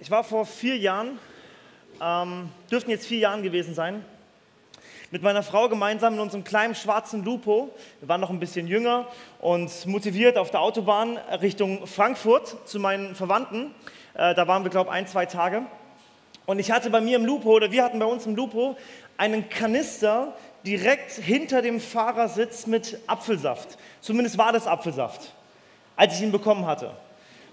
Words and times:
Ich 0.00 0.12
war 0.12 0.22
vor 0.22 0.46
vier 0.46 0.76
Jahren, 0.76 1.18
ähm, 2.00 2.50
dürften 2.70 2.92
jetzt 2.92 3.08
vier 3.08 3.18
Jahren 3.18 3.42
gewesen 3.42 3.74
sein, 3.74 4.04
mit 5.10 5.24
meiner 5.24 5.42
Frau 5.42 5.68
gemeinsam 5.68 6.14
in 6.14 6.20
unserem 6.20 6.44
kleinen 6.44 6.76
schwarzen 6.76 7.24
Lupo. 7.24 7.74
Wir 7.98 8.08
waren 8.08 8.20
noch 8.20 8.30
ein 8.30 8.38
bisschen 8.38 8.68
jünger 8.68 9.08
und 9.40 9.86
motiviert 9.86 10.38
auf 10.38 10.52
der 10.52 10.60
Autobahn 10.60 11.16
Richtung 11.42 11.84
Frankfurt 11.88 12.68
zu 12.68 12.78
meinen 12.78 13.16
Verwandten. 13.16 13.74
Äh, 14.14 14.36
da 14.36 14.46
waren 14.46 14.62
wir, 14.62 14.70
glaube 14.70 14.90
ich, 14.90 14.94
ein, 14.94 15.08
zwei 15.08 15.26
Tage. 15.26 15.62
Und 16.46 16.60
ich 16.60 16.70
hatte 16.70 16.90
bei 16.90 17.00
mir 17.00 17.16
im 17.16 17.26
Lupo, 17.26 17.50
oder 17.50 17.72
wir 17.72 17.82
hatten 17.82 17.98
bei 17.98 18.06
uns 18.06 18.24
im 18.24 18.36
Lupo, 18.36 18.76
einen 19.16 19.48
Kanister 19.48 20.32
direkt 20.64 21.10
hinter 21.10 21.60
dem 21.60 21.80
Fahrersitz 21.80 22.68
mit 22.68 23.00
Apfelsaft. 23.08 23.78
Zumindest 24.00 24.38
war 24.38 24.52
das 24.52 24.68
Apfelsaft, 24.68 25.34
als 25.96 26.14
ich 26.14 26.22
ihn 26.22 26.30
bekommen 26.30 26.66
hatte. 26.66 26.92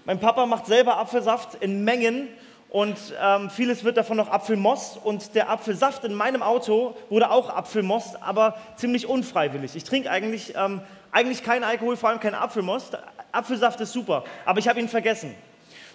Mein 0.06 0.20
Papa 0.20 0.46
macht 0.46 0.66
selber 0.66 0.98
Apfelsaft 0.98 1.56
in 1.56 1.82
Mengen 1.82 2.28
und 2.70 2.96
ähm, 3.20 3.50
vieles 3.50 3.82
wird 3.82 3.96
davon 3.96 4.16
noch 4.16 4.30
Apfelmost. 4.30 5.00
Und 5.02 5.34
der 5.34 5.50
Apfelsaft 5.50 6.04
in 6.04 6.14
meinem 6.14 6.44
Auto 6.44 6.96
wurde 7.08 7.28
auch 7.28 7.50
Apfelmost, 7.50 8.22
aber 8.22 8.56
ziemlich 8.76 9.08
unfreiwillig. 9.08 9.74
Ich 9.74 9.82
trinke 9.82 10.08
eigentlich, 10.08 10.54
ähm, 10.56 10.80
eigentlich 11.10 11.42
keinen 11.42 11.64
Alkohol, 11.64 11.96
vor 11.96 12.10
allem 12.10 12.20
keinen 12.20 12.36
Apfelmost. 12.36 12.96
Apfelsaft 13.32 13.80
ist 13.80 13.92
super, 13.92 14.22
aber 14.44 14.60
ich 14.60 14.68
habe 14.68 14.78
ihn 14.78 14.88
vergessen. 14.88 15.34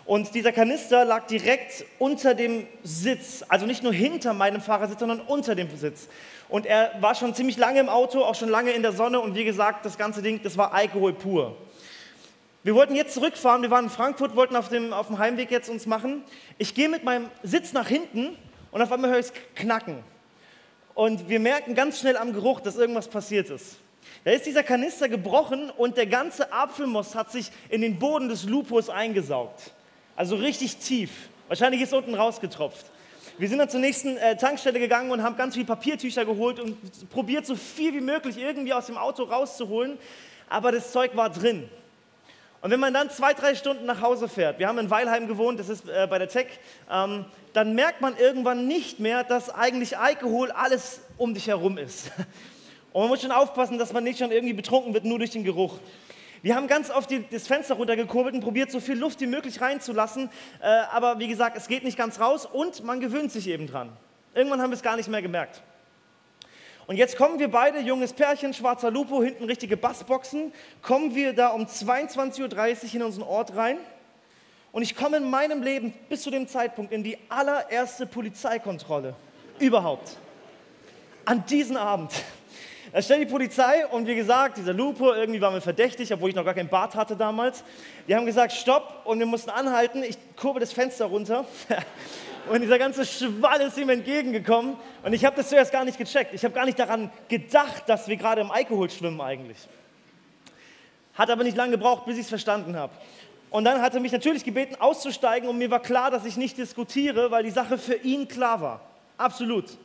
Und 0.04 0.36
dieser 0.36 0.52
Kanister 0.52 1.06
lag 1.06 1.28
direkt 1.28 1.86
unter 1.98 2.34
dem 2.34 2.68
Sitz, 2.84 3.46
also 3.48 3.66
nicht 3.66 3.82
nur 3.82 3.94
hinter 3.94 4.34
meinem 4.34 4.60
Fahrersitz, 4.60 5.00
sondern 5.00 5.22
unter 5.22 5.56
dem 5.56 5.74
Sitz. 5.78 6.10
Und 6.50 6.66
er 6.66 6.92
war 7.00 7.16
schon 7.16 7.34
ziemlich 7.34 7.56
lange 7.56 7.80
im 7.80 7.88
Auto, 7.88 8.26
auch 8.26 8.36
schon 8.36 8.50
lange 8.50 8.72
in 8.72 8.82
der 8.82 8.92
Sonne. 8.92 9.22
Und 9.22 9.36
wie 9.36 9.46
gesagt, 9.46 9.86
das 9.86 9.98
ganze 9.98 10.22
Ding, 10.22 10.42
das 10.44 10.58
war 10.58 10.74
Alkohol 10.74 11.14
pur. 11.14 11.56
Wir 12.64 12.76
wollten 12.76 12.96
jetzt 12.96 13.16
zurückfahren, 13.16 13.64
wir 13.64 13.72
waren 13.72 13.86
in 13.86 13.90
Frankfurt, 13.90 14.36
wollten 14.36 14.56
auf 14.56 14.70
dem, 14.70 14.94
auf 14.94 15.08
dem 15.08 15.18
Heimweg 15.18 15.50
jetzt 15.50 15.68
uns 15.68 15.88
machen. 15.88 16.24
Ich 16.60 16.76
gehe 16.76 16.90
mit 16.90 17.04
meinem 17.04 17.28
Sitz 17.42 17.74
nach 17.74 17.88
hinten 17.88 18.38
und 18.70 18.84
auf 18.84 18.92
einmal 18.92 19.10
höre 19.10 19.18
ich 19.18 19.26
es 19.26 19.34
knacken. 19.56 20.04
Und 20.94 21.28
wir 21.28 21.40
merken 21.40 21.74
ganz 21.74 22.00
schnell 22.00 22.18
am 22.18 22.34
Geruch, 22.34 22.60
dass 22.60 22.76
irgendwas 22.76 23.08
passiert 23.08 23.50
ist. 23.50 23.78
Da 24.26 24.30
ist 24.30 24.46
dieser 24.46 24.62
Kanister 24.62 25.10
gebrochen 25.10 25.72
und 25.72 25.98
der 25.98 26.06
ganze 26.06 26.54
Apfelmost 26.54 27.16
hat 27.16 27.32
sich 27.32 27.50
in 27.70 27.82
den 27.82 27.98
Boden 27.98 28.30
des 28.30 28.44
Lupus 28.44 28.92
eingesaugt. 28.92 29.72
Also 30.16 30.36
richtig 30.36 30.78
tief. 30.78 31.10
Wahrscheinlich 31.48 31.82
ist 31.82 31.94
unten 31.94 32.14
rausgetropft. 32.14 32.86
Wir 33.40 33.50
sind 33.50 33.58
dann 33.58 33.70
zur 33.70 33.80
nächsten 33.80 34.18
äh, 34.18 34.38
Tankstelle 34.38 34.80
gegangen 34.80 35.10
und 35.10 35.24
haben 35.24 35.36
ganz 35.36 35.56
viele 35.56 35.66
Papiertücher 35.66 36.26
geholt 36.26 36.60
und 36.60 36.78
probiert, 37.10 37.48
so 37.48 37.56
viel 37.56 37.92
wie 37.96 38.02
möglich 38.02 38.38
irgendwie 38.38 38.74
aus 38.74 38.86
dem 38.86 38.98
Auto 38.98 39.24
rauszuholen. 39.24 39.98
Aber 40.48 40.72
das 40.72 40.92
Zeug 40.92 41.16
war 41.16 41.32
drin. 41.32 41.68
Und 42.62 42.70
wenn 42.70 42.80
man 42.80 42.94
dann 42.94 43.10
zwei, 43.10 43.34
drei 43.34 43.56
Stunden 43.56 43.86
nach 43.86 44.02
Hause 44.02 44.30
fährt, 44.30 44.60
wir 44.60 44.68
haben 44.68 44.78
in 44.78 44.92
Weilheim 44.92 45.28
gewohnt, 45.28 45.60
das 45.60 45.68
ist 45.68 45.90
äh, 45.90 46.08
bei 46.08 46.20
der 46.20 46.30
Tech, 46.30 46.48
ähm, 46.92 47.26
dann 47.54 47.74
merkt 47.74 48.02
man 48.02 48.16
irgendwann 48.16 48.68
nicht 48.68 49.00
mehr, 49.00 49.24
dass 49.24 49.50
eigentlich 49.50 49.98
Alkohol 49.98 50.52
alles 50.52 51.02
um 51.18 51.34
dich 51.34 51.48
herum 51.48 51.80
ist. 51.80 52.12
Und 52.94 53.02
man 53.02 53.10
muss 53.10 53.22
schon 53.22 53.32
aufpassen, 53.32 53.80
dass 53.80 53.94
man 53.94 54.04
nicht 54.04 54.20
schon 54.20 54.32
irgendwie 54.32 54.54
betrunken 54.54 54.94
wird, 54.94 55.06
nur 55.06 55.18
durch 55.18 55.32
den 55.32 55.44
Geruch. 55.44 55.80
Wir 56.44 56.56
haben 56.56 56.68
ganz 56.68 56.92
oft 56.92 57.10
die, 57.10 57.26
das 57.30 57.48
Fenster 57.48 57.76
runtergekurbelt 57.76 58.36
und 58.36 58.42
probiert, 58.42 58.70
so 58.72 58.80
viel 58.80 58.98
Luft 58.98 59.22
wie 59.22 59.28
möglich 59.28 59.62
reinzulassen. 59.62 60.30
Äh, 60.62 60.68
aber 60.92 61.18
wie 61.20 61.28
gesagt, 61.28 61.58
es 61.58 61.68
geht 61.68 61.84
nicht 61.84 61.98
ganz 61.98 62.20
raus 62.20 62.46
und 62.46 62.84
man 62.84 63.00
gewöhnt 63.00 63.32
sich 63.32 63.48
eben 63.48 63.66
dran. 63.66 63.90
Irgendwann 64.36 64.62
haben 64.62 64.70
wir 64.70 64.76
es 64.76 64.84
gar 64.84 64.98
nicht 64.98 65.10
mehr 65.10 65.22
gemerkt. 65.22 65.64
Und 66.92 66.98
jetzt 66.98 67.16
kommen 67.16 67.40
wir 67.40 67.50
beide, 67.50 67.80
junges 67.80 68.12
Pärchen, 68.12 68.54
schwarzer 68.54 68.92
Lupo, 68.92 69.24
hinten 69.24 69.46
richtige 69.46 69.78
Bassboxen, 69.78 70.52
kommen 70.82 71.16
wir 71.16 71.32
da 71.32 71.48
um 71.52 71.62
22.30 71.64 72.42
Uhr 72.42 72.96
in 72.96 73.04
unseren 73.04 73.24
Ort 73.24 73.56
rein. 73.56 73.78
Und 74.74 74.82
ich 74.82 74.94
komme 74.94 75.16
in 75.16 75.30
meinem 75.30 75.64
Leben 75.64 75.94
bis 76.10 76.22
zu 76.22 76.32
dem 76.32 76.50
Zeitpunkt 76.50 76.92
in 76.92 77.02
die 77.02 77.18
allererste 77.30 78.06
Polizeikontrolle 78.06 79.16
überhaupt. 79.58 80.18
An 81.24 81.46
diesem 81.46 81.78
Abend. 81.78 82.12
Da 82.94 83.02
stellt 83.02 83.22
die 83.22 83.32
Polizei 83.32 83.88
und 83.88 84.06
wie 84.06 84.16
gesagt, 84.16 84.58
dieser 84.58 84.74
Lupo, 84.74 85.14
irgendwie 85.14 85.40
war 85.40 85.50
mir 85.52 85.62
verdächtig, 85.62 86.14
obwohl 86.14 86.30
ich 86.30 86.36
noch 86.36 86.44
gar 86.44 86.54
keinen 86.54 86.68
Bart 86.68 86.94
hatte 86.96 87.16
damals. 87.16 87.64
Die 88.08 88.16
haben 88.16 88.26
gesagt, 88.26 88.52
stopp 88.52 89.06
und 89.06 89.20
wir 89.20 89.26
mussten 89.26 89.50
anhalten. 89.50 90.04
Ich 90.04 90.18
kurbel 90.36 90.60
das 90.60 90.74
Fenster 90.74 91.06
runter 91.06 91.46
und 92.52 92.62
dieser 92.62 92.78
ganze 92.78 93.06
Schwall 93.06 93.62
ist 93.62 93.78
ihm 93.78 93.90
entgegengekommen 93.90 94.76
und 95.04 95.14
ich 95.14 95.24
habe 95.24 95.38
das 95.38 95.48
zuerst 95.48 95.72
gar 95.72 95.86
nicht 95.86 95.98
gecheckt. 95.98 96.34
Ich 96.34 96.44
habe 96.44 96.54
gar 96.54 96.66
nicht 96.66 96.80
daran 96.80 97.10
gedacht, 97.30 97.84
dass 97.88 98.10
wir 98.10 98.18
gerade 98.18 98.42
im 98.42 98.52
Alkohol 98.52 98.90
schwimmen 98.90 99.22
eigentlich. 99.22 99.58
Hat 101.14 101.30
aber 101.30 101.46
nicht 101.46 101.56
lange 101.56 101.72
gebraucht, 101.72 102.06
bis 102.06 102.16
ich 102.16 102.24
es 102.24 102.30
verstanden 102.30 102.76
habe. 102.76 102.92
Und 103.52 103.64
dann 103.64 103.82
hat 103.82 103.94
er 103.94 104.02
mich 104.02 104.12
natürlich 104.12 104.44
gebeten, 104.44 104.76
auszusteigen 104.80 105.48
und 105.48 105.58
mir 105.58 105.72
war 105.72 105.82
klar, 105.82 106.12
dass 106.12 106.26
ich 106.26 106.36
nicht 106.36 106.58
diskutiere, 106.58 107.32
weil 107.32 107.44
die 107.44 107.52
Sache 107.52 107.78
für 107.78 107.96
ihn 107.96 108.28
klar 108.28 108.60
war. 108.60 108.82
Absolut. 109.18 109.78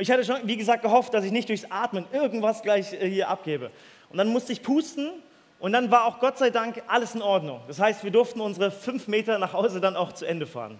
Ich 0.00 0.10
hatte 0.12 0.24
schon, 0.24 0.36
wie 0.44 0.56
gesagt, 0.56 0.82
gehofft, 0.82 1.12
dass 1.12 1.24
ich 1.24 1.32
nicht 1.32 1.48
durchs 1.48 1.64
Atmen 1.70 2.04
irgendwas 2.12 2.62
gleich 2.62 2.92
äh, 2.92 3.10
hier 3.10 3.28
abgebe. 3.28 3.72
Und 4.10 4.18
dann 4.18 4.28
musste 4.28 4.52
ich 4.52 4.62
pusten 4.62 5.10
und 5.58 5.72
dann 5.72 5.90
war 5.90 6.04
auch 6.04 6.20
Gott 6.20 6.38
sei 6.38 6.50
Dank 6.50 6.80
alles 6.86 7.16
in 7.16 7.22
Ordnung. 7.22 7.60
Das 7.66 7.80
heißt, 7.80 8.04
wir 8.04 8.12
durften 8.12 8.40
unsere 8.40 8.70
fünf 8.70 9.08
Meter 9.08 9.38
nach 9.40 9.52
Hause 9.52 9.80
dann 9.80 9.96
auch 9.96 10.12
zu 10.12 10.24
Ende 10.24 10.46
fahren. 10.46 10.78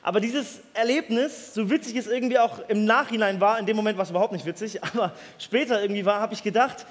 Aber 0.00 0.20
dieses 0.20 0.60
Erlebnis, 0.74 1.54
so 1.54 1.70
witzig 1.70 1.96
es 1.96 2.06
irgendwie 2.06 2.38
auch 2.38 2.60
im 2.68 2.84
Nachhinein 2.84 3.40
war, 3.40 3.58
in 3.58 3.66
dem 3.66 3.74
Moment 3.74 3.98
war 3.98 4.04
es 4.04 4.10
überhaupt 4.10 4.32
nicht 4.32 4.46
witzig, 4.46 4.84
aber 4.94 5.12
später 5.38 5.82
irgendwie 5.82 6.04
war, 6.04 6.20
habe 6.20 6.34
ich 6.34 6.42
gedacht, 6.44 6.86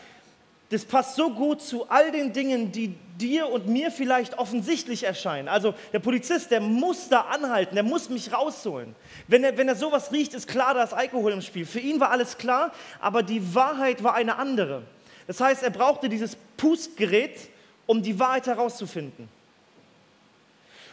das 0.74 0.86
passt 0.86 1.16
so 1.16 1.30
gut 1.30 1.62
zu 1.62 1.88
all 1.90 2.12
den 2.12 2.34
Dingen, 2.34 2.72
die 2.72 2.96
dir 3.20 3.48
und 3.48 3.68
mir 3.68 3.92
vielleicht 3.92 4.40
offensichtlich 4.40 5.04
erscheinen. 5.04 5.48
Also 5.48 5.76
der 5.94 6.00
Polizist, 6.00 6.50
der 6.50 6.62
muss 6.62 7.10
da 7.10 7.22
anhalten, 7.22 7.76
der 7.76 7.84
muss 7.84 8.10
mich 8.10 8.34
rausholen. 8.34 8.96
Wenn 9.28 9.44
er, 9.44 9.56
wenn 9.56 9.68
er 9.68 9.76
sowas 9.76 10.12
riecht, 10.12 10.34
ist 10.34 10.48
klar, 10.48 10.74
da 10.74 10.82
ist 10.82 10.94
Alkohol 10.94 11.32
im 11.32 11.42
Spiel. 11.42 11.68
Für 11.68 11.80
ihn 11.80 12.00
war 12.00 12.10
alles 12.10 12.40
klar, 12.40 12.74
aber 13.00 13.22
die 13.22 13.54
Wahrheit 13.54 14.04
war 14.04 14.16
eine 14.16 14.38
andere. 14.38 14.82
Das 15.28 15.40
heißt, 15.40 15.62
er 15.62 15.70
brauchte 15.70 16.10
dieses 16.10 16.36
Pustgerät, 16.58 17.38
um 17.86 18.02
die 18.02 18.18
Wahrheit 18.18 18.48
herauszufinden. 18.48 19.30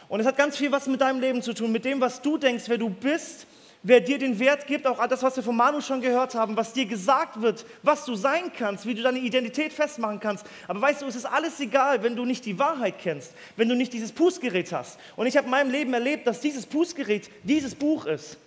Und 0.09 0.19
es 0.19 0.27
hat 0.27 0.37
ganz 0.37 0.57
viel 0.57 0.71
was 0.71 0.85
mit 0.85 1.01
deinem 1.01 1.21
Leben 1.21 1.41
zu 1.41 1.53
tun, 1.53 1.71
mit 1.71 1.85
dem, 1.85 1.99
was 2.01 2.21
du 2.21 2.37
denkst, 2.37 2.65
wer 2.67 2.77
du 2.77 2.89
bist, 2.89 3.47
wer 3.83 3.99
dir 3.99 4.17
den 4.17 4.39
Wert 4.39 4.67
gibt, 4.67 4.85
auch 4.85 5.05
das, 5.07 5.23
was 5.23 5.35
wir 5.35 5.43
von 5.43 5.55
Manu 5.55 5.81
schon 5.81 6.01
gehört 6.01 6.35
haben, 6.35 6.55
was 6.55 6.73
dir 6.73 6.85
gesagt 6.85 7.41
wird, 7.41 7.65
was 7.81 8.05
du 8.05 8.15
sein 8.15 8.51
kannst, 8.55 8.85
wie 8.85 8.93
du 8.93 9.01
deine 9.01 9.19
Identität 9.19 9.73
festmachen 9.73 10.19
kannst. 10.19 10.45
Aber 10.67 10.81
weißt 10.81 11.01
du, 11.01 11.07
es 11.07 11.15
ist 11.15 11.25
alles 11.25 11.59
egal, 11.59 12.03
wenn 12.03 12.15
du 12.15 12.25
nicht 12.25 12.45
die 12.45 12.59
Wahrheit 12.59 12.95
kennst, 12.99 13.33
wenn 13.55 13.69
du 13.69 13.75
nicht 13.75 13.93
dieses 13.93 14.11
Pustgerät 14.11 14.71
hast. 14.71 14.99
Und 15.15 15.27
ich 15.27 15.37
habe 15.37 15.45
in 15.45 15.51
meinem 15.51 15.71
Leben 15.71 15.93
erlebt, 15.93 16.27
dass 16.27 16.39
dieses 16.39 16.65
Pustgerät 16.65 17.29
dieses 17.43 17.75
Buch 17.75 18.05
ist. 18.05 18.37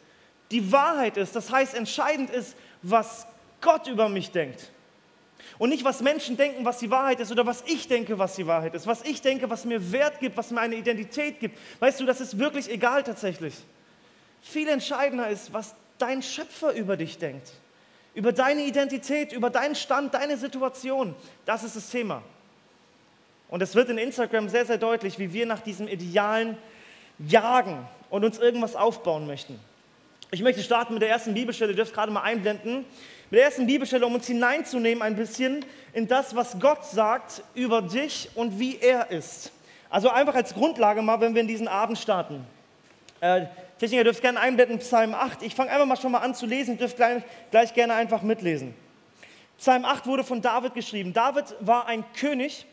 Die 0.51 0.71
Wahrheit 0.71 1.17
ist, 1.17 1.35
das 1.35 1.51
heißt, 1.51 1.75
entscheidend 1.75 2.31
ist, 2.31 2.55
was 2.83 3.27
Gott 3.61 3.89
über 3.89 4.09
mich 4.09 4.31
denkt. 4.31 4.71
Und 5.59 5.71
nicht, 5.71 5.85
was 5.85 6.03
Menschen 6.03 6.37
denken, 6.37 6.65
was 6.65 6.79
die 6.79 6.91
Wahrheit 6.91 7.21
ist 7.21 7.31
oder 7.31 7.47
was 7.47 7.63
ich 7.67 7.87
denke, 7.87 8.19
was 8.19 8.35
die 8.35 8.47
Wahrheit 8.47 8.75
ist. 8.75 8.87
Was 8.87 9.03
ich 9.03 9.23
denke, 9.23 9.49
was 9.51 9.65
mir 9.65 9.93
Wert 9.93 10.19
gibt, 10.21 10.37
was 10.37 10.51
mir 10.51 10.61
eine 10.61 10.75
Identität 10.75 11.39
gibt. 11.39 11.59
Weißt 11.81 12.01
du, 12.01 12.07
das 12.07 12.21
ist 12.21 12.39
wirklich 12.39 12.71
egal 12.71 13.03
tatsächlich. 13.03 13.55
Viel 14.45 14.69
entscheidender 14.69 15.29
ist, 15.29 15.53
was 15.53 15.75
dein 15.99 16.23
Schöpfer 16.23 16.73
über 16.75 16.97
dich 16.97 17.19
denkt. 17.19 17.51
Über 18.15 18.33
deine 18.33 18.63
Identität, 18.63 19.33
über 19.33 19.51
deinen 19.51 19.75
Stand, 19.75 20.15
deine 20.15 20.37
Situation. 20.37 21.17
Das 21.47 21.65
ist 21.65 21.75
das 21.75 21.91
Thema. 21.91 22.23
Und 23.49 23.63
es 23.63 23.75
wird 23.75 23.89
in 23.89 23.99
Instagram 23.99 24.49
sehr, 24.49 24.67
sehr 24.67 24.79
deutlich, 24.79 25.19
wie 25.19 25.33
wir 25.33 25.47
nach 25.47 25.61
diesem 25.61 25.89
Idealen 25.89 26.57
jagen 27.19 27.89
und 28.11 28.25
uns 28.25 28.39
irgendwas 28.39 28.77
aufbauen 28.77 29.27
möchten. 29.27 29.59
Ich 30.31 30.43
möchte 30.43 30.63
starten 30.63 30.95
mit 30.95 31.03
der 31.03 31.11
ersten 31.11 31.35
Bibelstelle, 31.35 31.73
ihr 31.73 31.77
dürft 31.77 31.95
gerade 31.95 32.13
mal 32.13 32.23
einblenden 32.23 32.85
mit 33.31 33.39
der 33.39 33.47
ersten 33.47 33.67
Bibelstelle, 33.67 34.05
um 34.05 34.15
uns 34.15 34.27
hineinzunehmen 34.27 35.03
ein 35.03 35.17
bisschen 35.17 35.65
in 35.93 36.07
das, 36.07 36.37
was 36.37 36.61
Gott 36.61 36.85
sagt 36.85 37.43
über 37.55 37.83
dich 37.83 38.29
und 38.35 38.61
wie 38.61 38.79
er 38.79 39.11
ist. 39.11 39.51
Also 39.89 40.11
einfach 40.11 40.35
als 40.35 40.55
Grundlage 40.55 41.03
mal, 41.03 41.21
wenn 41.21 41.35
wir 41.35 41.41
in 41.41 41.49
diesen 41.49 41.67
Abend 41.67 41.99
starten. 41.99 42.45
Äh, 43.21 43.47
Techniker, 43.79 44.05
dürft 44.05 44.23
gerne 44.23 44.39
einblenden, 44.41 44.79
Psalm 44.79 45.15
8. 45.15 45.43
Ich 45.43 45.55
fange 45.55 45.71
einfach 45.71 45.87
mal 45.87 45.97
schon 45.97 46.13
mal 46.13 46.21
an 46.21 46.35
zu 46.35 46.47
lesen, 46.47 46.79
dürft 46.79 46.97
gleich, 46.97 47.23
gleich 47.51 47.75
gerne 47.75 47.95
einfach 47.95 48.23
mitlesen. 48.23 48.75
Psalm 49.59 49.85
8 49.85 50.07
wurde 50.07 50.25
von 50.25 50.41
David 50.41 50.75
geschrieben. 50.75 51.13
David 51.13 51.57
war 51.61 51.87
ein 51.87 52.05
König 52.15 52.67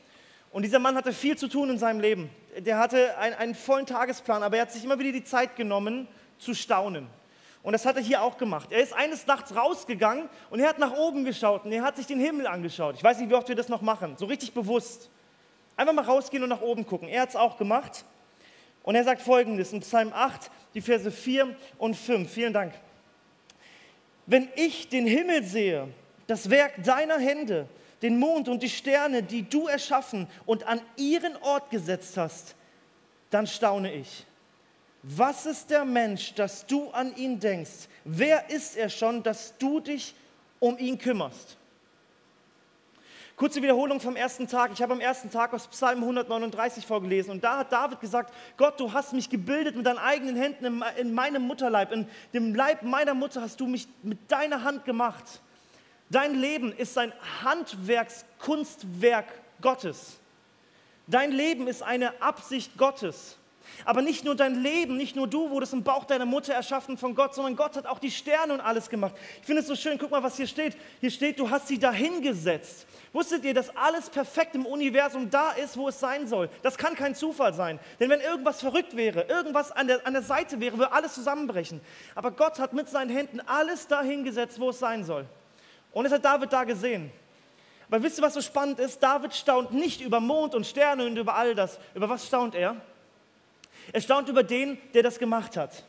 und 0.51 0.63
dieser 0.63 0.79
Mann 0.79 0.95
hatte 0.95 1.13
viel 1.13 1.37
zu 1.37 1.47
tun 1.47 1.69
in 1.69 1.77
seinem 1.77 1.99
Leben. 1.99 2.29
Der 2.57 2.77
hatte 2.77 3.17
einen, 3.17 3.35
einen 3.35 3.55
vollen 3.55 3.85
Tagesplan, 3.85 4.43
aber 4.43 4.57
er 4.57 4.63
hat 4.63 4.71
sich 4.71 4.83
immer 4.83 4.99
wieder 4.99 5.11
die 5.11 5.23
Zeit 5.23 5.55
genommen, 5.55 6.07
zu 6.37 6.53
staunen. 6.53 7.07
Und 7.63 7.73
das 7.73 7.85
hat 7.85 7.95
er 7.95 8.01
hier 8.01 8.21
auch 8.21 8.37
gemacht. 8.37 8.71
Er 8.71 8.81
ist 8.81 8.93
eines 8.93 9.27
Nachts 9.27 9.55
rausgegangen 9.55 10.29
und 10.49 10.59
er 10.59 10.69
hat 10.69 10.79
nach 10.79 10.93
oben 10.93 11.23
geschaut 11.23 11.65
und 11.65 11.71
er 11.71 11.83
hat 11.83 11.97
sich 11.97 12.07
den 12.07 12.19
Himmel 12.19 12.47
angeschaut. 12.47 12.95
Ich 12.95 13.03
weiß 13.03 13.19
nicht, 13.19 13.29
wie 13.29 13.35
oft 13.35 13.47
wir 13.47 13.55
das 13.55 13.69
noch 13.69 13.81
machen, 13.81 14.15
so 14.17 14.25
richtig 14.25 14.53
bewusst. 14.53 15.09
Einfach 15.77 15.93
mal 15.93 16.05
rausgehen 16.05 16.43
und 16.43 16.49
nach 16.49 16.61
oben 16.61 16.85
gucken. 16.85 17.07
Er 17.07 17.21
hat 17.21 17.29
es 17.29 17.35
auch 17.35 17.57
gemacht. 17.57 18.03
Und 18.83 18.95
er 18.95 19.03
sagt 19.03 19.21
folgendes 19.21 19.73
in 19.73 19.81
Psalm 19.81 20.11
8, 20.13 20.49
die 20.73 20.81
Verse 20.81 21.11
4 21.11 21.55
und 21.77 21.95
5. 21.95 22.31
Vielen 22.31 22.53
Dank. 22.53 22.73
Wenn 24.25 24.49
ich 24.55 24.89
den 24.89 25.05
Himmel 25.05 25.43
sehe, 25.43 25.87
das 26.27 26.49
Werk 26.49 26.83
deiner 26.83 27.19
Hände, 27.19 27.67
den 28.01 28.17
Mond 28.17 28.49
und 28.49 28.63
die 28.63 28.69
Sterne, 28.69 29.21
die 29.21 29.43
du 29.43 29.67
erschaffen 29.67 30.27
und 30.45 30.65
an 30.65 30.81
ihren 30.95 31.35
Ort 31.37 31.69
gesetzt 31.69 32.17
hast, 32.17 32.55
dann 33.29 33.47
staune 33.47 33.93
ich. 33.93 34.25
was 35.03 35.45
ist 35.45 35.69
der 35.69 35.83
Mensch, 35.83 36.33
dass 36.35 36.65
du 36.65 36.89
an 36.91 37.15
ihn 37.15 37.39
denkst? 37.39 37.87
Wer 38.03 38.49
ist 38.49 38.77
er 38.77 38.89
schon, 38.89 39.23
dass 39.23 39.57
du 39.57 39.79
dich 39.79 40.13
um 40.59 40.77
ihn 40.77 40.97
kümmerst? 40.97 41.57
Kurze 43.41 43.59
Wiederholung 43.63 43.99
vom 43.99 44.15
ersten 44.15 44.47
Tag. 44.47 44.69
Ich 44.71 44.83
habe 44.83 44.93
am 44.93 44.99
ersten 44.99 45.31
Tag 45.31 45.51
aus 45.51 45.67
Psalm 45.69 46.01
139 46.01 46.85
vorgelesen 46.85 47.31
und 47.31 47.43
da 47.43 47.57
hat 47.57 47.71
David 47.71 47.99
gesagt, 47.99 48.31
Gott, 48.55 48.79
du 48.79 48.93
hast 48.93 49.13
mich 49.13 49.31
gebildet 49.31 49.75
mit 49.75 49.87
deinen 49.87 49.97
eigenen 49.97 50.35
Händen 50.35 50.83
in 50.95 51.11
meinem 51.11 51.41
Mutterleib, 51.47 51.91
in 51.91 52.07
dem 52.35 52.53
Leib 52.53 52.83
meiner 52.83 53.15
Mutter 53.15 53.41
hast 53.41 53.59
du 53.59 53.65
mich 53.65 53.87
mit 54.03 54.31
deiner 54.31 54.63
Hand 54.63 54.85
gemacht. 54.85 55.41
Dein 56.11 56.35
Leben 56.35 56.71
ist 56.71 56.95
ein 56.99 57.13
Handwerkskunstwerk 57.43 59.25
Gottes. 59.59 60.19
Dein 61.07 61.31
Leben 61.31 61.67
ist 61.67 61.81
eine 61.81 62.21
Absicht 62.21 62.77
Gottes. 62.77 63.37
Aber 63.85 64.01
nicht 64.01 64.25
nur 64.25 64.35
dein 64.35 64.55
Leben, 64.55 64.97
nicht 64.97 65.15
nur 65.15 65.27
du 65.27 65.49
wurdest 65.49 65.73
im 65.73 65.83
Bauch 65.83 66.05
deiner 66.05 66.25
Mutter 66.25 66.53
erschaffen 66.53 66.97
von 66.97 67.15
Gott, 67.15 67.35
sondern 67.35 67.55
Gott 67.55 67.75
hat 67.75 67.85
auch 67.85 67.99
die 67.99 68.11
Sterne 68.11 68.53
und 68.53 68.61
alles 68.61 68.89
gemacht. 68.89 69.15
Ich 69.39 69.45
finde 69.45 69.61
es 69.61 69.67
so 69.67 69.75
schön, 69.75 69.97
guck 69.97 70.11
mal, 70.11 70.23
was 70.23 70.37
hier 70.37 70.47
steht. 70.47 70.77
Hier 70.99 71.11
steht, 71.11 71.39
du 71.39 71.49
hast 71.49 71.67
sie 71.67 71.79
dahingesetzt. 71.79 72.85
Wusstet 73.13 73.43
ihr, 73.43 73.53
dass 73.53 73.75
alles 73.75 74.09
perfekt 74.09 74.55
im 74.55 74.65
Universum 74.65 75.29
da 75.29 75.51
ist, 75.51 75.75
wo 75.75 75.89
es 75.89 75.99
sein 75.99 76.27
soll? 76.27 76.49
Das 76.63 76.77
kann 76.77 76.95
kein 76.95 77.13
Zufall 77.13 77.53
sein. 77.53 77.79
Denn 77.99 78.09
wenn 78.09 78.21
irgendwas 78.21 78.61
verrückt 78.61 78.95
wäre, 78.95 79.23
irgendwas 79.23 79.71
an 79.71 79.87
der, 79.87 80.07
an 80.07 80.13
der 80.13 80.21
Seite 80.21 80.59
wäre, 80.59 80.77
würde 80.77 80.93
alles 80.93 81.13
zusammenbrechen. 81.13 81.81
Aber 82.15 82.31
Gott 82.31 82.59
hat 82.59 82.71
mit 82.73 82.87
seinen 82.87 83.09
Händen 83.09 83.41
alles 83.41 83.87
dahingesetzt, 83.87 84.59
wo 84.59 84.69
es 84.69 84.79
sein 84.79 85.03
soll. 85.03 85.25
Und 85.91 86.05
es 86.05 86.11
hat 86.13 86.23
David 86.23 86.53
da 86.53 86.63
gesehen. 86.63 87.11
Aber 87.89 88.01
wisst 88.03 88.19
ihr, 88.19 88.23
was 88.23 88.33
so 88.33 88.41
spannend 88.41 88.79
ist? 88.79 89.03
David 89.03 89.33
staunt 89.33 89.73
nicht 89.73 89.99
über 89.99 90.21
Mond 90.21 90.55
und 90.55 90.65
Sterne 90.65 91.05
und 91.05 91.17
über 91.17 91.35
all 91.35 91.53
das. 91.53 91.77
Über 91.93 92.07
was 92.07 92.25
staunt 92.25 92.55
er? 92.55 92.77
Er 93.93 94.01
staunt 94.01 94.29
über 94.29 94.43
den, 94.43 94.77
der 94.93 95.03
das 95.03 95.19
gemacht 95.19 95.57
hat. 95.57 95.85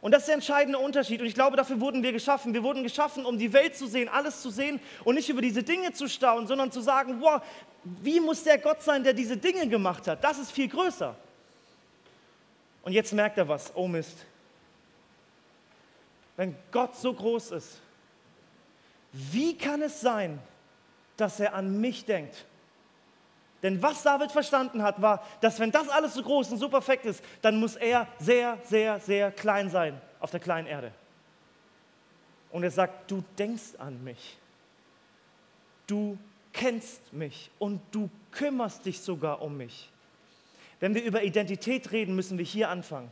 Und 0.00 0.12
das 0.12 0.22
ist 0.22 0.26
der 0.28 0.36
entscheidende 0.36 0.78
Unterschied. 0.78 1.20
Und 1.20 1.26
ich 1.26 1.34
glaube, 1.34 1.56
dafür 1.56 1.80
wurden 1.80 2.02
wir 2.02 2.12
geschaffen. 2.12 2.54
Wir 2.54 2.62
wurden 2.62 2.82
geschaffen, 2.82 3.24
um 3.24 3.38
die 3.38 3.52
Welt 3.52 3.76
zu 3.76 3.86
sehen, 3.86 4.08
alles 4.08 4.42
zu 4.42 4.50
sehen 4.50 4.80
und 5.04 5.16
nicht 5.16 5.28
über 5.28 5.42
diese 5.42 5.62
Dinge 5.62 5.92
zu 5.92 6.08
staunen, 6.08 6.46
sondern 6.46 6.70
zu 6.70 6.80
sagen, 6.80 7.20
wow, 7.20 7.42
wie 7.82 8.20
muss 8.20 8.44
der 8.44 8.58
Gott 8.58 8.82
sein, 8.82 9.02
der 9.02 9.12
diese 9.12 9.36
Dinge 9.36 9.66
gemacht 9.68 10.06
hat? 10.06 10.22
Das 10.22 10.38
ist 10.38 10.52
viel 10.52 10.68
größer. 10.68 11.16
Und 12.82 12.92
jetzt 12.92 13.12
merkt 13.12 13.38
er 13.38 13.48
was. 13.48 13.72
Oh 13.74 13.88
Mist. 13.88 14.24
Wenn 16.36 16.54
Gott 16.70 16.96
so 16.96 17.12
groß 17.12 17.50
ist, 17.52 17.80
wie 19.12 19.58
kann 19.58 19.82
es 19.82 20.00
sein, 20.00 20.38
dass 21.16 21.40
er 21.40 21.54
an 21.54 21.80
mich 21.80 22.04
denkt? 22.04 22.44
Denn 23.62 23.82
was 23.82 24.02
David 24.02 24.30
verstanden 24.30 24.82
hat, 24.82 25.02
war, 25.02 25.24
dass 25.40 25.58
wenn 25.58 25.72
das 25.72 25.88
alles 25.88 26.14
so 26.14 26.22
groß 26.22 26.52
und 26.52 26.58
so 26.58 26.68
perfekt 26.68 27.06
ist, 27.06 27.22
dann 27.42 27.58
muss 27.58 27.74
er 27.76 28.06
sehr, 28.18 28.58
sehr, 28.64 29.00
sehr 29.00 29.32
klein 29.32 29.68
sein 29.68 30.00
auf 30.20 30.30
der 30.30 30.40
kleinen 30.40 30.68
Erde. 30.68 30.92
Und 32.50 32.62
er 32.62 32.70
sagt, 32.70 33.10
du 33.10 33.24
denkst 33.36 33.74
an 33.78 34.02
mich. 34.04 34.38
Du 35.86 36.18
kennst 36.52 37.12
mich 37.12 37.50
und 37.58 37.80
du 37.90 38.08
kümmerst 38.30 38.84
dich 38.84 39.00
sogar 39.00 39.42
um 39.42 39.56
mich. 39.56 39.90
Wenn 40.80 40.94
wir 40.94 41.02
über 41.02 41.22
Identität 41.24 41.90
reden, 41.90 42.14
müssen 42.14 42.38
wir 42.38 42.44
hier 42.44 42.68
anfangen. 42.68 43.10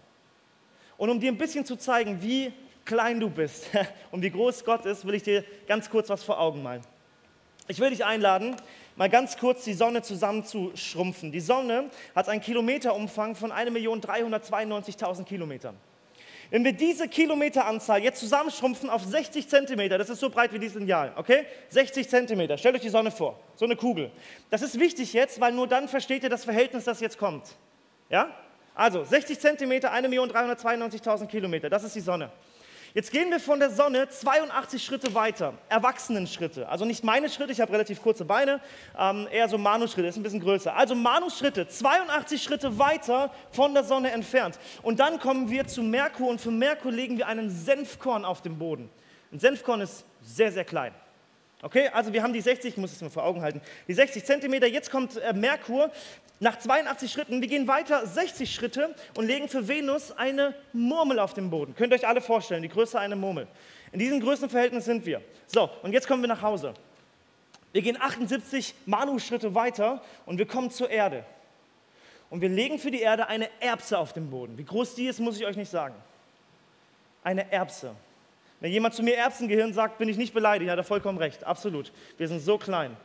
Und 0.97 1.11
um 1.11 1.21
dir 1.21 1.33
ein 1.33 1.39
bisschen 1.39 1.65
zu 1.65 1.77
zeigen, 1.77 2.23
wie 2.23 2.53
klein 2.85 3.19
du 3.19 3.29
bist 3.29 3.69
und 4.11 4.23
wie 4.23 4.31
groß 4.31 4.65
Gott 4.65 4.87
ist, 4.87 5.07
will 5.07 5.15
ich 5.15 5.25
dir 5.25 5.45
ganz 5.67 5.91
kurz 5.91 6.09
was 6.09 6.23
vor 6.23 6.39
Augen 6.39 6.63
malen. 6.63 6.83
Ich 7.69 7.81
will 7.81 7.91
dich 7.91 8.05
einladen, 8.05 8.55
mal 8.95 9.09
ganz 9.09 9.39
kurz 9.39 9.65
die 9.65 9.75
Sonne 9.75 10.03
zusammenzuschrumpfen. 10.03 11.33
Die 11.33 11.41
Sonne 11.41 11.91
hat 12.15 12.29
einen 12.29 12.41
Kilometerumfang 12.41 13.35
von 13.35 13.51
1.392.000 13.51 15.25
Kilometern. 15.25 15.77
Wenn 16.51 16.65
wir 16.65 16.73
diese 16.73 17.09
Kilometeranzahl 17.09 18.05
jetzt 18.05 18.21
zusammenschrumpfen 18.21 18.89
auf 18.89 19.03
60 19.03 19.49
Zentimeter, 19.49 19.99
das 19.99 20.11
ist 20.11 20.21
so 20.21 20.31
breit 20.31 20.53
wie 20.53 20.61
dieses 20.61 20.77
Lineal, 20.77 21.13
okay? 21.17 21.45
60 21.71 22.09
Zentimeter, 22.09 22.57
stellt 22.57 22.77
euch 22.77 22.83
die 22.83 22.89
Sonne 22.89 23.11
vor, 23.11 23.41
so 23.57 23.65
eine 23.65 23.75
Kugel. 23.75 24.13
Das 24.51 24.63
ist 24.63 24.79
wichtig 24.79 25.13
jetzt, 25.13 25.41
weil 25.41 25.53
nur 25.53 25.67
dann 25.67 25.89
versteht 25.89 26.23
ihr 26.23 26.31
das 26.31 26.45
Verhältnis, 26.45 26.85
das 26.85 27.01
jetzt 27.01 27.19
kommt. 27.19 27.57
Ja? 28.11 28.31
Also 28.77 29.03
60 29.03 29.41
Zentimeter, 29.41 29.93
1.392.000 29.93 31.27
Kilometer, 31.27 31.69
das 31.69 31.83
ist 31.83 31.97
die 31.97 32.01
Sonne. 32.01 32.31
Jetzt 32.97 33.13
gehen 33.13 33.31
wir 33.31 33.41
von 33.41 33.61
der 33.61 33.69
Sonne 33.69 34.09
82 34.09 34.83
Schritte 34.83 35.15
weiter, 35.15 35.53
Erwachsenenschritte. 35.69 36.67
Also 36.67 36.87
nicht 36.87 37.05
meine 37.05 37.29
Schritte, 37.29 37.53
ich 37.53 37.61
habe 37.61 37.71
relativ 37.71 38.01
kurze 38.01 38.25
Beine, 38.25 38.59
ähm, 38.99 39.29
eher 39.31 39.51
so 39.51 39.59
Manus-Schritte, 39.59 40.09
ist 40.09 40.17
ein 40.17 40.23
bisschen 40.23 40.41
größer. 40.41 40.75
Also 40.75 40.95
Manus-Schritte, 40.95 41.69
82 41.69 42.43
Schritte 42.43 42.79
weiter 42.79 43.31
von 43.51 43.75
der 43.75 43.85
Sonne 43.85 44.13
entfernt. 44.13 44.59
Und 44.83 44.99
dann 44.99 45.21
kommen 45.21 45.51
wir 45.51 45.67
zu 45.67 45.83
Merkur 45.83 46.31
und 46.31 46.41
für 46.41 46.51
Merkur 46.51 46.91
legen 46.91 47.19
wir 47.19 47.27
einen 47.27 47.51
Senfkorn 47.51 48.25
auf 48.25 48.41
den 48.41 48.57
Boden. 48.59 48.89
Ein 49.31 49.41
Senfkorn 49.41 49.83
ist 49.83 50.07
sehr, 50.23 50.51
sehr 50.51 50.65
klein. 50.65 50.95
Okay, 51.61 51.91
also 51.93 52.15
wir 52.15 52.23
haben 52.23 52.33
die 52.33 52.41
60, 52.41 52.73
ich 52.73 52.77
muss 52.79 52.93
es 52.93 53.03
mir 53.03 53.11
vor 53.11 53.25
Augen 53.25 53.43
halten, 53.43 53.61
die 53.89 53.93
60 53.93 54.25
Zentimeter. 54.25 54.67
Jetzt 54.67 54.91
kommt 54.91 55.19
äh, 55.19 55.35
Merkur 55.35 55.91
nach 56.41 56.59
82 56.59 57.11
Schritten. 57.11 57.41
Wir 57.41 57.49
gehen 57.49 57.67
weiter 57.67 58.07
60 58.07 58.53
Schritte 58.53 58.95
und 59.17 59.27
legen 59.27 59.49
für 59.49 59.69
Venus 59.69 60.13
eine 60.13 60.55
Murmel 60.73 61.19
auf 61.19 61.35
den 61.35 61.51
Boden. 61.51 61.75
Könnt 61.75 61.93
ihr 61.93 61.97
euch 61.97 62.07
alle 62.07 62.21
vorstellen, 62.21 62.63
die 62.63 62.69
Größe 62.69 62.99
einer 62.99 63.17
Murmel. 63.17 63.47
In 63.93 63.99
diesem 63.99 64.21
Größenverhältnis 64.21 64.85
sind 64.85 65.07
wir. 65.07 65.23
So, 65.47 65.71
und 65.83 65.93
jetzt 65.93 66.07
kommen 66.07 66.23
wir 66.23 66.29
nach 66.29 66.43
Hause. 66.43 66.75
Wir 67.73 67.83
gehen 67.83 68.01
78 68.01 68.75
Manu-Schritte 68.87 69.55
weiter 69.55 70.03
und 70.25 70.39
wir 70.39 70.47
kommen 70.47 70.71
zur 70.71 70.91
Erde. 70.91 71.25
Und 72.31 72.41
wir 72.41 72.49
legen 72.49 72.79
für 72.79 72.91
die 72.91 73.01
Erde 73.01 73.29
eine 73.29 73.49
Erbse 73.61 73.99
auf 73.99 74.13
den 74.13 74.31
Boden. 74.31 74.59
Wie 74.59 74.65
groß 74.65 74.95
die 74.95 75.07
ist, 75.07 75.21
muss 75.21 75.37
ich 75.37 75.47
euch 75.47 75.57
nicht 75.57 75.71
sagen. 75.71 75.95
Eine 77.23 77.51
Erbse. 77.53 77.95
Wenn 78.61 78.73
jemand 78.73 78.95
zu 78.95 79.03
mir 79.03 79.17
Erbsengehirn 79.17 79.73
sagt, 79.73 79.99
bin 79.99 80.09
ich 80.09 80.17
nicht 80.17 80.33
beleidigt, 80.33 80.71
hat 80.71 80.79
er 80.79 80.85
vollkommen 80.85 81.19
recht. 81.19 81.45
Absolut. 81.45 81.93
Wir 82.17 82.27
sind 82.29 82.41
so 82.41 82.57
klein. 82.57 82.97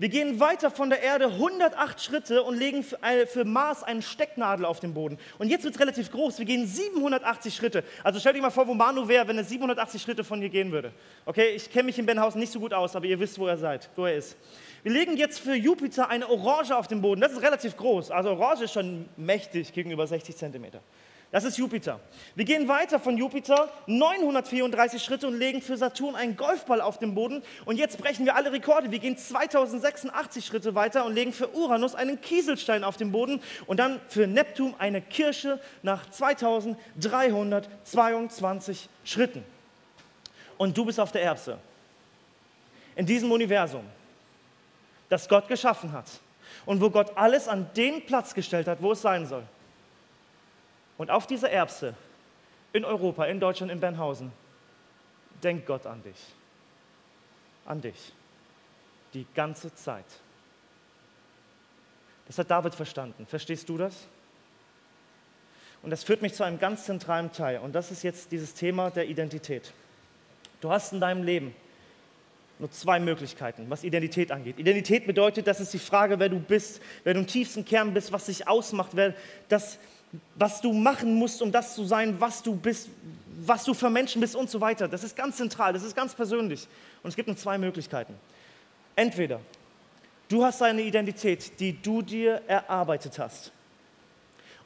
Wir 0.00 0.08
gehen 0.08 0.38
weiter 0.38 0.70
von 0.70 0.90
der 0.90 1.02
Erde 1.02 1.24
108 1.26 2.00
Schritte 2.00 2.44
und 2.44 2.56
legen 2.56 2.84
für, 2.84 3.44
Mars 3.44 3.82
eine 3.82 4.00
Stecknadel 4.00 4.64
auf 4.64 4.78
den 4.78 4.94
Boden. 4.94 5.18
Und 5.38 5.48
jetzt 5.48 5.64
wird 5.64 5.74
es 5.74 5.80
relativ 5.80 6.12
groß. 6.12 6.38
Wir 6.38 6.46
gehen 6.46 6.68
780 6.68 7.52
Schritte. 7.52 7.82
Also 8.04 8.20
stellt 8.20 8.36
euch 8.36 8.42
mal 8.42 8.50
vor, 8.50 8.68
wo 8.68 8.74
Manu 8.74 9.08
wäre, 9.08 9.26
wenn 9.26 9.36
er 9.36 9.42
780 9.42 10.00
Schritte 10.00 10.22
von 10.22 10.38
hier 10.38 10.50
gehen 10.50 10.70
würde. 10.70 10.92
Okay, 11.26 11.48
ich 11.48 11.68
kenne 11.72 11.86
mich 11.86 11.98
in 11.98 12.06
Benhausen 12.06 12.38
nicht 12.38 12.52
so 12.52 12.60
gut 12.60 12.72
aus, 12.72 12.94
aber 12.94 13.06
ihr 13.06 13.18
wisst, 13.18 13.40
wo 13.40 13.48
er 13.48 13.58
seid, 13.58 13.90
wo 13.96 14.06
er 14.06 14.14
ist. 14.14 14.36
Wir 14.84 14.92
legen 14.92 15.16
jetzt 15.16 15.40
für 15.40 15.54
Jupiter 15.54 16.08
eine 16.08 16.28
Orange 16.30 16.76
auf 16.76 16.86
den 16.86 17.00
Boden. 17.00 17.20
Das 17.20 17.32
ist 17.32 17.42
relativ 17.42 17.76
groß. 17.76 18.12
Also 18.12 18.30
Orange 18.30 18.62
ist 18.62 18.74
schon 18.74 19.08
mächtig 19.16 19.72
gegenüber 19.72 20.06
60 20.06 20.36
Zentimeter. 20.36 20.80
Das 21.30 21.44
ist 21.44 21.58
Jupiter. 21.58 22.00
Wir 22.34 22.46
gehen 22.46 22.68
weiter 22.68 22.98
von 22.98 23.18
Jupiter 23.18 23.68
934 23.86 25.02
Schritte 25.02 25.28
und 25.28 25.38
legen 25.38 25.60
für 25.60 25.76
Saturn 25.76 26.14
einen 26.14 26.36
Golfball 26.36 26.80
auf 26.80 26.96
den 26.98 27.14
Boden. 27.14 27.42
Und 27.66 27.76
jetzt 27.76 27.98
brechen 27.98 28.24
wir 28.24 28.34
alle 28.34 28.50
Rekorde. 28.50 28.90
Wir 28.90 28.98
gehen 28.98 29.18
2086 29.18 30.46
Schritte 30.46 30.74
weiter 30.74 31.04
und 31.04 31.14
legen 31.14 31.34
für 31.34 31.54
Uranus 31.54 31.94
einen 31.94 32.18
Kieselstein 32.22 32.82
auf 32.82 32.96
den 32.96 33.12
Boden. 33.12 33.42
Und 33.66 33.78
dann 33.78 34.00
für 34.08 34.26
Neptun 34.26 34.74
eine 34.78 35.02
Kirsche 35.02 35.60
nach 35.82 36.08
2322 36.08 38.88
Schritten. 39.04 39.44
Und 40.56 40.78
du 40.78 40.86
bist 40.86 40.98
auf 40.98 41.12
der 41.12 41.24
Erbse. 41.24 41.58
In 42.96 43.04
diesem 43.04 43.30
Universum, 43.30 43.84
das 45.10 45.28
Gott 45.28 45.46
geschaffen 45.46 45.92
hat. 45.92 46.06
Und 46.64 46.80
wo 46.80 46.88
Gott 46.88 47.12
alles 47.16 47.48
an 47.48 47.68
den 47.76 48.06
Platz 48.06 48.32
gestellt 48.32 48.66
hat, 48.66 48.80
wo 48.80 48.92
es 48.92 49.02
sein 49.02 49.26
soll. 49.26 49.42
Und 50.98 51.10
auf 51.10 51.26
dieser 51.26 51.50
Erbse 51.50 51.94
in 52.72 52.84
Europa, 52.84 53.24
in 53.24 53.40
Deutschland, 53.40 53.72
in 53.72 53.80
Bernhausen, 53.80 54.30
denkt 55.42 55.66
Gott 55.66 55.86
an 55.86 56.02
dich. 56.02 56.18
An 57.64 57.80
dich. 57.80 58.12
Die 59.14 59.26
ganze 59.34 59.74
Zeit. 59.74 60.04
Das 62.26 62.38
hat 62.38 62.50
David 62.50 62.74
verstanden. 62.74 63.26
Verstehst 63.26 63.68
du 63.68 63.78
das? 63.78 64.06
Und 65.82 65.90
das 65.90 66.02
führt 66.04 66.20
mich 66.20 66.34
zu 66.34 66.42
einem 66.42 66.58
ganz 66.58 66.84
zentralen 66.84 67.32
Teil. 67.32 67.60
Und 67.60 67.72
das 67.74 67.90
ist 67.90 68.02
jetzt 68.02 68.32
dieses 68.32 68.52
Thema 68.52 68.90
der 68.90 69.08
Identität. 69.08 69.72
Du 70.60 70.70
hast 70.70 70.92
in 70.92 71.00
deinem 71.00 71.22
Leben 71.22 71.54
nur 72.58 72.70
zwei 72.72 72.98
Möglichkeiten, 72.98 73.66
was 73.70 73.84
Identität 73.84 74.32
angeht. 74.32 74.58
Identität 74.58 75.06
bedeutet, 75.06 75.46
das 75.46 75.60
ist 75.60 75.72
die 75.72 75.78
Frage, 75.78 76.18
wer 76.18 76.28
du 76.28 76.40
bist, 76.40 76.82
wer 77.04 77.14
du 77.14 77.20
im 77.20 77.26
tiefsten 77.28 77.64
Kern 77.64 77.94
bist, 77.94 78.10
was 78.10 78.26
dich 78.26 78.48
ausmacht, 78.48 78.90
wer 78.94 79.14
das 79.48 79.78
was 80.34 80.60
du 80.60 80.72
machen 80.72 81.14
musst, 81.14 81.42
um 81.42 81.52
das 81.52 81.74
zu 81.74 81.84
sein, 81.84 82.20
was 82.20 82.42
du 82.42 82.54
bist, 82.54 82.88
was 83.44 83.64
du 83.64 83.74
für 83.74 83.90
Menschen 83.90 84.20
bist 84.20 84.34
und 84.34 84.50
so 84.50 84.60
weiter. 84.60 84.88
Das 84.88 85.04
ist 85.04 85.16
ganz 85.16 85.36
zentral, 85.36 85.72
das 85.72 85.82
ist 85.82 85.94
ganz 85.94 86.14
persönlich. 86.14 86.66
Und 87.02 87.10
es 87.10 87.16
gibt 87.16 87.28
nur 87.28 87.36
zwei 87.36 87.58
Möglichkeiten. 87.58 88.14
Entweder 88.96 89.40
du 90.28 90.44
hast 90.44 90.62
eine 90.62 90.82
Identität, 90.82 91.58
die 91.60 91.80
du 91.80 92.02
dir 92.02 92.42
erarbeitet 92.46 93.18
hast, 93.18 93.52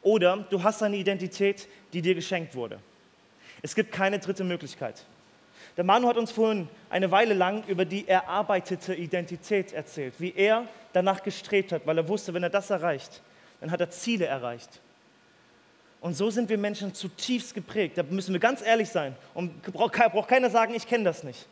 oder 0.03 0.39
du 0.51 0.63
hast 0.63 0.83
eine 0.83 0.97
Identität, 0.97 1.69
die 1.93 2.03
dir 2.03 2.15
geschenkt 2.15 2.55
wurde. 2.55 2.81
Es 3.63 3.75
gibt 3.75 3.93
keine 3.93 4.19
dritte 4.19 4.43
Möglichkeit. 4.43 5.05
Der 5.77 5.85
Manu 5.85 6.09
hat 6.09 6.17
uns 6.17 6.33
vorhin 6.33 6.69
eine 6.91 7.11
Weile 7.11 7.35
lang 7.35 7.65
über 7.67 7.85
die 7.85 8.07
erarbeitete 8.09 8.95
Identität 8.95 9.73
erzählt, 9.73 10.15
wie 10.19 10.35
er 10.35 10.67
danach 10.93 11.23
gestrebt 11.23 11.73
hat, 11.73 11.87
weil 11.87 11.97
er 11.97 12.09
wusste, 12.09 12.35
wenn 12.35 12.43
er 12.43 12.51
das 12.51 12.71
erreicht, 12.71 13.23
dann 13.61 13.71
hat 13.71 13.81
er 13.81 13.91
Ziele 13.91 14.27
erreicht. 14.27 14.81
Und 16.03 16.17
so 16.17 16.31
sind 16.31 16.49
wir 16.49 16.59
Menschen 16.59 16.93
zutiefst 16.93 17.55
geprägt. 17.55 17.97
Da 17.97 18.03
müssen 18.03 18.33
wir 18.33 18.41
ganz 18.41 18.61
ehrlich 18.61 18.89
sein. 18.89 19.15
Und 19.35 19.63
braucht 19.63 20.29
keiner 20.29 20.51
sagen, 20.51 20.75
ich 20.75 20.89
kenne 20.89 21.05
das 21.05 21.23
nicht. 21.23 21.47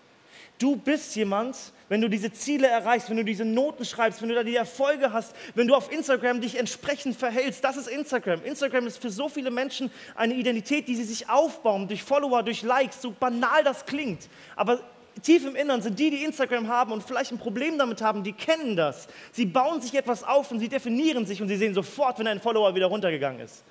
Du 0.58 0.74
bist 0.74 1.14
jemand, 1.14 1.56
wenn 1.88 2.00
du 2.00 2.10
diese 2.10 2.32
Ziele 2.32 2.66
erreichst, 2.66 3.08
wenn 3.08 3.16
du 3.16 3.24
diese 3.24 3.44
Noten 3.44 3.84
schreibst, 3.84 4.20
wenn 4.20 4.28
du 4.28 4.34
da 4.34 4.42
die 4.42 4.56
Erfolge 4.56 5.12
hast, 5.12 5.36
wenn 5.54 5.68
du 5.68 5.74
auf 5.76 5.90
Instagram 5.92 6.40
dich 6.40 6.58
entsprechend 6.58 7.16
verhältst. 7.16 7.62
Das 7.62 7.76
ist 7.76 7.86
Instagram. 7.86 8.44
Instagram 8.44 8.88
ist 8.88 9.00
für 9.00 9.10
so 9.10 9.28
viele 9.28 9.52
Menschen 9.52 9.88
eine 10.16 10.34
Identität, 10.34 10.88
die 10.88 10.96
sie 10.96 11.04
sich 11.04 11.30
aufbauen 11.30 11.86
durch 11.86 12.02
Follower, 12.02 12.42
durch 12.42 12.62
Likes, 12.62 13.00
so 13.00 13.12
banal 13.12 13.62
das 13.62 13.86
klingt. 13.86 14.28
Aber 14.56 14.80
tief 15.22 15.46
im 15.46 15.54
Innern 15.54 15.80
sind 15.80 15.96
die, 15.96 16.10
die 16.10 16.24
Instagram 16.24 16.66
haben 16.66 16.90
und 16.90 17.04
vielleicht 17.04 17.30
ein 17.30 17.38
Problem 17.38 17.78
damit 17.78 18.02
haben, 18.02 18.24
die 18.24 18.32
kennen 18.32 18.74
das. 18.74 19.06
Sie 19.30 19.46
bauen 19.46 19.80
sich 19.80 19.94
etwas 19.94 20.24
auf 20.24 20.50
und 20.50 20.58
sie 20.58 20.68
definieren 20.68 21.24
sich 21.24 21.40
und 21.40 21.46
sie 21.46 21.56
sehen 21.56 21.72
sofort, 21.72 22.18
wenn 22.18 22.26
ein 22.26 22.40
Follower 22.40 22.74
wieder 22.74 22.86
runtergegangen 22.86 23.40
ist. 23.40 23.62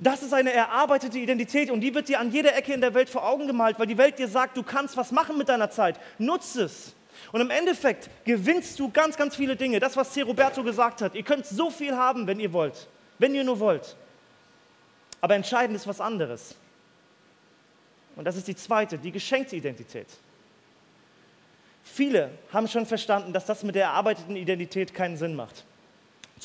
Das 0.00 0.22
ist 0.22 0.32
eine 0.32 0.52
erarbeitete 0.52 1.18
Identität 1.18 1.70
und 1.70 1.80
die 1.80 1.94
wird 1.94 2.08
dir 2.08 2.18
an 2.18 2.30
jeder 2.30 2.56
Ecke 2.56 2.72
in 2.72 2.80
der 2.80 2.94
Welt 2.94 3.08
vor 3.08 3.24
Augen 3.26 3.46
gemalt, 3.46 3.78
weil 3.78 3.86
die 3.86 3.98
Welt 3.98 4.18
dir 4.18 4.28
sagt, 4.28 4.56
du 4.56 4.62
kannst 4.62 4.96
was 4.96 5.12
machen 5.12 5.38
mit 5.38 5.48
deiner 5.48 5.70
Zeit. 5.70 6.00
Nutze 6.18 6.64
es. 6.64 6.94
Und 7.32 7.40
im 7.40 7.50
Endeffekt 7.50 8.10
gewinnst 8.24 8.78
du 8.78 8.90
ganz, 8.90 9.16
ganz 9.16 9.36
viele 9.36 9.56
Dinge. 9.56 9.80
Das, 9.80 9.96
was 9.96 10.12
C. 10.12 10.22
Roberto 10.22 10.62
gesagt 10.62 11.00
hat. 11.00 11.14
Ihr 11.14 11.22
könnt 11.22 11.46
so 11.46 11.70
viel 11.70 11.96
haben, 11.96 12.26
wenn 12.26 12.40
ihr 12.40 12.52
wollt. 12.52 12.88
Wenn 13.18 13.34
ihr 13.34 13.44
nur 13.44 13.60
wollt. 13.60 13.96
Aber 15.20 15.34
entscheidend 15.34 15.76
ist 15.76 15.86
was 15.86 16.00
anderes. 16.00 16.56
Und 18.16 18.24
das 18.24 18.36
ist 18.36 18.46
die 18.46 18.56
zweite, 18.56 18.98
die 18.98 19.10
geschenkte 19.10 19.56
Identität. 19.56 20.06
Viele 21.82 22.30
haben 22.52 22.68
schon 22.68 22.86
verstanden, 22.86 23.32
dass 23.32 23.46
das 23.46 23.62
mit 23.62 23.74
der 23.74 23.84
erarbeiteten 23.84 24.36
Identität 24.36 24.94
keinen 24.94 25.16
Sinn 25.16 25.34
macht. 25.34 25.64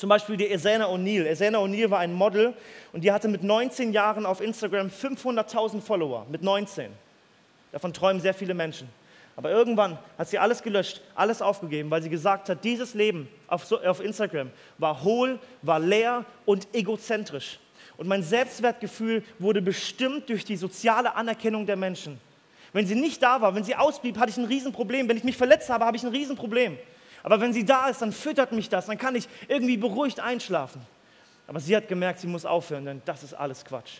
Zum 0.00 0.08
Beispiel 0.08 0.38
die 0.38 0.50
Esena 0.50 0.86
O'Neill. 0.86 1.26
Esena 1.26 1.58
O'Neill 1.58 1.90
war 1.90 1.98
ein 1.98 2.14
Model 2.14 2.54
und 2.94 3.04
die 3.04 3.12
hatte 3.12 3.28
mit 3.28 3.44
19 3.44 3.92
Jahren 3.92 4.24
auf 4.24 4.40
Instagram 4.40 4.88
500.000 4.88 5.82
Follower. 5.82 6.24
Mit 6.30 6.42
19. 6.42 6.90
Davon 7.70 7.92
träumen 7.92 8.22
sehr 8.22 8.32
viele 8.32 8.54
Menschen. 8.54 8.88
Aber 9.36 9.50
irgendwann 9.50 9.98
hat 10.16 10.28
sie 10.28 10.38
alles 10.38 10.62
gelöscht, 10.62 11.02
alles 11.14 11.42
aufgegeben, 11.42 11.90
weil 11.90 12.00
sie 12.00 12.08
gesagt 12.08 12.48
hat, 12.48 12.64
dieses 12.64 12.94
Leben 12.94 13.28
auf, 13.46 13.70
auf 13.70 14.02
Instagram 14.02 14.50
war 14.78 15.04
hohl, 15.04 15.38
war 15.60 15.78
leer 15.78 16.24
und 16.46 16.66
egozentrisch. 16.72 17.58
Und 17.98 18.08
mein 18.08 18.22
Selbstwertgefühl 18.22 19.22
wurde 19.38 19.60
bestimmt 19.60 20.30
durch 20.30 20.46
die 20.46 20.56
soziale 20.56 21.14
Anerkennung 21.14 21.66
der 21.66 21.76
Menschen. 21.76 22.18
Wenn 22.72 22.86
sie 22.86 22.94
nicht 22.94 23.22
da 23.22 23.42
war, 23.42 23.54
wenn 23.54 23.64
sie 23.64 23.76
ausblieb, 23.76 24.16
hatte 24.16 24.30
ich 24.30 24.38
ein 24.38 24.46
Riesenproblem. 24.46 25.10
Wenn 25.10 25.18
ich 25.18 25.24
mich 25.24 25.36
verletzt 25.36 25.68
habe, 25.68 25.84
habe 25.84 25.98
ich 25.98 26.02
ein 26.04 26.08
Riesenproblem. 26.08 26.78
Aber 27.22 27.40
wenn 27.40 27.52
sie 27.52 27.64
da 27.64 27.88
ist, 27.88 28.02
dann 28.02 28.12
füttert 28.12 28.52
mich 28.52 28.68
das, 28.68 28.86
dann 28.86 28.98
kann 28.98 29.14
ich 29.14 29.28
irgendwie 29.48 29.76
beruhigt 29.76 30.20
einschlafen. 30.20 30.80
Aber 31.46 31.60
sie 31.60 31.76
hat 31.76 31.88
gemerkt, 31.88 32.20
sie 32.20 32.26
muss 32.26 32.46
aufhören, 32.46 32.84
denn 32.84 33.02
das 33.04 33.22
ist 33.22 33.34
alles 33.34 33.64
Quatsch. 33.64 33.98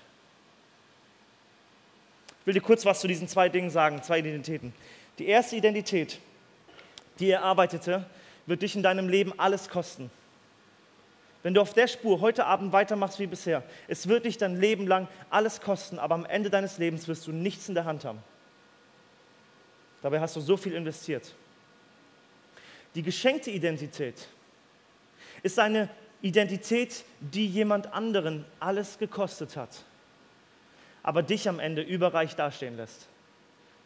Ich 2.41 2.47
will 2.47 2.55
dir 2.55 2.61
kurz 2.61 2.87
was 2.87 3.01
zu 3.01 3.09
diesen 3.09 3.29
zwei 3.29 3.49
Dingen 3.49 3.71
sagen, 3.71 4.03
zwei 4.03 4.21
Identitäten. 4.21 4.73
Die 5.19 5.27
erste 5.27 5.57
Identität, 5.57 6.19
die 7.19 7.31
er 7.31 7.43
arbeitete, 7.43 8.07
wird 8.47 8.63
dich 8.63 8.75
in 8.75 8.83
deinem 8.83 9.09
Leben 9.09 9.39
alles 9.39 9.69
kosten. 9.69 10.11
Wenn 11.43 11.55
du 11.55 11.61
auf 11.61 11.73
der 11.73 11.87
Spur 11.87 12.21
heute 12.21 12.45
Abend 12.47 12.73
weitermachst 12.73 13.19
wie 13.19 13.27
bisher, 13.27 13.63
es 13.89 14.09
wird 14.09 14.27
dich 14.27 14.39
dein 14.39 14.61
Leben 14.61 14.87
lang 14.87 15.09
alles 15.31 15.61
kosten, 15.61 15.99
aber 15.99 16.15
am 16.15 16.27
Ende 16.27 16.51
deines 16.51 16.79
Lebens 16.79 17.09
wirst 17.09 17.27
du 17.27 17.33
nichts 17.33 17.69
in 17.69 17.75
der 17.75 17.85
Hand 17.85 18.05
haben. 18.05 18.19
Dabei 20.03 20.21
hast 20.21 20.37
du 20.37 20.41
so 20.41 20.57
viel 20.57 20.73
investiert. 20.73 21.35
Die 22.95 23.03
geschenkte 23.03 23.51
Identität 23.51 24.29
ist 25.43 25.59
eine 25.59 25.89
Identität, 26.23 27.05
die 27.21 27.47
jemand 27.47 27.93
anderen 27.93 28.45
alles 28.59 28.99
gekostet 28.99 29.57
hat, 29.57 29.85
aber 31.03 31.23
dich 31.23 31.49
am 31.49 31.61
Ende 31.61 31.83
überreich 31.83 32.37
dastehen 32.37 32.77
lässt. 32.77 33.09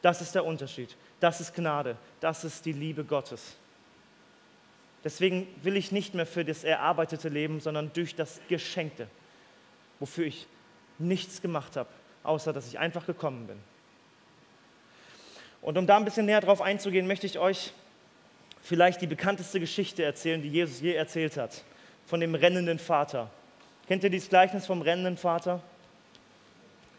Das 0.02 0.20
ist 0.20 0.34
der 0.34 0.44
Unterschied. 0.44 0.96
Das 1.20 1.40
ist 1.40 1.54
Gnade. 1.54 1.96
Das 2.20 2.44
ist 2.44 2.66
die 2.66 2.72
Liebe 2.72 3.04
Gottes. 3.04 3.56
Deswegen 5.04 5.46
will 5.62 5.76
ich 5.76 5.92
nicht 5.92 6.14
mehr 6.14 6.26
für 6.26 6.44
das 6.44 6.64
erarbeitete 6.64 7.28
Leben, 7.28 7.60
sondern 7.60 7.92
durch 7.92 8.14
das 8.14 8.40
Geschenkte, 8.48 9.06
wofür 10.00 10.26
ich 10.26 10.46
nichts 10.98 11.40
gemacht 11.40 11.76
habe, 11.76 11.88
außer 12.22 12.52
dass 12.52 12.68
ich 12.68 12.78
einfach 12.78 13.06
gekommen 13.06 13.46
bin. 13.46 13.58
Und 15.62 15.78
um 15.78 15.86
da 15.86 15.96
ein 15.96 16.04
bisschen 16.04 16.26
näher 16.26 16.40
drauf 16.40 16.60
einzugehen, 16.60 17.06
möchte 17.06 17.26
ich 17.26 17.38
euch 17.38 17.72
vielleicht 18.64 19.02
die 19.02 19.06
bekannteste 19.06 19.60
Geschichte 19.60 20.02
erzählen, 20.02 20.42
die 20.42 20.48
Jesus 20.48 20.80
je 20.80 20.94
erzählt 20.94 21.36
hat, 21.36 21.62
von 22.06 22.18
dem 22.18 22.34
rennenden 22.34 22.78
Vater. 22.78 23.30
Kennt 23.86 24.02
ihr 24.02 24.10
dieses 24.10 24.30
Gleichnis 24.30 24.66
vom 24.66 24.80
rennenden 24.80 25.18
Vater? 25.18 25.62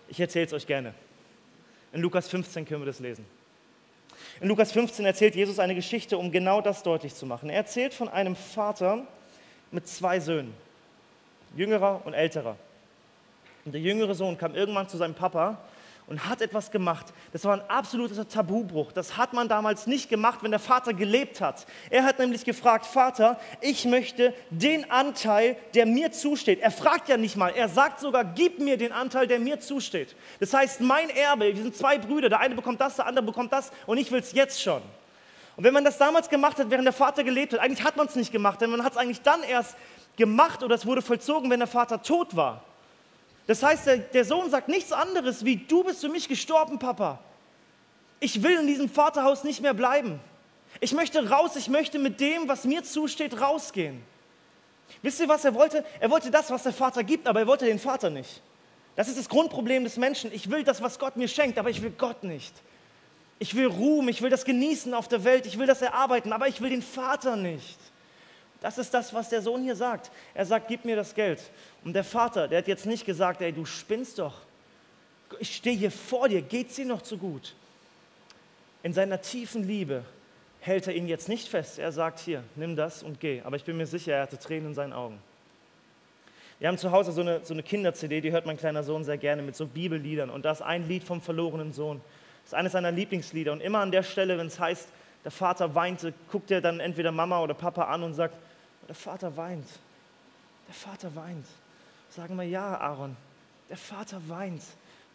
Ich 0.07 0.19
erzähle 0.19 0.45
es 0.45 0.53
euch 0.53 0.67
gerne. 0.67 0.93
In 1.91 2.01
Lukas 2.01 2.27
15 2.29 2.65
können 2.65 2.81
wir 2.81 2.85
das 2.85 2.99
lesen. 2.99 3.25
In 4.39 4.47
Lukas 4.47 4.71
15 4.71 5.05
erzählt 5.05 5.35
Jesus 5.35 5.57
eine 5.57 5.73
Geschichte, 5.73 6.17
um 6.17 6.31
genau 6.31 6.61
das 6.61 6.83
deutlich 6.83 7.15
zu 7.15 7.25
machen. 7.25 7.49
Er 7.49 7.57
erzählt 7.57 7.93
von 7.93 8.09
einem 8.09 8.35
Vater 8.35 9.07
mit 9.71 9.87
zwei 9.87 10.19
Söhnen, 10.19 10.53
jüngerer 11.55 12.01
und 12.05 12.13
älterer. 12.13 12.57
Und 13.65 13.71
der 13.71 13.81
jüngere 13.81 14.13
Sohn 14.13 14.37
kam 14.37 14.53
irgendwann 14.53 14.87
zu 14.87 14.97
seinem 14.97 15.15
Papa 15.15 15.57
und 16.07 16.29
hat 16.29 16.41
etwas 16.41 16.69
gemacht. 16.69 17.07
Das 17.33 17.43
war 17.45 17.53
ein 17.53 17.69
absoluter 17.69 18.27
Tabubruch. 18.27 18.91
Das 18.91 19.17
hat 19.17 19.33
man 19.33 19.47
damals 19.47 19.87
nicht 19.87 20.09
gemacht, 20.09 20.39
wenn 20.43 20.51
der 20.51 20.59
Vater 20.59 20.93
gelebt 20.93 21.41
hat. 21.41 21.65
Er 21.89 22.03
hat 22.03 22.19
nämlich 22.19 22.45
gefragt, 22.45 22.85
Vater, 22.85 23.39
ich 23.61 23.85
möchte 23.85 24.33
den 24.51 24.89
Anteil, 24.91 25.57
der 25.73 25.85
mir 25.85 26.11
zusteht. 26.11 26.59
Er 26.59 26.71
fragt 26.71 27.09
ja 27.09 27.17
nicht 27.17 27.35
mal, 27.35 27.49
er 27.49 27.69
sagt 27.69 27.99
sogar, 27.99 28.23
gib 28.23 28.59
mir 28.59 28.77
den 28.77 28.91
Anteil, 28.91 29.27
der 29.27 29.39
mir 29.39 29.59
zusteht. 29.59 30.15
Das 30.39 30.53
heißt, 30.53 30.81
mein 30.81 31.09
Erbe, 31.09 31.55
wir 31.55 31.63
sind 31.63 31.75
zwei 31.75 31.97
Brüder, 31.97 32.29
der 32.29 32.39
eine 32.39 32.55
bekommt 32.55 32.81
das, 32.81 32.97
der 32.97 33.07
andere 33.07 33.25
bekommt 33.25 33.51
das 33.51 33.71
und 33.87 33.97
ich 33.97 34.11
will 34.11 34.19
es 34.19 34.31
jetzt 34.33 34.61
schon. 34.61 34.81
Und 35.57 35.63
wenn 35.63 35.73
man 35.73 35.85
das 35.85 35.97
damals 35.97 36.29
gemacht 36.29 36.59
hat, 36.59 36.69
während 36.69 36.85
der 36.85 36.93
Vater 36.93 37.23
gelebt 37.23 37.53
hat, 37.53 37.61
eigentlich 37.61 37.83
hat 37.83 37.95
man 37.95 38.07
es 38.07 38.15
nicht 38.15 38.31
gemacht, 38.31 38.61
denn 38.61 38.69
man 38.69 38.83
hat 38.83 38.93
es 38.93 38.97
eigentlich 38.97 39.21
dann 39.21 39.41
erst 39.41 39.75
gemacht 40.17 40.63
oder 40.63 40.75
es 40.75 40.85
wurde 40.85 41.01
vollzogen, 41.01 41.49
wenn 41.49 41.59
der 41.59 41.67
Vater 41.67 42.01
tot 42.01 42.35
war. 42.35 42.63
Das 43.47 43.61
heißt, 43.61 43.85
der, 43.85 43.97
der 43.97 44.25
Sohn 44.25 44.49
sagt 44.49 44.69
nichts 44.69 44.91
anderes 44.91 45.45
wie, 45.45 45.57
du 45.57 45.83
bist 45.83 46.01
für 46.01 46.09
mich 46.09 46.27
gestorben, 46.27 46.79
Papa. 46.79 47.19
Ich 48.19 48.41
will 48.41 48.59
in 48.59 48.67
diesem 48.67 48.89
Vaterhaus 48.89 49.43
nicht 49.43 49.61
mehr 49.61 49.73
bleiben. 49.73 50.19
Ich 50.79 50.93
möchte 50.93 51.29
raus, 51.29 51.55
ich 51.55 51.69
möchte 51.69 51.99
mit 51.99 52.19
dem, 52.19 52.47
was 52.47 52.65
mir 52.65 52.83
zusteht, 52.83 53.39
rausgehen. 53.39 54.03
Wisst 55.01 55.19
ihr, 55.19 55.27
was 55.27 55.45
er 55.45 55.53
wollte? 55.53 55.85
Er 55.99 56.09
wollte 56.09 56.31
das, 56.31 56.49
was 56.49 56.63
der 56.63 56.73
Vater 56.73 57.03
gibt, 57.03 57.27
aber 57.27 57.41
er 57.41 57.47
wollte 57.47 57.65
den 57.65 57.79
Vater 57.79 58.09
nicht. 58.09 58.41
Das 58.95 59.07
ist 59.07 59.17
das 59.17 59.29
Grundproblem 59.29 59.83
des 59.83 59.97
Menschen. 59.97 60.31
Ich 60.33 60.49
will 60.49 60.63
das, 60.63 60.81
was 60.81 60.99
Gott 60.99 61.17
mir 61.17 61.27
schenkt, 61.27 61.57
aber 61.57 61.69
ich 61.69 61.81
will 61.81 61.91
Gott 61.91 62.23
nicht. 62.23 62.53
Ich 63.37 63.55
will 63.55 63.67
Ruhm, 63.67 64.07
ich 64.07 64.21
will 64.21 64.29
das 64.29 64.45
genießen 64.45 64.93
auf 64.93 65.07
der 65.07 65.23
Welt, 65.23 65.45
ich 65.45 65.59
will 65.59 65.67
das 65.67 65.81
erarbeiten, 65.81 66.31
aber 66.31 66.47
ich 66.47 66.61
will 66.61 66.69
den 66.69 66.81
Vater 66.81 67.35
nicht. 67.35 67.77
Das 68.61 68.77
ist 68.77 68.93
das, 68.93 69.13
was 69.13 69.29
der 69.29 69.41
Sohn 69.41 69.63
hier 69.63 69.75
sagt. 69.75 70.09
Er 70.33 70.45
sagt, 70.45 70.69
gib 70.69 70.85
mir 70.85 70.95
das 70.95 71.13
Geld. 71.13 71.41
Und 71.85 71.93
der 71.93 72.03
Vater, 72.03 72.47
der 72.47 72.57
hat 72.57 72.67
jetzt 72.67 72.87
nicht 72.87 73.05
gesagt, 73.05 73.41
ey, 73.41 73.53
du 73.53 73.63
spinnst 73.63 74.19
doch. 74.19 74.33
Ich 75.39 75.55
stehe 75.55 75.77
hier 75.77 75.91
vor 75.91 76.27
dir, 76.27 76.41
geht's 76.41 76.75
dir 76.75 76.85
noch 76.85 77.01
zu 77.01 77.17
gut? 77.17 77.53
In 78.83 78.91
seiner 78.91 79.21
tiefen 79.21 79.63
Liebe 79.63 80.03
hält 80.61 80.87
er 80.87 80.95
ihn 80.95 81.07
jetzt 81.07 81.29
nicht 81.29 81.47
fest. 81.47 81.77
Er 81.77 81.91
sagt, 81.91 82.19
hier, 82.19 82.43
nimm 82.55 82.75
das 82.75 83.03
und 83.03 83.19
geh. 83.19 83.41
Aber 83.43 83.55
ich 83.55 83.63
bin 83.63 83.77
mir 83.77 83.85
sicher, 83.85 84.13
er 84.13 84.23
hatte 84.23 84.39
Tränen 84.39 84.69
in 84.69 84.73
seinen 84.73 84.93
Augen. 84.93 85.19
Wir 86.57 86.69
haben 86.69 86.77
zu 86.77 86.91
Hause 86.91 87.11
so 87.11 87.21
eine, 87.21 87.45
so 87.45 87.53
eine 87.53 87.61
Kinder-CD, 87.61 88.21
die 88.21 88.31
hört 88.31 88.45
mein 88.45 88.57
kleiner 88.57 88.83
Sohn 88.83 89.03
sehr 89.03 89.17
gerne 89.17 89.43
mit 89.43 89.55
so 89.55 89.67
Bibelliedern. 89.67 90.31
Und 90.31 90.43
da 90.43 90.51
ist 90.51 90.61
ein 90.61 90.87
Lied 90.87 91.03
vom 91.03 91.21
verlorenen 91.21 91.71
Sohn. 91.71 92.01
Das 92.43 92.53
ist 92.53 92.53
eines 92.55 92.71
seiner 92.71 92.91
Lieblingslieder. 92.91 93.51
Und 93.51 93.61
immer 93.61 93.79
an 93.79 93.91
der 93.91 94.03
Stelle, 94.03 94.37
wenn 94.39 94.47
es 94.47 94.59
heißt, 94.59 94.87
der 95.23 95.31
Vater 95.31 95.75
weinte, 95.75 96.13
guckt 96.31 96.49
er 96.49 96.61
dann 96.61 96.79
entweder 96.79 97.11
Mama 97.11 97.41
oder 97.41 97.53
Papa 97.53 97.83
an 97.83 98.01
und 98.01 98.13
sagt, 98.15 98.35
der 98.87 98.95
Vater 98.95 99.35
weint. 99.37 99.67
Der 100.67 100.75
Vater 100.75 101.15
weint. 101.15 101.45
Sagen 102.15 102.37
wir 102.37 102.45
ja, 102.45 102.77
Aaron. 102.77 103.17
Der 103.69 103.77
Vater 103.77 104.21
weint, 104.27 104.61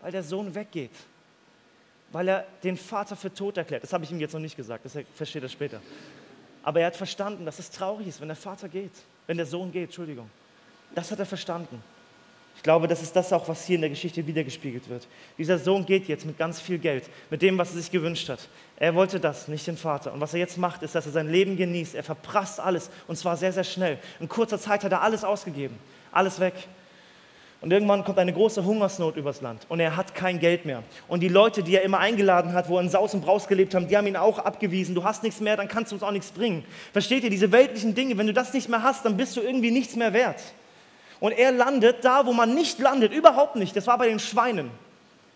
weil 0.01 0.13
der 0.13 0.23
Sohn 0.23 0.55
weggeht. 0.55 0.91
Weil 2.13 2.29
er 2.29 2.47
den 2.63 2.77
Vater 2.77 3.17
für 3.17 3.33
tot 3.33 3.57
erklärt. 3.57 3.83
Das 3.83 3.93
habe 3.93 4.05
ich 4.05 4.11
ihm 4.11 4.21
jetzt 4.21 4.35
noch 4.35 4.41
nicht 4.41 4.57
gesagt, 4.57 4.85
das 4.85 4.99
versteht 5.15 5.43
er 5.43 5.49
später. 5.49 5.81
Aber 6.63 6.81
er 6.81 6.89
hat 6.89 6.97
verstanden, 6.97 7.47
dass 7.47 7.59
es 7.59 7.71
traurig 7.71 8.07
ist, 8.07 8.21
wenn 8.21 8.29
der 8.29 8.37
Vater 8.37 8.69
geht, 8.69 8.93
wenn 9.27 9.39
der 9.39 9.47
Sohn 9.47 9.73
geht, 9.73 9.85
Entschuldigung. 9.85 10.29
Das 10.95 11.11
hat 11.11 11.19
er 11.21 11.27
verstanden. 11.27 11.83
Ich 12.57 12.63
glaube, 12.63 12.89
das 12.89 13.01
ist 13.01 13.17
das 13.17 13.33
auch, 13.33 13.49
was 13.49 13.65
hier 13.65 13.77
in 13.77 13.81
der 13.81 13.89
Geschichte 13.89 14.27
wiedergespiegelt 14.27 14.87
wird. 14.91 15.07
Dieser 15.39 15.59
Sohn 15.59 15.87
geht 15.87 16.09
jetzt 16.09 16.27
mit 16.27 16.37
ganz 16.37 16.61
viel 16.61 16.79
Geld, 16.79 17.09
mit 17.31 17.41
dem, 17.41 17.57
was 17.57 17.71
er 17.71 17.81
sich 17.81 17.91
gewünscht 17.91 18.29
hat. 18.29 18.49
Er 18.77 18.95
wollte 18.95 19.19
das, 19.19 19.49
nicht 19.49 19.67
den 19.67 19.79
Vater. 19.79 20.13
Und 20.13 20.21
was 20.21 20.35
er 20.35 20.41
jetzt 20.41 20.59
macht, 20.59 20.83
ist, 20.83 20.95
dass 20.95 21.07
er 21.07 21.13
sein 21.13 21.31
Leben 21.31 21.57
genießt. 21.57 21.95
Er 21.95 22.03
verprasst 22.03 22.61
alles 22.61 22.91
und 23.07 23.17
zwar 23.17 23.39
sehr, 23.39 23.55
sehr 23.55 23.65
schnell. 23.65 23.99
In 24.19 24.29
kurzer 24.29 24.59
Zeit 24.59 24.85
hat 24.85 24.93
er 24.93 25.01
alles 25.01 25.25
ausgegeben, 25.25 25.79
alles 26.13 26.39
weg. 26.41 26.53
Und 27.61 27.73
irgendwann 27.73 28.05
kommt 28.05 28.19
eine 28.19 28.33
große 28.33 28.65
Hungersnot 28.65 29.17
übers 29.17 29.43
Land 29.43 29.67
und 29.69 29.81
er 29.81 29.95
hat 29.95 30.15
kein 30.15 30.39
Geld 30.39 30.65
mehr. 30.65 30.83
Und 31.09 31.21
die 31.21 31.29
Leute, 31.29 31.63
die 31.63 31.77
er 31.77 31.83
immer 31.83 31.99
eingeladen 31.99 32.55
hat, 32.55 32.71
wo 32.71 32.77
er 32.77 32.83
in 32.83 32.89
Saus 32.89 33.13
und 33.13 33.21
Braus 33.21 33.49
gelebt 33.49 33.75
haben, 33.75 33.87
die 33.87 33.99
haben 33.99 34.07
ihn 34.07 34.17
auch 34.17 34.39
abgewiesen. 34.39 34.95
Du 34.95 35.05
hast 35.05 35.23
nichts 35.23 35.41
mehr, 35.41 35.59
dann 35.59 35.69
kannst 35.69 35.93
du 35.93 35.97
uns 35.97 36.03
auch 36.03 36.11
nichts 36.11 36.31
bringen. 36.31 36.65
Versteht 36.95 37.23
ihr, 37.23 37.29
diese 37.29 37.53
weltlichen 37.53 37.95
Dinge, 37.95 38.17
wenn 38.17 38.27
du 38.27 38.33
das 38.33 38.55
nicht 38.55 38.71
mehr 38.71 38.83
hast, 38.83 39.05
dann 39.05 39.19
bist 39.19 39.37
du 39.37 39.43
irgendwie 39.43 39.71
nichts 39.71 39.95
mehr 39.95 40.15
wert. 40.15 40.41
Und 41.21 41.33
er 41.33 41.53
landet 41.53 42.03
da, 42.03 42.25
wo 42.25 42.33
man 42.33 42.55
nicht 42.55 42.79
landet, 42.79 43.13
überhaupt 43.13 43.57
nicht. 43.57 43.77
Das 43.77 43.87
war 43.87 43.99
bei 43.99 44.09
den 44.09 44.21
Schweinen. 44.21 44.71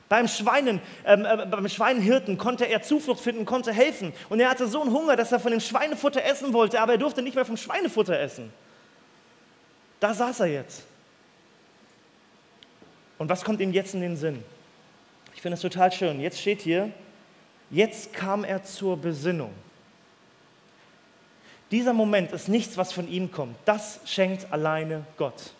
Beim, 0.09 0.27
Schweinen, 0.27 0.81
ähm, 1.05 1.27
äh, 1.27 1.45
beim 1.45 1.69
Schweinenhirten 1.69 2.39
konnte 2.39 2.65
er 2.65 2.81
Zuflucht 2.81 3.21
finden, 3.21 3.45
konnte 3.45 3.71
helfen. 3.71 4.15
Und 4.31 4.41
er 4.41 4.49
hatte 4.49 4.67
so 4.67 4.81
einen 4.81 4.93
Hunger, 4.93 5.17
dass 5.17 5.31
er 5.31 5.41
von 5.41 5.51
dem 5.51 5.61
Schweinefutter 5.61 6.25
essen 6.25 6.55
wollte, 6.55 6.81
aber 6.81 6.93
er 6.93 6.99
durfte 6.99 7.21
nicht 7.21 7.35
mehr 7.35 7.45
vom 7.45 7.59
Schweinefutter 7.59 8.19
essen. 8.19 8.51
Da 10.01 10.15
saß 10.15 10.41
er 10.41 10.47
jetzt. 10.47 10.85
Und 13.25 13.31
was 13.31 13.43
kommt 13.43 13.63
ihm 13.63 13.73
jetzt 13.73 13.95
in 13.95 14.03
den 14.03 14.19
Sinn? 14.19 14.45
Ich 15.35 15.41
finde 15.41 15.55
es 15.55 15.63
total 15.63 15.91
schön. 15.91 16.21
Jetzt 16.21 16.39
steht 16.39 16.61
hier, 16.61 16.91
jetzt 17.71 18.13
kam 18.13 18.45
er 18.45 18.65
zur 18.65 18.99
Besinnung. 18.99 19.51
Dieser 21.71 21.95
Moment 21.95 22.33
ist 22.33 22.51
nichts, 22.51 22.77
was 22.77 22.93
von 22.93 23.09
ihm 23.09 23.33
kommt. 23.33 23.57
Das 23.65 24.01
schenkt 24.05 24.53
alleine 24.53 25.07
Gott. 25.17 25.55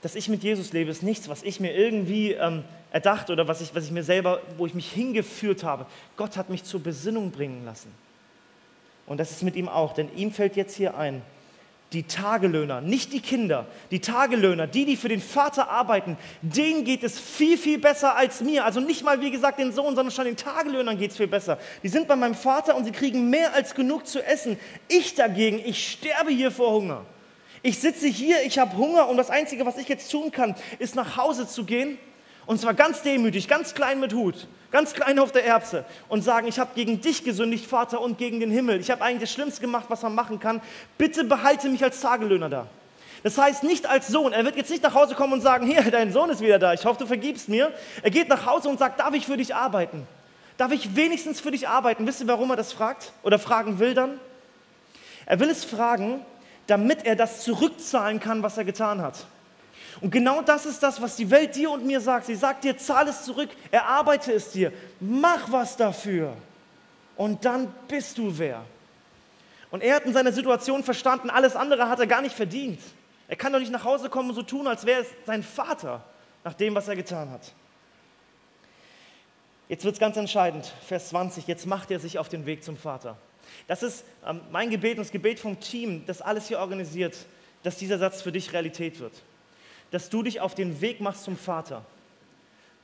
Dass 0.00 0.14
ich 0.14 0.28
mit 0.28 0.44
Jesus 0.44 0.72
lebe, 0.72 0.88
ist 0.88 1.02
nichts, 1.02 1.28
was 1.28 1.42
ich 1.42 1.58
mir 1.58 1.74
irgendwie 1.74 2.30
ähm, 2.30 2.62
erdacht 2.92 3.28
oder 3.28 3.48
was 3.48 3.60
ich, 3.60 3.74
was 3.74 3.84
ich 3.84 3.90
mir 3.90 4.04
selber, 4.04 4.40
wo 4.56 4.66
ich 4.66 4.74
mich 4.74 4.92
hingeführt 4.92 5.64
habe. 5.64 5.84
Gott 6.16 6.36
hat 6.36 6.48
mich 6.48 6.62
zur 6.62 6.80
Besinnung 6.80 7.32
bringen 7.32 7.64
lassen. 7.64 7.92
Und 9.04 9.18
das 9.18 9.32
ist 9.32 9.42
mit 9.42 9.56
ihm 9.56 9.68
auch, 9.68 9.94
denn 9.94 10.14
ihm 10.14 10.30
fällt 10.30 10.54
jetzt 10.54 10.76
hier 10.76 10.96
ein, 10.96 11.22
die 11.92 12.02
Tagelöhner, 12.02 12.82
nicht 12.82 13.14
die 13.14 13.20
Kinder, 13.20 13.66
die 13.90 14.00
Tagelöhner, 14.00 14.66
die, 14.66 14.84
die 14.84 14.96
für 14.96 15.08
den 15.08 15.22
Vater 15.22 15.70
arbeiten, 15.70 16.18
denen 16.42 16.84
geht 16.84 17.02
es 17.02 17.18
viel, 17.18 17.56
viel 17.56 17.78
besser 17.78 18.14
als 18.14 18.42
mir. 18.42 18.66
Also 18.66 18.80
nicht 18.80 19.04
mal, 19.04 19.22
wie 19.22 19.30
gesagt, 19.30 19.58
den 19.58 19.72
Sohn, 19.72 19.96
sondern 19.96 20.10
schon 20.10 20.26
den 20.26 20.36
Tagelöhnern 20.36 20.98
geht 20.98 21.12
es 21.12 21.16
viel 21.16 21.28
besser. 21.28 21.58
Die 21.82 21.88
sind 21.88 22.06
bei 22.06 22.16
meinem 22.16 22.34
Vater 22.34 22.76
und 22.76 22.84
sie 22.84 22.92
kriegen 22.92 23.30
mehr 23.30 23.54
als 23.54 23.74
genug 23.74 24.06
zu 24.06 24.22
essen. 24.22 24.58
Ich 24.88 25.14
dagegen, 25.14 25.60
ich 25.64 25.92
sterbe 25.92 26.30
hier 26.30 26.50
vor 26.50 26.72
Hunger. 26.72 27.06
Ich 27.62 27.78
sitze 27.78 28.06
hier, 28.06 28.42
ich 28.44 28.58
habe 28.58 28.76
Hunger 28.76 29.08
und 29.08 29.16
das 29.16 29.30
Einzige, 29.30 29.64
was 29.64 29.78
ich 29.78 29.88
jetzt 29.88 30.10
tun 30.10 30.30
kann, 30.30 30.54
ist 30.78 30.94
nach 30.94 31.16
Hause 31.16 31.48
zu 31.48 31.64
gehen 31.64 31.98
und 32.48 32.58
zwar 32.58 32.72
ganz 32.72 33.02
demütig, 33.02 33.46
ganz 33.46 33.74
klein 33.74 34.00
mit 34.00 34.14
Hut, 34.14 34.46
ganz 34.70 34.94
klein 34.94 35.18
auf 35.18 35.32
der 35.32 35.44
Erbse 35.44 35.84
und 36.08 36.22
sagen, 36.22 36.48
ich 36.48 36.58
habe 36.58 36.70
gegen 36.74 36.98
dich 37.02 37.22
gesündigt, 37.22 37.66
Vater, 37.66 38.00
und 38.00 38.16
gegen 38.16 38.40
den 38.40 38.50
Himmel. 38.50 38.80
Ich 38.80 38.90
habe 38.90 39.04
eigentlich 39.04 39.28
das 39.28 39.32
Schlimmste 39.32 39.60
gemacht, 39.60 39.84
was 39.88 40.00
man 40.00 40.14
machen 40.14 40.40
kann. 40.40 40.62
Bitte 40.96 41.24
behalte 41.24 41.68
mich 41.68 41.84
als 41.84 42.00
Tagelöhner 42.00 42.48
da. 42.48 42.66
Das 43.22 43.36
heißt 43.36 43.64
nicht 43.64 43.84
als 43.86 44.08
Sohn. 44.08 44.32
Er 44.32 44.46
wird 44.46 44.56
jetzt 44.56 44.70
nicht 44.70 44.82
nach 44.82 44.94
Hause 44.94 45.14
kommen 45.14 45.34
und 45.34 45.42
sagen, 45.42 45.66
hier, 45.70 45.82
dein 45.90 46.10
Sohn 46.10 46.30
ist 46.30 46.40
wieder 46.40 46.58
da. 46.58 46.72
Ich 46.72 46.86
hoffe, 46.86 47.00
du 47.00 47.06
vergibst 47.06 47.50
mir. 47.50 47.70
Er 48.02 48.10
geht 48.10 48.30
nach 48.30 48.46
Hause 48.46 48.70
und 48.70 48.78
sagt, 48.78 48.98
darf 48.98 49.12
ich 49.12 49.26
für 49.26 49.36
dich 49.36 49.54
arbeiten? 49.54 50.06
Darf 50.56 50.72
ich 50.72 50.96
wenigstens 50.96 51.40
für 51.40 51.50
dich 51.50 51.68
arbeiten? 51.68 52.06
Wisst 52.06 52.22
ihr, 52.22 52.28
warum 52.28 52.48
er 52.48 52.56
das 52.56 52.72
fragt 52.72 53.12
oder 53.24 53.38
fragen 53.38 53.78
will 53.78 53.92
dann? 53.92 54.18
Er 55.26 55.38
will 55.38 55.50
es 55.50 55.66
fragen, 55.66 56.24
damit 56.66 57.04
er 57.04 57.14
das 57.14 57.42
zurückzahlen 57.44 58.20
kann, 58.20 58.42
was 58.42 58.56
er 58.56 58.64
getan 58.64 59.02
hat. 59.02 59.26
Und 60.00 60.10
genau 60.10 60.42
das 60.42 60.66
ist 60.66 60.82
das, 60.82 61.00
was 61.00 61.16
die 61.16 61.30
Welt 61.30 61.56
dir 61.56 61.70
und 61.70 61.84
mir 61.84 62.00
sagt. 62.00 62.26
Sie 62.26 62.34
sagt 62.34 62.64
dir, 62.64 62.76
zahl 62.76 63.08
es 63.08 63.24
zurück, 63.24 63.50
erarbeite 63.70 64.32
es 64.32 64.50
dir, 64.50 64.72
mach 65.00 65.50
was 65.50 65.76
dafür. 65.76 66.36
Und 67.16 67.44
dann 67.44 67.72
bist 67.88 68.16
du 68.16 68.38
wer. 68.38 68.64
Und 69.70 69.82
er 69.82 69.96
hat 69.96 70.04
in 70.04 70.12
seiner 70.12 70.32
Situation 70.32 70.84
verstanden, 70.84 71.30
alles 71.30 71.56
andere 71.56 71.88
hat 71.88 71.98
er 71.98 72.06
gar 72.06 72.22
nicht 72.22 72.34
verdient. 72.34 72.80
Er 73.26 73.36
kann 73.36 73.52
doch 73.52 73.58
nicht 73.58 73.72
nach 73.72 73.84
Hause 73.84 74.08
kommen 74.08 74.30
und 74.30 74.36
so 74.36 74.42
tun, 74.42 74.66
als 74.66 74.86
wäre 74.86 75.02
es 75.02 75.08
sein 75.26 75.42
Vater, 75.42 76.02
nach 76.44 76.54
dem, 76.54 76.74
was 76.74 76.88
er 76.88 76.96
getan 76.96 77.30
hat. 77.30 77.52
Jetzt 79.68 79.84
wird 79.84 79.94
es 79.94 80.00
ganz 80.00 80.16
entscheidend, 80.16 80.72
Vers 80.86 81.10
20, 81.10 81.46
jetzt 81.46 81.66
macht 81.66 81.90
er 81.90 82.00
sich 82.00 82.18
auf 82.18 82.30
den 82.30 82.46
Weg 82.46 82.64
zum 82.64 82.78
Vater. 82.78 83.18
Das 83.66 83.82
ist 83.82 84.04
ähm, 84.26 84.40
mein 84.50 84.70
Gebet 84.70 84.92
und 84.92 85.04
das 85.04 85.10
Gebet 85.10 85.40
vom 85.40 85.60
Team, 85.60 86.04
das 86.06 86.22
alles 86.22 86.48
hier 86.48 86.60
organisiert, 86.60 87.16
dass 87.64 87.76
dieser 87.76 87.98
Satz 87.98 88.22
für 88.22 88.32
dich 88.32 88.52
Realität 88.52 89.00
wird 89.00 89.12
dass 89.90 90.10
du 90.10 90.22
dich 90.22 90.40
auf 90.40 90.54
den 90.54 90.80
Weg 90.80 91.00
machst 91.00 91.24
zum 91.24 91.36
Vater. 91.36 91.84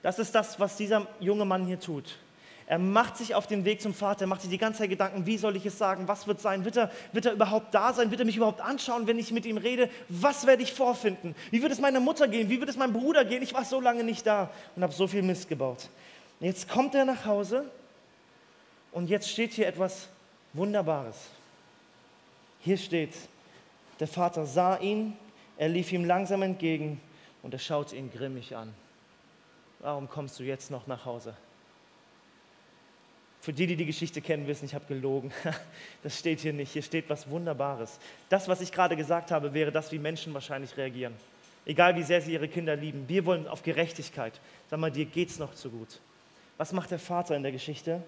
Das 0.02 0.18
ist 0.18 0.34
das, 0.34 0.60
was 0.60 0.76
dieser 0.76 1.06
junge 1.20 1.44
Mann 1.44 1.66
hier 1.66 1.80
tut. 1.80 2.18
Er 2.66 2.78
macht 2.78 3.18
sich 3.18 3.34
auf 3.34 3.46
den 3.46 3.66
Weg 3.66 3.82
zum 3.82 3.92
Vater, 3.92 4.24
er 4.24 4.26
macht 4.26 4.40
sich 4.40 4.48
die 4.48 4.58
ganze 4.58 4.78
Zeit 4.78 4.90
Gedanken, 4.90 5.26
wie 5.26 5.36
soll 5.36 5.54
ich 5.56 5.66
es 5.66 5.76
sagen, 5.76 6.08
was 6.08 6.26
wird 6.26 6.40
sein, 6.40 6.64
wird 6.64 6.76
er, 6.76 6.90
wird 7.12 7.26
er 7.26 7.32
überhaupt 7.32 7.74
da 7.74 7.92
sein, 7.92 8.10
wird 8.10 8.20
er 8.20 8.26
mich 8.26 8.36
überhaupt 8.36 8.62
anschauen, 8.62 9.06
wenn 9.06 9.18
ich 9.18 9.32
mit 9.32 9.44
ihm 9.44 9.58
rede, 9.58 9.90
was 10.08 10.46
werde 10.46 10.62
ich 10.62 10.72
vorfinden, 10.72 11.34
wie 11.50 11.62
wird 11.62 11.72
es 11.72 11.80
meiner 11.80 12.00
Mutter 12.00 12.26
gehen, 12.26 12.48
wie 12.48 12.60
wird 12.60 12.70
es 12.70 12.76
meinem 12.76 12.94
Bruder 12.94 13.26
gehen, 13.26 13.42
ich 13.42 13.52
war 13.52 13.66
so 13.66 13.80
lange 13.80 14.02
nicht 14.02 14.26
da 14.26 14.50
und 14.76 14.82
habe 14.82 14.94
so 14.94 15.06
viel 15.06 15.22
Mist 15.22 15.48
gebaut. 15.48 15.90
jetzt 16.40 16.68
kommt 16.68 16.94
er 16.94 17.04
nach 17.04 17.26
Hause 17.26 17.70
und 18.92 19.10
jetzt 19.10 19.28
steht 19.28 19.52
hier 19.52 19.66
etwas 19.66 20.08
Wunderbares. 20.54 21.16
Hier 22.60 22.78
steht, 22.78 23.12
der 24.00 24.08
Vater 24.08 24.46
sah 24.46 24.78
ihn 24.78 25.18
er 25.56 25.68
lief 25.68 25.92
ihm 25.92 26.04
langsam 26.04 26.42
entgegen 26.42 27.00
und 27.42 27.54
er 27.54 27.60
schaute 27.60 27.96
ihn 27.96 28.10
grimmig 28.10 28.56
an. 28.56 28.74
Warum 29.80 30.08
kommst 30.08 30.38
du 30.40 30.44
jetzt 30.44 30.70
noch 30.70 30.86
nach 30.86 31.04
Hause? 31.04 31.36
Für 33.40 33.52
die, 33.52 33.66
die 33.66 33.76
die 33.76 33.84
Geschichte 33.84 34.22
kennen, 34.22 34.46
wissen, 34.46 34.64
ich 34.64 34.74
habe 34.74 34.86
gelogen. 34.86 35.30
Das 36.02 36.18
steht 36.18 36.40
hier 36.40 36.54
nicht. 36.54 36.72
Hier 36.72 36.82
steht 36.82 37.10
was 37.10 37.28
Wunderbares. 37.28 37.98
Das, 38.30 38.48
was 38.48 38.62
ich 38.62 38.72
gerade 38.72 38.96
gesagt 38.96 39.30
habe, 39.30 39.52
wäre 39.52 39.70
das, 39.70 39.92
wie 39.92 39.98
Menschen 39.98 40.32
wahrscheinlich 40.32 40.76
reagieren. 40.76 41.14
Egal, 41.66 41.96
wie 41.96 42.02
sehr 42.02 42.20
sie 42.20 42.32
ihre 42.32 42.48
Kinder 42.48 42.76
lieben. 42.76 43.08
Wir 43.08 43.26
wollen 43.26 43.46
auf 43.46 43.62
Gerechtigkeit. 43.62 44.40
Sag 44.70 44.80
mal, 44.80 44.90
dir 44.90 45.04
geht's 45.04 45.38
noch 45.38 45.54
zu 45.54 45.70
gut. 45.70 46.00
Was 46.56 46.72
macht 46.72 46.90
der 46.90 46.98
Vater 46.98 47.36
in 47.36 47.42
der 47.42 47.52
Geschichte? 47.52 48.02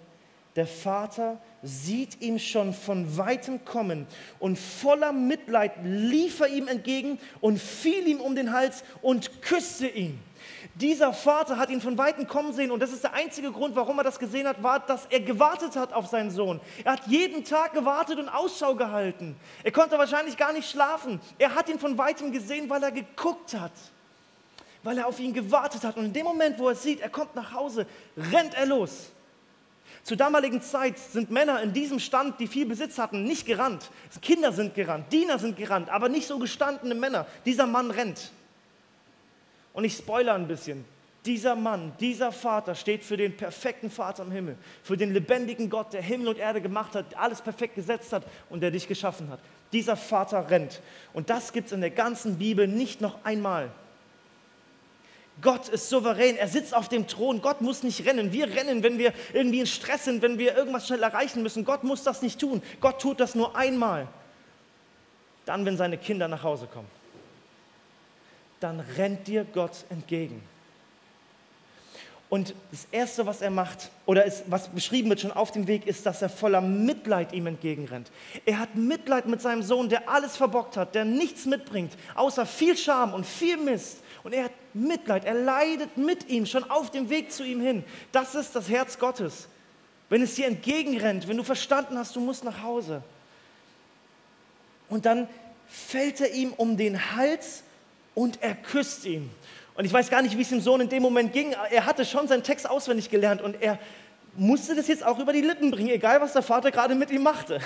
Der 0.57 0.67
Vater 0.67 1.39
sieht 1.63 2.23
ihn 2.23 2.39
schon 2.39 2.73
von 2.73 3.19
weitem 3.19 3.63
kommen 3.67 4.07
und 4.39 4.59
voller 4.59 5.13
Mitleid 5.13 5.73
lief 5.85 6.41
er 6.41 6.49
ihm 6.49 6.67
entgegen 6.67 7.19
und 7.43 7.61
fiel 7.61 8.09
ihm 8.09 8.23
um 8.23 8.35
den 8.35 8.55
Hals 8.55 8.83
und 9.03 9.43
küsste 9.43 9.87
ihn. 9.87 10.19
Dieser 10.75 11.13
Vater 11.13 11.59
hat 11.59 11.69
ihn 11.69 11.83
von 11.83 11.99
weitem 11.99 12.27
kommen 12.27 12.55
sehen 12.55 12.71
und 12.71 12.81
das 12.81 12.93
ist 12.93 13.05
der 13.05 13.13
einzige 13.13 13.53
Grund, 13.53 13.77
warum 13.77 13.99
er 13.99 14.05
das 14.05 14.19
gesehen 14.19 14.49
hat, 14.49 14.63
war, 14.63 14.81
dass 14.81 15.05
er 15.11 15.21
gewartet 15.21 15.77
hat 15.77 15.93
auf 15.93 16.07
seinen 16.07 16.31
Sohn. 16.31 16.59
Er 16.85 16.93
hat 16.93 17.07
jeden 17.07 17.45
Tag 17.45 17.75
gewartet 17.75 18.19
und 18.19 18.31
Ausschau 18.31 18.75
gehalten. 18.75 19.37
Er 19.63 19.73
konnte 19.73 19.99
wahrscheinlich 19.99 20.39
gar 20.39 20.55
nicht 20.55 20.71
schlafen. 20.71 21.21
Er 21.39 21.55
hat 21.55 21.69
ihn 21.69 21.79
von 21.79 21.99
weitem 21.99 22.33
gesehen, 22.33 22.71
weil 22.71 22.83
er 22.83 22.93
geguckt 22.93 23.53
hat, 23.55 23.73
weil 24.83 24.97
er 24.97 25.07
auf 25.07 25.21
ihn 25.21 25.35
gewartet 25.35 25.85
hat. 25.85 25.99
Und 25.99 26.07
in 26.07 26.13
dem 26.15 26.25
Moment, 26.25 26.59
wo 26.59 26.69
er 26.69 26.75
sieht, 26.77 27.01
er 27.01 27.11
kommt 27.11 27.35
nach 27.35 27.53
Hause, 27.53 27.87
rennt 28.17 28.55
er 28.55 28.67
los 28.67 29.11
zur 30.07 30.17
damaligen 30.17 30.63
Zeit 30.63 31.01
sind 31.01 31.33
Männer 31.33 31.61
in 31.61 31.73
diesem 31.73 31.99
Stand, 31.99 32.39
die 32.39 32.47
viel 32.47 32.65
Besitz 32.65 32.97
hatten, 32.97 33.25
nicht 33.25 33.45
gerannt. 33.45 33.91
Kinder 34.23 34.53
sind 34.53 34.73
gerannt, 34.77 35.13
Diener 35.13 35.37
sind 35.41 35.57
gerannt, 35.57 35.89
aber 35.89 36.09
nicht 36.09 36.29
so 36.29 36.39
gestandene 36.39 36.95
Männer. 36.95 37.27
Dieser 37.45 37.67
Mann 37.67 37.91
rennt. 37.91 38.31
Und 39.73 39.83
ich 39.83 39.97
spoilere 39.97 40.37
ein 40.37 40.47
bisschen. 40.47 40.85
Dieser 41.25 41.57
Mann, 41.57 41.93
dieser 41.99 42.31
Vater 42.31 42.77
steht 42.77 43.03
für 43.03 43.17
den 43.17 43.37
perfekten 43.37 43.91
Vater 43.91 44.23
im 44.23 44.31
Himmel, 44.31 44.57
für 44.85 44.97
den 44.97 45.13
lebendigen 45.13 45.69
Gott, 45.69 45.93
der 45.93 46.03
Himmel 46.03 46.29
und 46.29 46.39
Erde 46.39 46.61
gemacht 46.61 46.95
hat, 46.95 47.17
alles 47.17 47.43
perfekt 47.43 47.75
gesetzt 47.75 48.13
hat 48.13 48.23
und 48.49 48.61
der 48.61 48.71
dich 48.71 48.87
geschaffen 48.87 49.29
hat. 49.29 49.41
Dieser 49.73 49.97
Vater 49.97 50.49
rennt. 50.49 50.83
Und 51.15 51.31
das 51.31 51.53
gibt 51.53 51.67
es 51.67 51.73
in 51.73 51.81
der 51.81 51.91
ganzen 51.91 52.39
Bibel 52.39 52.69
nicht 52.69 53.01
noch 53.01 53.25
einmal. 53.25 53.73
Gott 55.43 55.69
ist 55.69 55.91
souverän, 55.91 56.37
er 56.37 56.49
sitzt 56.49 56.75
auf 56.75 56.89
dem 56.89 57.07
Thron. 57.07 57.43
Gott 57.43 57.61
muss 57.61 57.83
nicht 57.83 58.07
rennen. 58.07 58.33
Wir 58.33 58.47
rennen, 58.49 58.83
wenn 58.83 58.99
wir 58.99 59.13
irgendwie 59.35 59.61
in 59.61 59.67
Stress 59.67 60.05
sind, 60.05 60.23
wenn 60.23 60.39
wir 60.39 60.57
irgendwas 60.57 60.87
schnell 60.87 61.03
erreichen 61.03 61.43
müssen. 61.43 61.65
Gott 61.65 61.85
muss 61.85 62.03
das 62.03 62.23
nicht 62.23 62.41
tun. 62.41 62.63
Gott 62.81 63.01
tut 63.01 63.21
das 63.21 63.35
nur 63.35 63.55
einmal. 63.55 64.09
Dann, 65.45 65.65
wenn 65.67 65.77
seine 65.77 65.99
Kinder 65.99 66.27
nach 66.27 66.43
Hause 66.43 66.67
kommen. 66.73 66.89
Dann 68.61 68.81
rennt 68.97 69.27
dir 69.27 69.45
Gott 69.45 69.85
entgegen. 69.91 70.43
Und 72.29 72.55
das 72.73 72.89
Erste, 72.91 73.25
was 73.27 73.41
er 73.41 73.51
macht, 73.51 73.91
oder 74.05 74.25
ist, 74.25 74.45
was 74.49 74.69
beschrieben 74.69 75.11
wird 75.11 75.21
schon 75.21 75.31
auf 75.31 75.53
dem 75.53 75.69
Weg, 75.69 75.87
ist, 75.87 76.07
dass 76.07 76.23
er 76.23 76.29
voller 76.29 76.61
Mitleid 76.61 77.33
ihm 77.33 77.47
entgegenrennt. 77.47 78.11
Er 78.45 78.59
hat 78.59 78.75
Mitleid 78.75 79.27
mit 79.27 79.41
seinem 79.41 79.63
Sohn, 79.63 79.89
der 79.89 80.09
alles 80.09 80.37
verbockt 80.37 80.77
hat, 80.77 80.97
der 80.97 81.05
nichts 81.05 81.47
mitbringt, 81.47 81.93
außer 82.17 82.45
viel 82.45 82.77
Scham 82.77 83.15
und 83.15 83.25
viel 83.25 83.59
Mist. 83.59 83.99
Und 84.25 84.33
er 84.33 84.45
hat 84.45 84.53
Mitleid, 84.77 85.25
er 85.25 85.35
leidet 85.35 85.97
mit 85.97 86.29
ihm, 86.29 86.47
schon 86.47 86.65
auf 86.71 86.91
dem 86.91 87.11
Weg 87.11 87.33
zu 87.33 87.45
ihm 87.45 87.61
hin. 87.61 87.85
Das 88.13 88.35
ist 88.35 88.55
das 88.55 88.69
Herz 88.69 88.99
Gottes. 88.99 89.49
Wenn 90.09 90.23
es 90.23 90.35
dir 90.35 90.47
entgegenrennt, 90.47 91.27
wenn 91.27 91.37
du 91.37 91.43
verstanden 91.43 91.99
hast, 91.99 92.15
du 92.15 92.21
musst 92.21 92.45
nach 92.45 92.63
Hause. 92.63 93.03
Und 94.89 95.07
dann 95.07 95.29
fällt 95.67 96.21
er 96.21 96.33
ihm 96.33 96.53
um 96.53 96.77
den 96.77 97.17
Hals 97.17 97.65
und 98.15 98.43
er 98.43 98.55
küsst 98.55 99.05
ihn. 99.05 99.31
Und 99.75 99.85
ich 99.85 99.93
weiß 99.93 100.11
gar 100.11 100.23
nicht, 100.23 100.37
wie 100.37 100.43
es 100.43 100.49
dem 100.49 100.61
Sohn 100.61 100.81
in 100.81 100.89
dem 100.89 101.03
Moment 101.03 101.33
ging. 101.33 101.55
Er 101.71 101.87
hatte 101.87 102.05
schon 102.05 102.29
seinen 102.29 102.43
Text 102.43 102.69
auswendig 102.69 103.11
gelernt 103.11 103.43
und 103.43 103.61
er 103.61 103.79
musste 104.37 104.75
das 104.75 104.89
jetzt 104.89 105.05
auch 105.05 105.19
über 105.19 105.33
die 105.33 105.41
Lippen 105.41 105.71
bringen, 105.71 105.91
egal 105.91 106.21
was 106.21 106.33
der 106.33 106.43
Vater 106.43 106.71
gerade 106.71 106.95
mit 106.95 107.11
ihm 107.11 107.23
machte. 107.23 107.61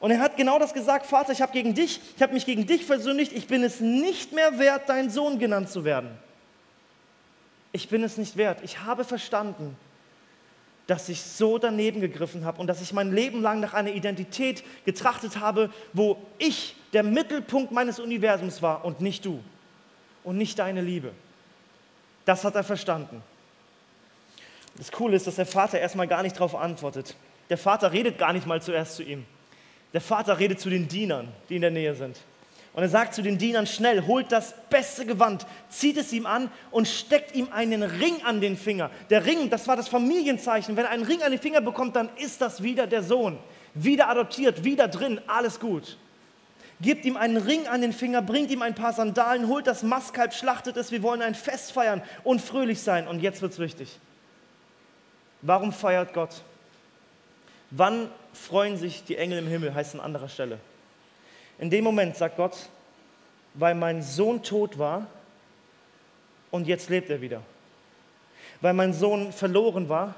Und 0.00 0.10
er 0.10 0.18
hat 0.18 0.36
genau 0.36 0.58
das 0.58 0.74
gesagt, 0.74 1.06
Vater, 1.06 1.32
ich 1.32 1.40
habe 1.40 1.52
gegen 1.52 1.74
dich, 1.74 2.00
ich 2.14 2.22
habe 2.22 2.34
mich 2.34 2.44
gegen 2.44 2.66
dich 2.66 2.84
versündigt, 2.84 3.32
ich 3.32 3.46
bin 3.46 3.62
es 3.64 3.80
nicht 3.80 4.32
mehr 4.32 4.58
wert, 4.58 4.82
dein 4.86 5.08
Sohn 5.08 5.38
genannt 5.38 5.70
zu 5.70 5.84
werden. 5.84 6.10
Ich 7.74 7.88
bin 7.88 8.04
es 8.04 8.18
nicht 8.18 8.36
wert. 8.36 8.60
Ich 8.62 8.82
habe 8.82 9.02
verstanden, 9.02 9.76
dass 10.86 11.08
ich 11.08 11.20
so 11.20 11.58
daneben 11.58 12.00
gegriffen 12.00 12.44
habe 12.44 12.60
und 12.60 12.68
dass 12.68 12.80
ich 12.80 12.92
mein 12.92 13.12
Leben 13.12 13.42
lang 13.42 13.58
nach 13.58 13.74
einer 13.74 13.90
Identität 13.90 14.62
getrachtet 14.84 15.40
habe, 15.40 15.70
wo 15.92 16.16
ich 16.38 16.76
der 16.92 17.02
Mittelpunkt 17.02 17.72
meines 17.72 17.98
Universums 17.98 18.62
war 18.62 18.84
und 18.84 19.00
nicht 19.00 19.24
du 19.24 19.42
und 20.22 20.36
nicht 20.38 20.60
deine 20.60 20.82
Liebe. 20.82 21.10
Das 22.24 22.44
hat 22.44 22.54
er 22.54 22.62
verstanden. 22.62 23.24
Das 24.76 24.92
Coole 24.92 25.16
ist, 25.16 25.26
dass 25.26 25.34
der 25.34 25.46
Vater 25.46 25.80
erstmal 25.80 26.06
gar 26.06 26.22
nicht 26.22 26.36
darauf 26.36 26.54
antwortet. 26.54 27.16
Der 27.50 27.58
Vater 27.58 27.90
redet 27.90 28.18
gar 28.18 28.32
nicht 28.32 28.46
mal 28.46 28.62
zuerst 28.62 28.94
zu 28.94 29.02
ihm. 29.02 29.26
Der 29.92 30.00
Vater 30.00 30.38
redet 30.38 30.60
zu 30.60 30.70
den 30.70 30.86
Dienern, 30.86 31.26
die 31.48 31.56
in 31.56 31.62
der 31.62 31.72
Nähe 31.72 31.96
sind. 31.96 32.18
Und 32.74 32.82
er 32.82 32.88
sagt 32.88 33.14
zu 33.14 33.22
den 33.22 33.38
Dienern 33.38 33.68
schnell, 33.68 34.04
holt 34.04 34.32
das 34.32 34.52
beste 34.68 35.06
Gewand, 35.06 35.46
zieht 35.68 35.96
es 35.96 36.12
ihm 36.12 36.26
an 36.26 36.50
und 36.72 36.88
steckt 36.88 37.34
ihm 37.36 37.48
einen 37.52 37.84
Ring 37.84 38.16
an 38.24 38.40
den 38.40 38.56
Finger. 38.56 38.90
Der 39.10 39.24
Ring, 39.24 39.48
das 39.48 39.68
war 39.68 39.76
das 39.76 39.86
Familienzeichen. 39.86 40.76
Wenn 40.76 40.84
er 40.84 40.90
einen 40.90 41.04
Ring 41.04 41.22
an 41.22 41.30
den 41.30 41.40
Finger 41.40 41.60
bekommt, 41.60 41.94
dann 41.94 42.10
ist 42.16 42.40
das 42.40 42.64
wieder 42.64 42.88
der 42.88 43.04
Sohn. 43.04 43.38
Wieder 43.74 44.08
adoptiert, 44.08 44.64
wieder 44.64 44.88
drin, 44.88 45.20
alles 45.28 45.60
gut. 45.60 45.98
Gebt 46.80 47.04
ihm 47.04 47.16
einen 47.16 47.36
Ring 47.36 47.68
an 47.68 47.80
den 47.80 47.92
Finger, 47.92 48.22
bringt 48.22 48.50
ihm 48.50 48.62
ein 48.62 48.74
paar 48.74 48.92
Sandalen, 48.92 49.46
holt 49.46 49.68
das 49.68 49.84
Mastkalb, 49.84 50.34
schlachtet 50.34 50.76
es. 50.76 50.90
Wir 50.90 51.04
wollen 51.04 51.22
ein 51.22 51.36
Fest 51.36 51.70
feiern 51.70 52.02
und 52.24 52.40
fröhlich 52.40 52.82
sein. 52.82 53.06
Und 53.06 53.20
jetzt 53.20 53.40
wird 53.40 53.52
es 53.52 53.60
wichtig. 53.60 54.00
Warum 55.42 55.72
feiert 55.72 56.12
Gott? 56.12 56.42
Wann 57.70 58.08
freuen 58.32 58.76
sich 58.76 59.04
die 59.04 59.16
Engel 59.16 59.38
im 59.38 59.46
Himmel, 59.46 59.74
heißt 59.74 59.94
an 59.94 60.00
anderer 60.00 60.28
Stelle. 60.28 60.58
In 61.58 61.70
dem 61.70 61.84
Moment 61.84 62.16
sagt 62.16 62.36
Gott, 62.36 62.56
weil 63.54 63.74
mein 63.74 64.02
Sohn 64.02 64.42
tot 64.42 64.78
war 64.78 65.06
und 66.50 66.66
jetzt 66.66 66.88
lebt 66.90 67.10
er 67.10 67.20
wieder. 67.20 67.42
Weil 68.60 68.74
mein 68.74 68.92
Sohn 68.92 69.32
verloren 69.32 69.88
war 69.88 70.14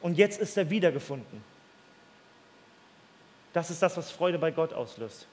und 0.00 0.16
jetzt 0.16 0.40
ist 0.40 0.56
er 0.56 0.70
wiedergefunden. 0.70 1.42
Das 3.52 3.70
ist 3.70 3.82
das, 3.82 3.96
was 3.96 4.10
Freude 4.10 4.38
bei 4.38 4.50
Gott 4.50 4.72
auslöst. 4.72 5.26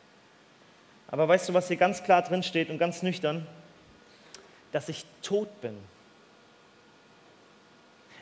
Aber 1.07 1.27
weißt 1.27 1.49
du, 1.49 1.53
was 1.53 1.67
hier 1.67 1.77
ganz 1.77 2.03
klar 2.03 2.21
drin 2.21 2.43
steht 2.43 2.69
und 2.69 2.77
ganz 2.77 3.03
nüchtern? 3.03 3.45
Dass 4.71 4.89
ich 4.89 5.05
tot 5.21 5.61
bin. 5.61 5.77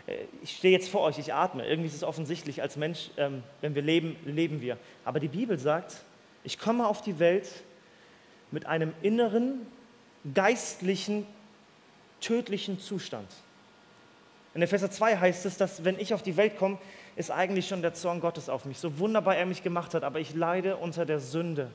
Äh, 0.06 0.26
ich 0.44 0.58
stehe 0.58 0.74
jetzt 0.74 0.90
vor 0.90 1.02
euch, 1.02 1.18
ich 1.18 1.34
atme. 1.34 1.66
Irgendwie 1.66 1.88
ist 1.88 1.96
es 1.96 2.04
offensichtlich, 2.04 2.62
als 2.62 2.76
Mensch, 2.76 3.10
ähm, 3.18 3.44
wenn 3.62 3.74
wir 3.74 3.82
leben, 3.82 4.16
leben 4.26 4.62
wir. 4.62 4.78
Aber 5.04 5.20
die 5.20 5.28
Bibel 5.28 5.58
sagt, 5.58 6.04
ich 6.46 6.60
komme 6.60 6.88
auf 6.88 7.02
die 7.02 7.20
Welt 7.20 7.50
mit 8.52 8.66
einem 8.66 8.94
inneren, 9.02 9.66
geistlichen, 10.34 11.26
tödlichen 12.22 12.80
Zustand. 12.80 13.28
In 14.54 14.62
Epheser 14.62 14.90
2 14.90 15.18
heißt 15.18 15.46
es, 15.46 15.58
dass 15.58 15.84
wenn 15.84 16.00
ich 16.00 16.14
auf 16.14 16.24
die 16.24 16.38
Welt 16.38 16.58
komme, 16.58 16.78
ist 17.18 17.32
eigentlich 17.32 17.68
schon 17.68 17.82
der 17.82 17.94
Zorn 17.94 18.22
Gottes 18.22 18.48
auf 18.48 18.66
mich. 18.66 18.78
So 18.78 19.00
wunderbar 19.00 19.36
er 19.36 19.46
mich 19.46 19.64
gemacht 19.64 19.94
hat, 19.94 20.04
aber 20.04 20.20
ich 20.20 20.34
leide 20.34 20.78
unter 20.78 21.06
der 21.06 21.20
Sünde. 21.20 21.70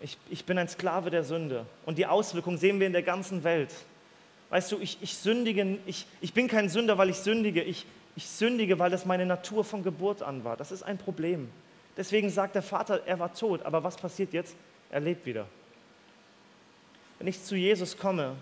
Ich, 0.00 0.18
ich 0.30 0.44
bin 0.44 0.58
ein 0.58 0.68
Sklave 0.68 1.10
der 1.10 1.22
Sünde. 1.22 1.66
Und 1.86 1.98
die 1.98 2.06
Auswirkungen 2.06 2.58
sehen 2.58 2.80
wir 2.80 2.86
in 2.86 2.92
der 2.92 3.02
ganzen 3.02 3.44
Welt. 3.44 3.72
Weißt 4.50 4.72
du, 4.72 4.78
ich, 4.80 4.98
ich 5.00 5.16
sündige, 5.16 5.78
ich, 5.86 6.06
ich 6.20 6.34
bin 6.34 6.48
kein 6.48 6.68
Sünder, 6.68 6.98
weil 6.98 7.10
ich 7.10 7.18
sündige. 7.18 7.62
Ich, 7.62 7.86
ich 8.16 8.26
sündige, 8.26 8.78
weil 8.78 8.90
das 8.90 9.06
meine 9.06 9.26
Natur 9.26 9.64
von 9.64 9.84
Geburt 9.84 10.22
an 10.22 10.44
war. 10.44 10.56
Das 10.56 10.72
ist 10.72 10.82
ein 10.82 10.98
Problem. 10.98 11.48
Deswegen 11.96 12.30
sagt 12.30 12.54
der 12.54 12.62
Vater, 12.62 13.02
er 13.06 13.18
war 13.18 13.34
tot. 13.34 13.62
Aber 13.62 13.84
was 13.84 13.96
passiert 13.96 14.32
jetzt? 14.32 14.56
Er 14.90 15.00
lebt 15.00 15.26
wieder. 15.26 15.46
Wenn 17.18 17.28
ich 17.28 17.42
zu 17.42 17.54
Jesus 17.54 17.96
komme 17.96 18.36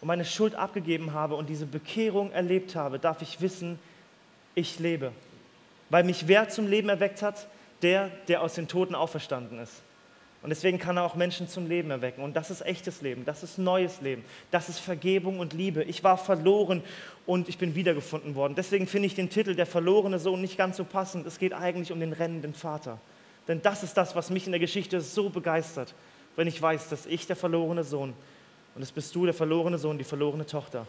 und 0.00 0.08
meine 0.08 0.24
Schuld 0.24 0.54
abgegeben 0.54 1.12
habe 1.12 1.36
und 1.36 1.48
diese 1.48 1.66
Bekehrung 1.66 2.32
erlebt 2.32 2.74
habe, 2.74 2.98
darf 2.98 3.22
ich 3.22 3.40
wissen, 3.40 3.78
ich 4.54 4.78
lebe. 4.78 5.12
Weil 5.90 6.04
mich 6.04 6.26
wer 6.28 6.48
zum 6.48 6.66
Leben 6.66 6.88
erweckt 6.88 7.22
hat? 7.22 7.46
Der, 7.82 8.10
der 8.28 8.42
aus 8.42 8.54
den 8.54 8.68
Toten 8.68 8.94
auferstanden 8.94 9.58
ist. 9.58 9.82
Und 10.42 10.50
deswegen 10.50 10.78
kann 10.78 10.96
er 10.96 11.04
auch 11.04 11.14
Menschen 11.14 11.48
zum 11.48 11.68
Leben 11.68 11.90
erwecken. 11.90 12.22
Und 12.22 12.34
das 12.34 12.50
ist 12.50 12.62
echtes 12.62 13.00
Leben, 13.00 13.24
das 13.24 13.42
ist 13.42 13.58
neues 13.58 14.00
Leben, 14.00 14.24
das 14.50 14.68
ist 14.68 14.80
Vergebung 14.80 15.38
und 15.38 15.52
Liebe. 15.52 15.84
Ich 15.84 16.02
war 16.02 16.18
verloren 16.18 16.82
und 17.26 17.48
ich 17.48 17.58
bin 17.58 17.74
wiedergefunden 17.74 18.34
worden. 18.34 18.54
Deswegen 18.56 18.86
finde 18.86 19.06
ich 19.06 19.14
den 19.14 19.30
Titel 19.30 19.54
Der 19.54 19.66
verlorene 19.66 20.18
Sohn 20.18 20.40
nicht 20.40 20.58
ganz 20.58 20.76
so 20.76 20.84
passend. 20.84 21.26
Es 21.26 21.38
geht 21.38 21.52
eigentlich 21.52 21.92
um 21.92 22.00
den 22.00 22.12
rennenden 22.12 22.54
Vater. 22.54 22.98
Denn 23.46 23.62
das 23.62 23.82
ist 23.82 23.96
das, 23.96 24.16
was 24.16 24.30
mich 24.30 24.46
in 24.46 24.52
der 24.52 24.60
Geschichte 24.60 25.00
so 25.00 25.30
begeistert, 25.30 25.94
wenn 26.36 26.48
ich 26.48 26.60
weiß, 26.60 26.88
dass 26.88 27.06
ich 27.06 27.26
der 27.26 27.36
verlorene 27.36 27.84
Sohn 27.84 28.14
und 28.74 28.82
es 28.82 28.92
bist 28.92 29.14
du, 29.14 29.24
der 29.24 29.34
verlorene 29.34 29.78
Sohn, 29.78 29.98
die 29.98 30.04
verlorene 30.04 30.46
Tochter, 30.46 30.86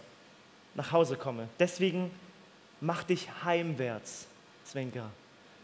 nach 0.76 0.92
Hause 0.92 1.18
komme. 1.18 1.48
Deswegen 1.60 2.12
mach 2.82 3.04
dich 3.04 3.28
heimwärts, 3.44 4.28
Zwinker. 4.66 5.10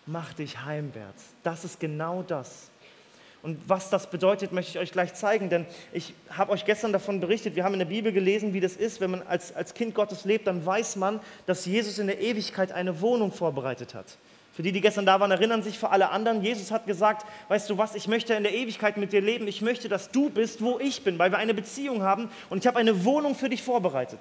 Mach 0.06 0.34
dich 0.34 0.64
heimwärts. 0.64 1.24
Das 1.44 1.64
ist 1.64 1.80
genau 1.80 2.24
das. 2.24 2.70
Und 3.42 3.58
was 3.70 3.90
das 3.90 4.10
bedeutet, 4.10 4.52
möchte 4.52 4.72
ich 4.72 4.80
euch 4.80 4.92
gleich 4.92 5.14
zeigen, 5.14 5.50
denn 5.50 5.66
ich 5.94 6.14
habe 6.30 6.52
euch 6.52 6.66
gestern 6.66 6.92
davon 6.92 7.22
berichtet, 7.22 7.56
wir 7.56 7.64
haben 7.64 7.74
in 7.74 7.80
der 7.80 7.86
Bibel 7.86 8.12
gelesen, 8.12 8.54
wie 8.54 8.60
das 8.60 8.76
ist, 8.76 9.00
wenn 9.00 9.12
man 9.12 9.22
als, 9.22 9.56
als 9.56 9.74
Kind 9.74 9.96
Gottes 9.96 10.26
lebt, 10.26 10.48
dann 10.48 10.66
weiß 10.66 10.98
man, 10.98 11.22
dass 11.46 11.66
Jesus 11.66 12.00
in 12.00 12.08
der 12.08 12.20
Ewigkeit 12.20 12.74
eine 12.74 13.00
Wohnung 13.00 13.32
vorbereitet 13.32 13.94
hat. 13.94 14.18
Für 14.52 14.64
die, 14.64 14.74
die 14.74 14.82
gestern 14.82 15.06
da 15.06 15.22
waren, 15.22 15.32
erinnern 15.32 15.64
sich 15.64 15.80
für 15.80 15.90
alle 15.90 16.10
anderen, 16.10 16.44
Jesus 16.44 16.70
hat 16.70 16.86
gesagt, 16.86 17.26
weißt 17.48 17.70
du 17.70 17.78
was, 17.78 17.96
ich 17.96 18.10
möchte 18.10 18.34
in 18.34 18.44
der 18.44 18.54
Ewigkeit 18.54 18.98
mit 18.98 19.14
dir 19.14 19.22
leben, 19.22 19.48
ich 19.48 19.62
möchte, 19.62 19.88
dass 19.88 20.12
du 20.12 20.30
bist, 20.30 20.62
wo 20.62 20.80
ich 20.80 21.04
bin, 21.06 21.18
weil 21.18 21.32
wir 21.32 21.38
eine 21.38 21.54
Beziehung 21.54 22.02
haben 22.04 22.30
und 22.50 22.58
ich 22.58 22.68
habe 22.68 22.78
eine 22.78 23.06
Wohnung 23.06 23.36
für 23.36 23.48
dich 23.48 23.64
vorbereitet. 23.64 24.20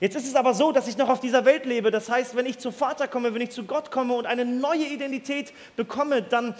Jetzt 0.00 0.16
ist 0.16 0.26
es 0.26 0.34
aber 0.34 0.52
so, 0.52 0.72
dass 0.72 0.86
ich 0.86 0.98
noch 0.98 1.08
auf 1.08 1.20
dieser 1.20 1.44
Welt 1.44 1.64
lebe. 1.64 1.90
Das 1.90 2.10
heißt, 2.10 2.36
wenn 2.36 2.44
ich 2.44 2.58
zum 2.58 2.72
Vater 2.72 3.08
komme, 3.08 3.32
wenn 3.32 3.40
ich 3.40 3.52
zu 3.52 3.64
Gott 3.64 3.90
komme 3.90 4.14
und 4.14 4.26
eine 4.26 4.44
neue 4.44 4.84
Identität 4.84 5.54
bekomme, 5.76 6.22
dann 6.22 6.54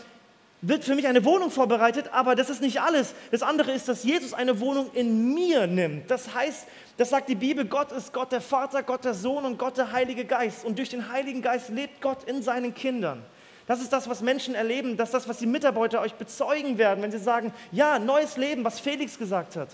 wird 0.63 0.85
für 0.85 0.95
mich 0.95 1.09
eine 1.09 1.25
Wohnung 1.25 1.51
vorbereitet, 1.51 2.11
aber 2.13 2.37
das 2.37 2.49
ist 2.49 2.63
nicht 2.63 2.81
alles. 2.81 3.15
Das 3.33 3.43
andere 3.43 3.73
ist, 3.73 3.89
dass 3.89 4.05
Jesus 4.05 4.33
eine 4.33 4.61
Wohnung 4.61 4.91
in 4.95 5.35
mir 5.35 5.67
nimmt. 5.67 6.09
Das 6.09 6.35
heißt, 6.35 6.67
das 6.97 7.11
sagt 7.11 7.29
die 7.29 7.35
Bibel, 7.35 7.65
Gott 7.65 7.91
ist 7.91 8.13
Gott 8.13 8.31
der 8.31 8.41
Vater, 8.41 8.85
Gott 8.85 9.05
der 9.05 9.15
Sohn 9.15 9.45
und 9.45 9.59
Gott 9.59 9.77
der 9.77 9.91
Heilige 9.91 10.25
Geist. 10.25 10.65
Und 10.65 10.79
durch 10.79 10.89
den 10.89 11.11
Heiligen 11.11 11.43
Geist 11.43 11.69
lebt 11.69 12.01
Gott 12.01 12.25
in 12.25 12.43
seinen 12.43 12.75
Kindern. 12.75 13.25
Das 13.67 13.81
ist 13.81 13.93
das, 13.93 14.09
was 14.09 14.23
Menschen 14.23 14.55
erleben, 14.55 14.97
das 14.97 15.09
ist 15.09 15.15
das, 15.15 15.29
was 15.29 15.39
die 15.39 15.47
Mitarbeiter 15.47 16.01
euch 16.01 16.15
bezeugen 16.15 16.79
werden, 16.79 17.03
wenn 17.03 17.13
sie 17.13 17.19
sagen, 17.19 17.53
ja, 17.73 17.99
neues 17.99 18.37
Leben, 18.37 18.65
was 18.65 18.79
Felix 18.79 19.19
gesagt 19.19 19.57
hat. 19.57 19.69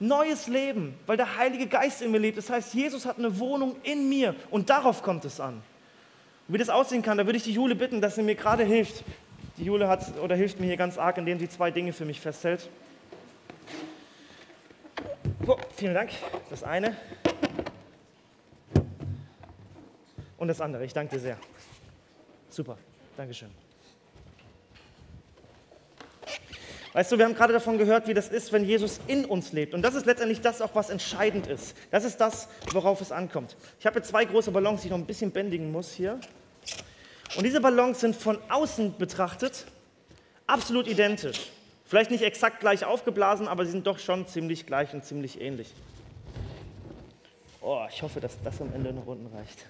Neues 0.00 0.48
Leben, 0.48 0.94
weil 1.06 1.16
der 1.16 1.36
Heilige 1.36 1.66
Geist 1.66 2.02
in 2.02 2.10
mir 2.10 2.18
lebt. 2.18 2.38
Das 2.38 2.50
heißt, 2.50 2.74
Jesus 2.74 3.06
hat 3.06 3.18
eine 3.18 3.38
Wohnung 3.38 3.76
in 3.84 4.08
mir 4.08 4.34
und 4.50 4.68
darauf 4.68 5.02
kommt 5.02 5.24
es 5.24 5.40
an. 5.40 5.62
Wie 6.48 6.58
das 6.58 6.68
aussehen 6.68 7.02
kann, 7.02 7.16
da 7.16 7.26
würde 7.26 7.36
ich 7.36 7.44
die 7.44 7.52
Jule 7.52 7.74
bitten, 7.74 8.00
dass 8.00 8.16
sie 8.16 8.22
mir 8.22 8.34
gerade 8.34 8.64
hilft. 8.64 9.04
Die 9.60 9.66
Jule 9.66 9.88
hat 9.88 10.18
oder 10.18 10.34
hilft 10.34 10.58
mir 10.58 10.68
hier 10.68 10.78
ganz 10.78 10.96
arg, 10.96 11.18
indem 11.18 11.38
sie 11.38 11.46
zwei 11.46 11.70
Dinge 11.70 11.92
für 11.92 12.06
mich 12.06 12.18
festhält. 12.18 12.70
Oh, 15.46 15.58
vielen 15.76 15.92
Dank. 15.92 16.10
Das 16.48 16.64
eine. 16.64 16.96
Und 20.38 20.48
das 20.48 20.62
andere. 20.62 20.86
Ich 20.86 20.94
danke 20.94 21.16
dir 21.16 21.20
sehr. 21.20 21.36
Super. 22.48 22.78
Dankeschön. 23.18 23.50
Weißt 26.94 27.12
du, 27.12 27.18
wir 27.18 27.26
haben 27.26 27.34
gerade 27.34 27.52
davon 27.52 27.76
gehört, 27.76 28.08
wie 28.08 28.14
das 28.14 28.28
ist, 28.30 28.54
wenn 28.54 28.64
Jesus 28.64 28.98
in 29.08 29.26
uns 29.26 29.52
lebt. 29.52 29.74
Und 29.74 29.82
das 29.82 29.94
ist 29.94 30.06
letztendlich 30.06 30.40
das 30.40 30.62
auch, 30.62 30.74
was 30.74 30.88
entscheidend 30.88 31.46
ist. 31.46 31.76
Das 31.90 32.04
ist 32.04 32.16
das, 32.16 32.48
worauf 32.72 33.02
es 33.02 33.12
ankommt. 33.12 33.58
Ich 33.78 33.86
habe 33.86 33.98
jetzt 33.98 34.08
zwei 34.08 34.24
große 34.24 34.50
Ballons, 34.52 34.80
die 34.80 34.86
ich 34.86 34.90
noch 34.90 34.98
ein 34.98 35.04
bisschen 35.04 35.30
bändigen 35.30 35.70
muss 35.70 35.92
hier. 35.92 36.18
Und 37.36 37.44
diese 37.44 37.60
Ballons 37.60 38.00
sind 38.00 38.16
von 38.16 38.38
außen 38.48 38.96
betrachtet 38.98 39.66
absolut 40.46 40.88
identisch. 40.88 41.50
Vielleicht 41.84 42.10
nicht 42.10 42.22
exakt 42.22 42.60
gleich 42.60 42.84
aufgeblasen, 42.84 43.48
aber 43.48 43.64
sie 43.64 43.72
sind 43.72 43.86
doch 43.86 43.98
schon 43.98 44.26
ziemlich 44.26 44.66
gleich 44.66 44.92
und 44.94 45.04
ziemlich 45.04 45.40
ähnlich. 45.40 45.72
Oh, 47.60 47.84
ich 47.88 48.02
hoffe, 48.02 48.20
dass 48.20 48.40
das 48.42 48.60
am 48.60 48.72
Ende 48.72 48.92
noch 48.92 49.06
unten 49.06 49.26
reicht. 49.34 49.66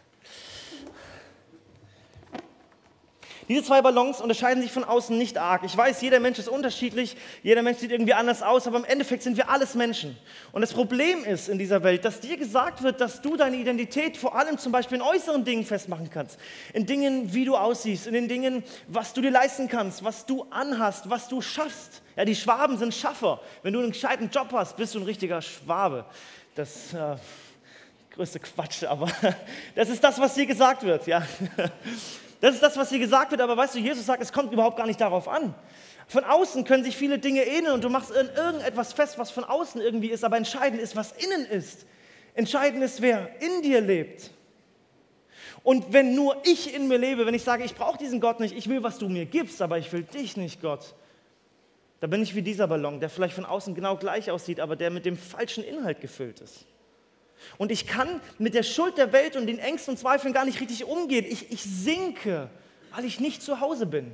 Diese 3.50 3.64
zwei 3.64 3.82
Ballons 3.82 4.20
unterscheiden 4.20 4.62
sich 4.62 4.70
von 4.70 4.84
außen 4.84 5.18
nicht 5.18 5.36
arg. 5.36 5.62
Ich 5.64 5.76
weiß, 5.76 6.00
jeder 6.02 6.20
Mensch 6.20 6.38
ist 6.38 6.48
unterschiedlich, 6.48 7.16
jeder 7.42 7.62
Mensch 7.62 7.78
sieht 7.78 7.90
irgendwie 7.90 8.14
anders 8.14 8.44
aus, 8.44 8.68
aber 8.68 8.76
im 8.76 8.84
Endeffekt 8.84 9.24
sind 9.24 9.36
wir 9.36 9.50
alles 9.50 9.74
Menschen. 9.74 10.16
Und 10.52 10.60
das 10.60 10.72
Problem 10.72 11.24
ist 11.24 11.48
in 11.48 11.58
dieser 11.58 11.82
Welt, 11.82 12.04
dass 12.04 12.20
dir 12.20 12.36
gesagt 12.36 12.84
wird, 12.84 13.00
dass 13.00 13.22
du 13.22 13.36
deine 13.36 13.56
Identität 13.56 14.16
vor 14.16 14.36
allem 14.36 14.56
zum 14.56 14.70
Beispiel 14.70 14.98
in 14.98 15.02
äußeren 15.02 15.44
Dingen 15.44 15.64
festmachen 15.64 16.10
kannst. 16.10 16.38
In 16.74 16.86
Dingen, 16.86 17.34
wie 17.34 17.44
du 17.44 17.56
aussiehst, 17.56 18.06
in 18.06 18.14
den 18.14 18.28
Dingen, 18.28 18.62
was 18.86 19.14
du 19.14 19.20
dir 19.20 19.32
leisten 19.32 19.66
kannst, 19.66 20.04
was 20.04 20.26
du 20.26 20.46
anhast, 20.50 21.10
was 21.10 21.26
du 21.26 21.40
schaffst. 21.40 22.02
Ja, 22.14 22.24
die 22.24 22.36
Schwaben 22.36 22.78
sind 22.78 22.94
Schaffer. 22.94 23.40
Wenn 23.64 23.72
du 23.72 23.80
einen 23.80 23.90
gescheiten 23.90 24.30
Job 24.30 24.52
hast, 24.52 24.76
bist 24.76 24.94
du 24.94 25.00
ein 25.00 25.04
richtiger 25.04 25.42
Schwabe. 25.42 26.04
Das 26.54 26.94
äh, 26.94 27.16
größte 28.14 28.38
Quatsch, 28.38 28.84
aber 28.84 29.08
das 29.74 29.88
ist 29.88 30.04
das, 30.04 30.20
was 30.20 30.34
dir 30.34 30.46
gesagt 30.46 30.84
wird. 30.84 31.08
Ja. 31.08 31.26
Das 32.40 32.54
ist 32.54 32.62
das, 32.62 32.76
was 32.76 32.88
hier 32.88 32.98
gesagt 32.98 33.30
wird, 33.30 33.40
aber 33.40 33.56
weißt 33.56 33.74
du, 33.74 33.78
Jesus 33.78 34.06
sagt, 34.06 34.22
es 34.22 34.32
kommt 34.32 34.52
überhaupt 34.52 34.76
gar 34.76 34.86
nicht 34.86 35.00
darauf 35.00 35.28
an. 35.28 35.54
Von 36.08 36.24
außen 36.24 36.64
können 36.64 36.84
sich 36.84 36.96
viele 36.96 37.18
Dinge 37.18 37.44
ähneln 37.44 37.74
und 37.74 37.84
du 37.84 37.90
machst 37.90 38.10
in 38.10 38.28
irgendetwas 38.34 38.92
fest, 38.92 39.18
was 39.18 39.30
von 39.30 39.44
außen 39.44 39.80
irgendwie 39.80 40.08
ist, 40.08 40.24
aber 40.24 40.36
entscheidend 40.36 40.80
ist, 40.80 40.96
was 40.96 41.12
innen 41.12 41.46
ist. 41.46 41.86
Entscheidend 42.34 42.82
ist, 42.82 43.02
wer 43.02 43.30
in 43.40 43.62
dir 43.62 43.80
lebt. 43.80 44.30
Und 45.62 45.92
wenn 45.92 46.14
nur 46.14 46.36
ich 46.44 46.74
in 46.74 46.88
mir 46.88 46.96
lebe, 46.96 47.26
wenn 47.26 47.34
ich 47.34 47.44
sage, 47.44 47.64
ich 47.64 47.74
brauche 47.74 47.98
diesen 47.98 48.20
Gott 48.20 48.40
nicht, 48.40 48.56
ich 48.56 48.68
will, 48.68 48.82
was 48.82 48.98
du 48.98 49.08
mir 49.08 49.26
gibst, 49.26 49.60
aber 49.60 49.78
ich 49.78 49.92
will 49.92 50.02
dich 50.02 50.36
nicht, 50.36 50.62
Gott, 50.62 50.94
Da 52.00 52.06
bin 52.06 52.22
ich 52.22 52.34
wie 52.34 52.42
dieser 52.42 52.66
Ballon, 52.66 52.98
der 52.98 53.10
vielleicht 53.10 53.34
von 53.34 53.44
außen 53.44 53.74
genau 53.74 53.96
gleich 53.96 54.30
aussieht, 54.30 54.58
aber 54.58 54.74
der 54.74 54.90
mit 54.90 55.04
dem 55.04 55.18
falschen 55.18 55.62
Inhalt 55.62 56.00
gefüllt 56.00 56.40
ist. 56.40 56.64
Und 57.58 57.72
ich 57.72 57.86
kann 57.86 58.20
mit 58.38 58.54
der 58.54 58.62
Schuld 58.62 58.98
der 58.98 59.12
Welt 59.12 59.36
und 59.36 59.46
den 59.46 59.58
Ängsten 59.58 59.94
und 59.94 59.98
Zweifeln 59.98 60.32
gar 60.32 60.44
nicht 60.44 60.60
richtig 60.60 60.84
umgehen. 60.84 61.24
Ich, 61.28 61.50
ich 61.50 61.62
sinke, 61.62 62.50
weil 62.94 63.04
ich 63.04 63.20
nicht 63.20 63.42
zu 63.42 63.60
Hause 63.60 63.86
bin. 63.86 64.12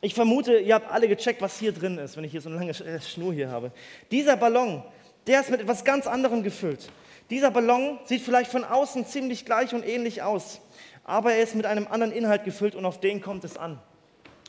Ich 0.00 0.14
vermute, 0.14 0.58
ihr 0.58 0.74
habt 0.74 0.92
alle 0.92 1.08
gecheckt, 1.08 1.40
was 1.40 1.58
hier 1.58 1.72
drin 1.72 1.98
ist, 1.98 2.16
wenn 2.16 2.24
ich 2.24 2.32
hier 2.32 2.40
so 2.40 2.50
eine 2.50 2.58
lange 2.58 2.72
äh, 2.72 3.00
Schnur 3.00 3.32
hier 3.32 3.50
habe. 3.50 3.72
Dieser 4.10 4.36
Ballon, 4.36 4.82
der 5.26 5.40
ist 5.40 5.50
mit 5.50 5.60
etwas 5.60 5.84
ganz 5.84 6.06
anderem 6.06 6.42
gefüllt. 6.42 6.90
Dieser 7.30 7.50
Ballon 7.50 7.98
sieht 8.04 8.20
vielleicht 8.20 8.50
von 8.50 8.64
außen 8.64 9.06
ziemlich 9.06 9.46
gleich 9.46 9.74
und 9.74 9.82
ähnlich 9.82 10.20
aus, 10.20 10.60
aber 11.04 11.32
er 11.32 11.42
ist 11.42 11.54
mit 11.54 11.64
einem 11.64 11.86
anderen 11.86 12.12
Inhalt 12.12 12.44
gefüllt 12.44 12.74
und 12.74 12.84
auf 12.84 13.00
den 13.00 13.22
kommt 13.22 13.44
es 13.44 13.56
an. 13.56 13.78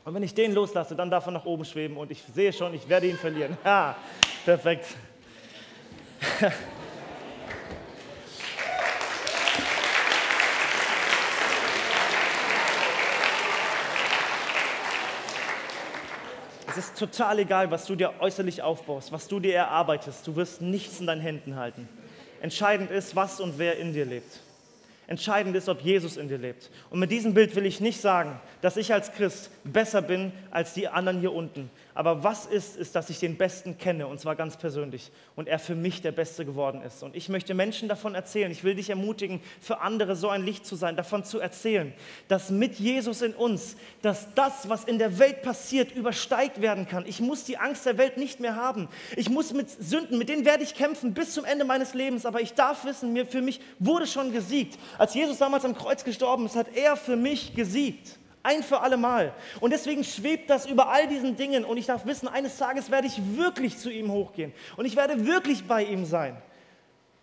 Und 0.04 0.14
wenn 0.14 0.22
ich 0.22 0.34
den 0.34 0.52
loslasse, 0.52 0.94
dann 0.94 1.10
darf 1.10 1.26
er 1.26 1.32
nach 1.32 1.46
oben 1.46 1.64
schweben 1.64 1.96
und 1.96 2.10
ich 2.10 2.22
sehe 2.34 2.52
schon, 2.52 2.74
ich 2.74 2.88
werde 2.88 3.08
ihn 3.08 3.16
verlieren. 3.16 3.56
Ha, 3.64 3.96
perfekt. 4.44 4.86
Es 16.76 16.88
ist 16.88 16.98
total 16.98 17.38
egal, 17.38 17.70
was 17.70 17.86
du 17.86 17.94
dir 17.96 18.12
äußerlich 18.20 18.60
aufbaust, 18.60 19.10
was 19.10 19.28
du 19.28 19.40
dir 19.40 19.54
erarbeitest. 19.54 20.26
Du 20.26 20.36
wirst 20.36 20.60
nichts 20.60 21.00
in 21.00 21.06
deinen 21.06 21.22
Händen 21.22 21.56
halten. 21.56 21.88
Entscheidend 22.42 22.90
ist, 22.90 23.16
was 23.16 23.40
und 23.40 23.58
wer 23.58 23.78
in 23.78 23.94
dir 23.94 24.04
lebt. 24.04 24.40
Entscheidend 25.06 25.56
ist, 25.56 25.70
ob 25.70 25.80
Jesus 25.80 26.18
in 26.18 26.28
dir 26.28 26.36
lebt. 26.36 26.70
Und 26.90 26.98
mit 26.98 27.10
diesem 27.10 27.32
Bild 27.32 27.54
will 27.56 27.64
ich 27.64 27.80
nicht 27.80 28.00
sagen, 28.00 28.38
dass 28.60 28.76
ich 28.76 28.92
als 28.92 29.12
Christ 29.12 29.50
besser 29.64 30.02
bin 30.02 30.32
als 30.50 30.74
die 30.74 30.88
anderen 30.88 31.20
hier 31.20 31.32
unten. 31.32 31.70
Aber 31.96 32.22
was 32.22 32.44
ist, 32.44 32.76
ist, 32.76 32.94
dass 32.94 33.08
ich 33.08 33.20
den 33.20 33.38
Besten 33.38 33.78
kenne, 33.78 34.06
und 34.06 34.20
zwar 34.20 34.36
ganz 34.36 34.58
persönlich. 34.58 35.10
Und 35.34 35.48
er 35.48 35.58
für 35.58 35.74
mich 35.74 36.02
der 36.02 36.12
Beste 36.12 36.44
geworden 36.44 36.82
ist. 36.82 37.02
Und 37.02 37.16
ich 37.16 37.30
möchte 37.30 37.54
Menschen 37.54 37.88
davon 37.88 38.14
erzählen. 38.14 38.52
Ich 38.52 38.64
will 38.64 38.74
dich 38.74 38.90
ermutigen, 38.90 39.40
für 39.62 39.80
andere 39.80 40.14
so 40.14 40.28
ein 40.28 40.44
Licht 40.44 40.66
zu 40.66 40.76
sein, 40.76 40.94
davon 40.94 41.24
zu 41.24 41.40
erzählen, 41.40 41.94
dass 42.28 42.50
mit 42.50 42.78
Jesus 42.78 43.22
in 43.22 43.32
uns, 43.32 43.78
dass 44.02 44.34
das, 44.34 44.68
was 44.68 44.84
in 44.84 44.98
der 44.98 45.18
Welt 45.18 45.40
passiert, 45.40 45.90
übersteigt 45.90 46.60
werden 46.60 46.86
kann. 46.86 47.06
Ich 47.06 47.20
muss 47.20 47.44
die 47.44 47.56
Angst 47.56 47.86
der 47.86 47.96
Welt 47.96 48.18
nicht 48.18 48.40
mehr 48.40 48.56
haben. 48.56 48.88
Ich 49.16 49.30
muss 49.30 49.54
mit 49.54 49.70
Sünden, 49.70 50.18
mit 50.18 50.28
denen 50.28 50.44
werde 50.44 50.64
ich 50.64 50.74
kämpfen 50.74 51.14
bis 51.14 51.32
zum 51.32 51.46
Ende 51.46 51.64
meines 51.64 51.94
Lebens. 51.94 52.26
Aber 52.26 52.42
ich 52.42 52.52
darf 52.52 52.84
wissen, 52.84 53.14
mir, 53.14 53.24
für 53.24 53.40
mich 53.40 53.58
wurde 53.78 54.06
schon 54.06 54.32
gesiegt. 54.32 54.78
Als 54.98 55.14
Jesus 55.14 55.38
damals 55.38 55.64
am 55.64 55.74
Kreuz 55.74 56.04
gestorben 56.04 56.44
ist, 56.44 56.56
hat 56.56 56.76
er 56.76 56.94
für 56.98 57.16
mich 57.16 57.54
gesiegt. 57.54 58.18
Ein 58.46 58.62
für 58.62 58.80
alle 58.80 58.96
Mal. 58.96 59.34
Und 59.58 59.72
deswegen 59.72 60.04
schwebt 60.04 60.50
das 60.50 60.66
über 60.66 60.88
all 60.88 61.08
diesen 61.08 61.36
Dingen. 61.36 61.64
Und 61.64 61.78
ich 61.78 61.86
darf 61.86 62.06
wissen, 62.06 62.28
eines 62.28 62.56
Tages 62.56 62.92
werde 62.92 63.08
ich 63.08 63.20
wirklich 63.36 63.76
zu 63.76 63.90
ihm 63.90 64.12
hochgehen. 64.12 64.52
Und 64.76 64.84
ich 64.84 64.94
werde 64.94 65.26
wirklich 65.26 65.66
bei 65.66 65.82
ihm 65.82 66.04
sein. 66.04 66.40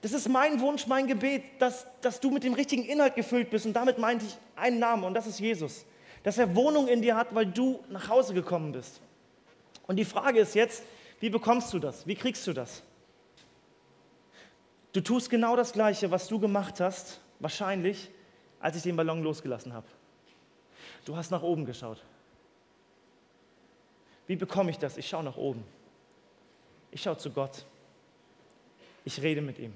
Das 0.01 0.11
ist 0.11 0.27
mein 0.27 0.59
Wunsch, 0.59 0.85
mein 0.85 1.07
Gebet, 1.07 1.43
dass, 1.59 1.87
dass 2.01 2.19
du 2.19 2.29
mit 2.29 2.43
dem 2.43 2.53
richtigen 2.53 2.83
Inhalt 2.83 3.15
gefüllt 3.15 3.49
bist. 3.51 3.65
Und 3.65 3.71
damit 3.71 3.99
meinte 3.99 4.25
ich 4.25 4.37
einen 4.57 4.79
Namen, 4.79 5.05
und 5.05 5.13
das 5.13 5.25
ist 5.25 5.39
Jesus. 5.39 5.85
Dass 6.23 6.37
er 6.37 6.53
Wohnung 6.57 6.89
in 6.89 7.01
dir 7.01 7.15
hat, 7.15 7.33
weil 7.33 7.45
du 7.45 7.79
nach 7.89 8.09
Hause 8.09 8.33
gekommen 8.33 8.73
bist. 8.73 8.99
Und 9.87 9.95
die 9.95 10.05
Frage 10.05 10.41
ist 10.41 10.55
jetzt, 10.55 10.83
wie 11.21 11.29
bekommst 11.29 11.71
du 11.71 11.79
das? 11.79 12.05
Wie 12.05 12.15
kriegst 12.15 12.45
du 12.47 12.51
das? 12.51 12.83
Du 14.91 14.99
tust 14.99 15.29
genau 15.29 15.55
das 15.55 15.71
Gleiche, 15.71 16.11
was 16.11 16.27
du 16.27 16.37
gemacht 16.37 16.81
hast, 16.81 17.21
wahrscheinlich, 17.39 18.11
als 18.59 18.75
ich 18.75 18.83
den 18.83 18.97
Ballon 18.97 19.23
losgelassen 19.23 19.73
habe. 19.73 19.87
Du 21.05 21.15
hast 21.15 21.31
nach 21.31 21.43
oben 21.43 21.65
geschaut. 21.65 22.03
Wie 24.27 24.35
bekomme 24.35 24.71
ich 24.71 24.77
das? 24.77 24.97
Ich 24.97 25.07
schaue 25.07 25.23
nach 25.23 25.37
oben. 25.37 25.63
Ich 26.91 27.01
schaue 27.01 27.17
zu 27.17 27.31
Gott. 27.31 27.65
Ich 29.05 29.21
rede 29.21 29.41
mit 29.41 29.59
ihm. 29.59 29.73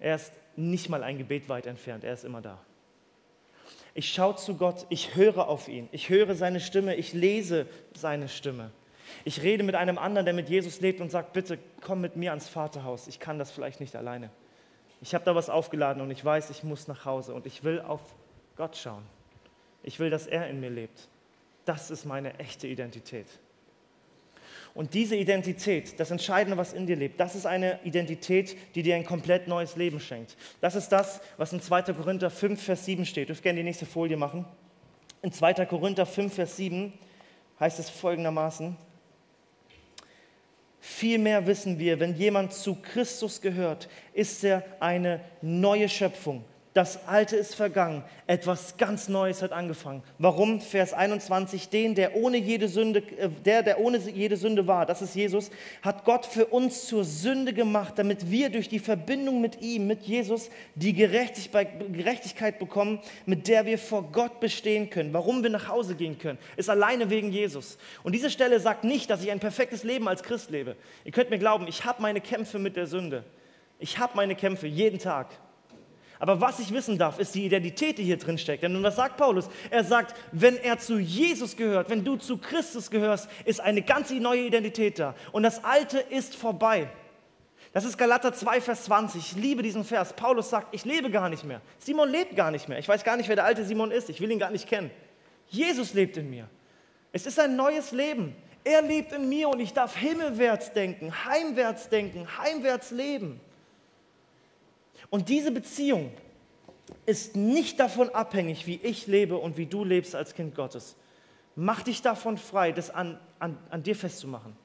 Er 0.00 0.16
ist 0.16 0.32
nicht 0.56 0.88
mal 0.88 1.04
ein 1.04 1.16
Gebet 1.16 1.48
weit 1.48 1.66
entfernt, 1.66 2.02
er 2.02 2.12
ist 2.12 2.24
immer 2.24 2.40
da. 2.40 2.58
Ich 3.94 4.12
schaue 4.12 4.36
zu 4.36 4.56
Gott, 4.56 4.86
ich 4.88 5.14
höre 5.14 5.46
auf 5.48 5.68
ihn, 5.68 5.88
ich 5.92 6.08
höre 6.08 6.34
seine 6.34 6.60
Stimme, 6.60 6.96
ich 6.96 7.12
lese 7.12 7.66
seine 7.94 8.28
Stimme. 8.28 8.70
Ich 9.24 9.42
rede 9.42 9.62
mit 9.62 9.74
einem 9.74 9.98
anderen, 9.98 10.24
der 10.24 10.34
mit 10.34 10.48
Jesus 10.48 10.80
lebt 10.80 11.00
und 11.00 11.10
sagt, 11.10 11.34
bitte 11.34 11.58
komm 11.82 12.00
mit 12.00 12.16
mir 12.16 12.30
ans 12.30 12.48
Vaterhaus, 12.48 13.06
ich 13.06 13.20
kann 13.20 13.38
das 13.38 13.50
vielleicht 13.50 13.80
nicht 13.80 13.94
alleine. 13.94 14.30
Ich 15.02 15.14
habe 15.14 15.24
da 15.24 15.34
was 15.34 15.50
aufgeladen 15.50 16.02
und 16.02 16.10
ich 16.10 16.24
weiß, 16.24 16.50
ich 16.50 16.64
muss 16.64 16.88
nach 16.88 17.04
Hause 17.04 17.34
und 17.34 17.46
ich 17.46 17.62
will 17.62 17.80
auf 17.80 18.00
Gott 18.56 18.76
schauen. 18.76 19.04
Ich 19.82 19.98
will, 19.98 20.10
dass 20.10 20.26
er 20.26 20.48
in 20.48 20.60
mir 20.60 20.70
lebt. 20.70 21.08
Das 21.64 21.90
ist 21.90 22.04
meine 22.04 22.38
echte 22.38 22.66
Identität. 22.66 23.26
Und 24.74 24.94
diese 24.94 25.16
Identität, 25.16 26.00
das 26.00 26.10
Entscheidende, 26.10 26.56
was 26.56 26.72
in 26.72 26.86
dir 26.86 26.96
lebt, 26.96 27.20
das 27.20 27.34
ist 27.34 27.44
eine 27.44 27.78
Identität, 27.84 28.56
die 28.74 28.82
dir 28.82 28.96
ein 28.96 29.04
komplett 29.04 29.46
neues 29.46 29.76
Leben 29.76 30.00
schenkt. 30.00 30.36
Das 30.60 30.74
ist 30.74 30.88
das, 30.88 31.20
was 31.36 31.52
in 31.52 31.60
2. 31.60 31.82
Korinther 31.92 32.30
5, 32.30 32.62
Vers 32.62 32.86
7 32.86 33.04
steht. 33.04 33.28
Du 33.28 33.34
gerne 33.34 33.58
die 33.58 33.64
nächste 33.64 33.84
Folie 33.84 34.16
machen. 34.16 34.46
In 35.20 35.30
2. 35.30 35.66
Korinther 35.66 36.06
5, 36.06 36.32
Vers 36.32 36.56
7 36.56 36.92
heißt 37.60 37.78
es 37.78 37.90
folgendermaßen, 37.90 38.76
Vielmehr 40.84 41.46
wissen 41.46 41.78
wir, 41.78 42.00
wenn 42.00 42.16
jemand 42.16 42.52
zu 42.52 42.74
Christus 42.74 43.40
gehört, 43.40 43.88
ist 44.14 44.42
er 44.42 44.64
eine 44.80 45.20
neue 45.40 45.88
Schöpfung. 45.88 46.44
Das 46.74 47.06
Alte 47.06 47.36
ist 47.36 47.54
vergangen, 47.54 48.02
etwas 48.26 48.78
ganz 48.78 49.08
Neues 49.08 49.42
hat 49.42 49.52
angefangen. 49.52 50.02
Warum? 50.18 50.62
Vers 50.62 50.94
21, 50.94 51.68
den, 51.68 51.94
der 51.94 52.16
ohne 52.16 52.38
jede 52.38 52.66
Sünde, 52.66 53.00
äh, 53.18 53.28
der, 53.44 53.62
der 53.62 53.78
ohne 53.78 53.98
jede 53.98 54.38
Sünde 54.38 54.66
war, 54.66 54.86
das 54.86 55.02
ist 55.02 55.14
Jesus, 55.14 55.50
hat 55.82 56.06
Gott 56.06 56.24
für 56.24 56.46
uns 56.46 56.86
zur 56.86 57.04
Sünde 57.04 57.52
gemacht, 57.52 57.98
damit 57.98 58.30
wir 58.30 58.48
durch 58.48 58.70
die 58.70 58.78
Verbindung 58.78 59.42
mit 59.42 59.60
ihm, 59.60 59.86
mit 59.86 60.04
Jesus, 60.04 60.48
die 60.74 60.94
Gerechtigkeit 60.94 62.58
bekommen, 62.58 63.00
mit 63.26 63.48
der 63.48 63.66
wir 63.66 63.78
vor 63.78 64.10
Gott 64.10 64.40
bestehen 64.40 64.88
können. 64.88 65.12
Warum 65.12 65.42
wir 65.42 65.50
nach 65.50 65.68
Hause 65.68 65.94
gehen 65.94 66.18
können, 66.18 66.38
ist 66.56 66.70
alleine 66.70 67.10
wegen 67.10 67.30
Jesus. 67.30 67.76
Und 68.02 68.14
diese 68.14 68.30
Stelle 68.30 68.58
sagt 68.60 68.84
nicht, 68.84 69.10
dass 69.10 69.22
ich 69.22 69.30
ein 69.30 69.40
perfektes 69.40 69.84
Leben 69.84 70.08
als 70.08 70.22
Christ 70.22 70.50
lebe. 70.50 70.76
Ihr 71.04 71.12
könnt 71.12 71.28
mir 71.28 71.38
glauben, 71.38 71.68
ich 71.68 71.84
habe 71.84 72.00
meine 72.00 72.22
Kämpfe 72.22 72.58
mit 72.58 72.76
der 72.76 72.86
Sünde. 72.86 73.24
Ich 73.78 73.98
habe 73.98 74.16
meine 74.16 74.34
Kämpfe 74.34 74.66
jeden 74.66 74.98
Tag. 74.98 75.28
Aber 76.22 76.40
was 76.40 76.60
ich 76.60 76.72
wissen 76.72 76.98
darf, 76.98 77.18
ist 77.18 77.34
die 77.34 77.44
Identität, 77.44 77.98
die 77.98 78.04
hier 78.04 78.16
drin 78.16 78.38
steckt. 78.38 78.62
Denn 78.62 78.80
was 78.80 78.94
sagt 78.94 79.16
Paulus? 79.16 79.48
Er 79.70 79.82
sagt, 79.82 80.14
wenn 80.30 80.56
er 80.56 80.78
zu 80.78 81.00
Jesus 81.00 81.56
gehört, 81.56 81.90
wenn 81.90 82.04
du 82.04 82.14
zu 82.14 82.38
Christus 82.38 82.92
gehörst, 82.92 83.28
ist 83.44 83.60
eine 83.60 83.82
ganz 83.82 84.12
neue 84.12 84.42
Identität 84.42 85.00
da. 85.00 85.16
Und 85.32 85.42
das 85.42 85.64
Alte 85.64 85.98
ist 85.98 86.36
vorbei. 86.36 86.88
Das 87.72 87.84
ist 87.84 87.98
Galater 87.98 88.32
2, 88.32 88.60
Vers 88.60 88.84
20. 88.84 89.20
Ich 89.20 89.36
liebe 89.36 89.64
diesen 89.64 89.82
Vers. 89.82 90.12
Paulus 90.12 90.48
sagt, 90.48 90.72
ich 90.72 90.84
lebe 90.84 91.10
gar 91.10 91.28
nicht 91.28 91.42
mehr. 91.42 91.60
Simon 91.80 92.08
lebt 92.08 92.36
gar 92.36 92.52
nicht 92.52 92.68
mehr. 92.68 92.78
Ich 92.78 92.86
weiß 92.86 93.02
gar 93.02 93.16
nicht, 93.16 93.28
wer 93.28 93.34
der 93.34 93.44
alte 93.44 93.64
Simon 93.64 93.90
ist. 93.90 94.08
Ich 94.08 94.20
will 94.20 94.30
ihn 94.30 94.38
gar 94.38 94.52
nicht 94.52 94.68
kennen. 94.68 94.92
Jesus 95.48 95.92
lebt 95.92 96.16
in 96.18 96.30
mir. 96.30 96.48
Es 97.10 97.26
ist 97.26 97.40
ein 97.40 97.56
neues 97.56 97.90
Leben. 97.90 98.36
Er 98.62 98.80
lebt 98.82 99.10
in 99.10 99.28
mir 99.28 99.48
und 99.48 99.58
ich 99.58 99.72
darf 99.72 99.96
himmelwärts 99.96 100.72
denken, 100.72 101.12
heimwärts 101.24 101.88
denken, 101.88 102.28
heimwärts 102.38 102.92
leben. 102.92 103.40
Und 105.10 105.28
diese 105.28 105.50
Beziehung 105.50 106.12
ist 107.06 107.36
nicht 107.36 107.80
davon 107.80 108.10
abhängig, 108.10 108.66
wie 108.66 108.80
ich 108.82 109.06
lebe 109.06 109.36
und 109.36 109.56
wie 109.56 109.66
du 109.66 109.84
lebst 109.84 110.14
als 110.14 110.34
Kind 110.34 110.54
Gottes. 110.54 110.96
Mach 111.54 111.82
dich 111.82 112.02
davon 112.02 112.38
frei, 112.38 112.72
das 112.72 112.90
an, 112.90 113.18
an, 113.38 113.58
an 113.70 113.82
dir 113.82 113.94
festzumachen. 113.94 114.56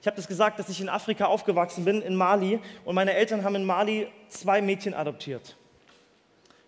Ich 0.00 0.06
habe 0.06 0.16
das 0.16 0.28
gesagt, 0.28 0.58
dass 0.58 0.68
ich 0.68 0.80
in 0.80 0.88
Afrika 0.88 1.26
aufgewachsen 1.26 1.84
bin, 1.84 2.02
in 2.02 2.14
Mali, 2.14 2.60
und 2.84 2.94
meine 2.94 3.14
Eltern 3.14 3.42
haben 3.42 3.54
in 3.54 3.64
Mali 3.64 4.08
zwei 4.28 4.60
Mädchen 4.60 4.92
adoptiert. 4.92 5.56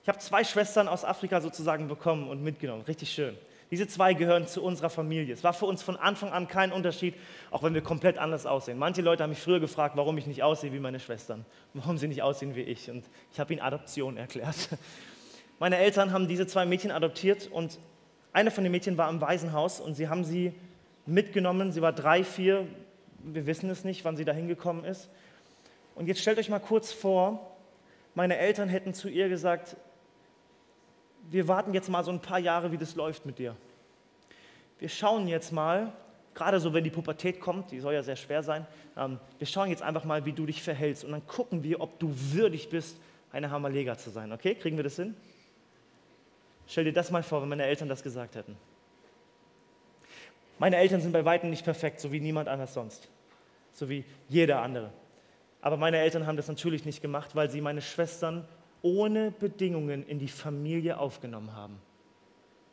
Ich 0.02 0.08
habe 0.08 0.18
zwei 0.18 0.44
Schwestern 0.44 0.88
aus 0.88 1.04
Afrika 1.04 1.40
sozusagen 1.40 1.88
bekommen 1.88 2.28
und 2.28 2.42
mitgenommen. 2.42 2.82
Richtig 2.82 3.10
schön. 3.10 3.36
Diese 3.70 3.88
zwei 3.88 4.14
gehören 4.14 4.46
zu 4.46 4.62
unserer 4.62 4.90
Familie. 4.90 5.35
Es 5.35 5.42
war 5.42 5.52
für 5.52 5.66
uns 5.66 5.83
von 5.83 5.96
Anfang 5.96 6.31
an 6.31 6.46
kein 6.46 6.70
Unterschied, 6.70 7.14
auch 7.50 7.62
wenn 7.64 7.74
wir 7.74 7.83
komplett 7.83 8.16
anders 8.16 8.46
aussehen. 8.46 8.79
Manche 8.79 9.02
Leute 9.02 9.24
haben 9.24 9.31
mich 9.31 9.40
früher 9.40 9.59
gefragt, 9.59 9.96
warum 9.96 10.16
ich 10.18 10.26
nicht 10.26 10.42
aussehe 10.42 10.72
wie 10.72 10.79
meine 10.79 11.00
Schwestern, 11.00 11.44
warum 11.74 11.98
sie 11.98 12.07
nicht 12.07 12.22
aussehen 12.22 12.55
wie 12.55 12.62
ich. 12.62 12.90
Und 12.90 13.05
ich 13.33 13.40
habe 13.40 13.52
ihnen 13.52 13.62
Adoption 13.62 14.16
erklärt. 14.16 14.68
Meine 15.59 15.79
Eltern 15.79 16.12
haben 16.12 16.29
diese 16.29 16.46
zwei 16.46 16.66
Mädchen 16.66 16.90
adoptiert 16.90 17.50
und 17.50 17.79
eine 18.33 18.50
von 18.50 18.62
den 18.62 18.70
Mädchen 18.70 18.98
war 18.98 19.09
im 19.09 19.22
Waisenhaus 19.22 19.81
und 19.81 19.94
sie 19.94 20.09
haben 20.09 20.22
sie 20.22 20.52
mitgenommen. 21.07 21.72
Sie 21.72 21.81
war 21.81 21.92
drei, 21.92 22.24
vier, 22.24 22.66
wir 23.24 23.46
wissen 23.46 23.70
es 23.70 23.83
nicht, 23.83 24.05
wann 24.05 24.16
sie 24.16 24.26
da 24.26 24.33
hingekommen 24.33 24.85
ist. 24.85 25.09
Und 25.94 26.07
jetzt 26.09 26.20
stellt 26.20 26.38
euch 26.38 26.50
mal 26.50 26.59
kurz 26.59 26.92
vor, 26.92 27.57
meine 28.14 28.37
Eltern 28.37 28.68
hätten 28.68 28.92
zu 28.92 29.09
ihr 29.09 29.31
gesagt, 29.31 29.76
wir 31.30 31.48
warten 31.48 31.74
jetzt 31.74 31.88
mal 31.88 32.04
so 32.04 32.10
ein 32.10 32.20
paar 32.20 32.38
Jahre, 32.38 32.72
wie 32.72 32.78
das 32.78 32.94
läuft 32.94 33.26
mit 33.26 33.38
dir. 33.38 33.56
Wir 34.78 34.88
schauen 34.88 35.26
jetzt 35.28 35.52
mal, 35.52 35.92
gerade 36.34 36.60
so, 36.60 36.72
wenn 36.74 36.84
die 36.84 36.90
Pubertät 36.90 37.40
kommt, 37.40 37.70
die 37.70 37.80
soll 37.80 37.94
ja 37.94 38.02
sehr 38.02 38.16
schwer 38.16 38.42
sein, 38.42 38.66
ähm, 38.96 39.18
wir 39.38 39.46
schauen 39.46 39.70
jetzt 39.70 39.82
einfach 39.82 40.04
mal, 40.04 40.24
wie 40.24 40.32
du 40.32 40.46
dich 40.46 40.62
verhältst 40.62 41.04
und 41.04 41.12
dann 41.12 41.26
gucken 41.26 41.62
wir, 41.62 41.80
ob 41.80 41.98
du 41.98 42.12
würdig 42.32 42.68
bist, 42.68 42.98
eine 43.32 43.50
Hamalega 43.50 43.96
zu 43.96 44.10
sein. 44.10 44.32
Okay, 44.32 44.54
kriegen 44.54 44.76
wir 44.76 44.84
das 44.84 44.96
hin? 44.96 45.14
Stell 46.66 46.84
dir 46.84 46.92
das 46.92 47.10
mal 47.10 47.22
vor, 47.22 47.42
wenn 47.42 47.48
meine 47.48 47.64
Eltern 47.64 47.88
das 47.88 48.02
gesagt 48.02 48.34
hätten. 48.34 48.56
Meine 50.58 50.76
Eltern 50.76 51.00
sind 51.00 51.12
bei 51.12 51.24
weitem 51.24 51.50
nicht 51.50 51.64
perfekt, 51.64 52.00
so 52.00 52.12
wie 52.12 52.20
niemand 52.20 52.48
anders 52.48 52.74
sonst, 52.74 53.08
so 53.72 53.88
wie 53.88 54.04
jeder 54.28 54.62
andere. 54.62 54.90
Aber 55.60 55.76
meine 55.76 55.98
Eltern 55.98 56.26
haben 56.26 56.36
das 56.36 56.48
natürlich 56.48 56.84
nicht 56.84 57.02
gemacht, 57.02 57.34
weil 57.34 57.50
sie 57.50 57.60
meine 57.60 57.82
Schwestern 57.82 58.46
ohne 58.87 59.33
Bedingungen 59.33 60.07
in 60.07 60.20
die 60.20 60.29
Familie 60.29 60.99
aufgenommen 60.99 61.55
haben, 61.55 61.79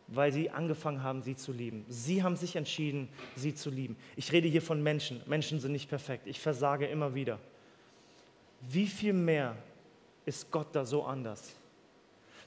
weil 0.08 0.32
sie 0.32 0.52
angefangen 0.52 1.02
haben, 1.02 1.24
sie 1.24 1.36
zu 1.36 1.52
lieben. 1.52 1.86
Sie 1.90 2.22
haben 2.22 2.36
sich 2.36 2.56
entschieden, 2.56 3.10
sie 3.36 3.56
zu 3.56 3.72
lieben. 3.72 3.98
Ich 4.16 4.32
rede 4.32 4.48
hier 4.48 4.62
von 4.62 4.84
Menschen. 4.84 5.22
Menschen 5.26 5.60
sind 5.60 5.72
nicht 5.72 5.90
perfekt. 5.90 6.28
Ich 6.28 6.40
versage 6.40 6.86
immer 6.86 7.16
wieder. 7.16 7.40
Wie 8.62 8.86
viel 8.86 9.14
mehr 9.14 9.56
ist 10.24 10.52
Gott 10.52 10.68
da 10.74 10.86
so 10.86 11.04
anders? 11.04 11.56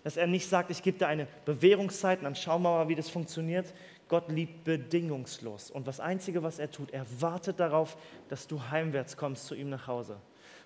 Dass 0.04 0.16
er 0.16 0.28
nicht 0.28 0.48
sagt, 0.48 0.70
ich 0.70 0.84
gebe 0.84 0.98
dir 0.98 1.08
eine 1.08 1.26
Bewährungszeit 1.44 2.18
und 2.18 2.24
dann 2.24 2.36
schauen 2.36 2.62
wir 2.62 2.70
mal, 2.70 2.88
wie 2.88 2.94
das 2.94 3.10
funktioniert. 3.10 3.74
Gott 4.08 4.30
liebt 4.30 4.62
bedingungslos. 4.62 5.72
Und 5.72 5.88
das 5.88 5.98
Einzige, 5.98 6.44
was 6.44 6.60
er 6.60 6.70
tut, 6.70 6.92
er 6.92 7.04
wartet 7.18 7.58
darauf, 7.58 7.96
dass 8.28 8.46
du 8.46 8.62
heimwärts 8.70 9.16
kommst 9.16 9.46
zu 9.46 9.56
ihm 9.56 9.70
nach 9.70 9.88
Hause. 9.88 10.18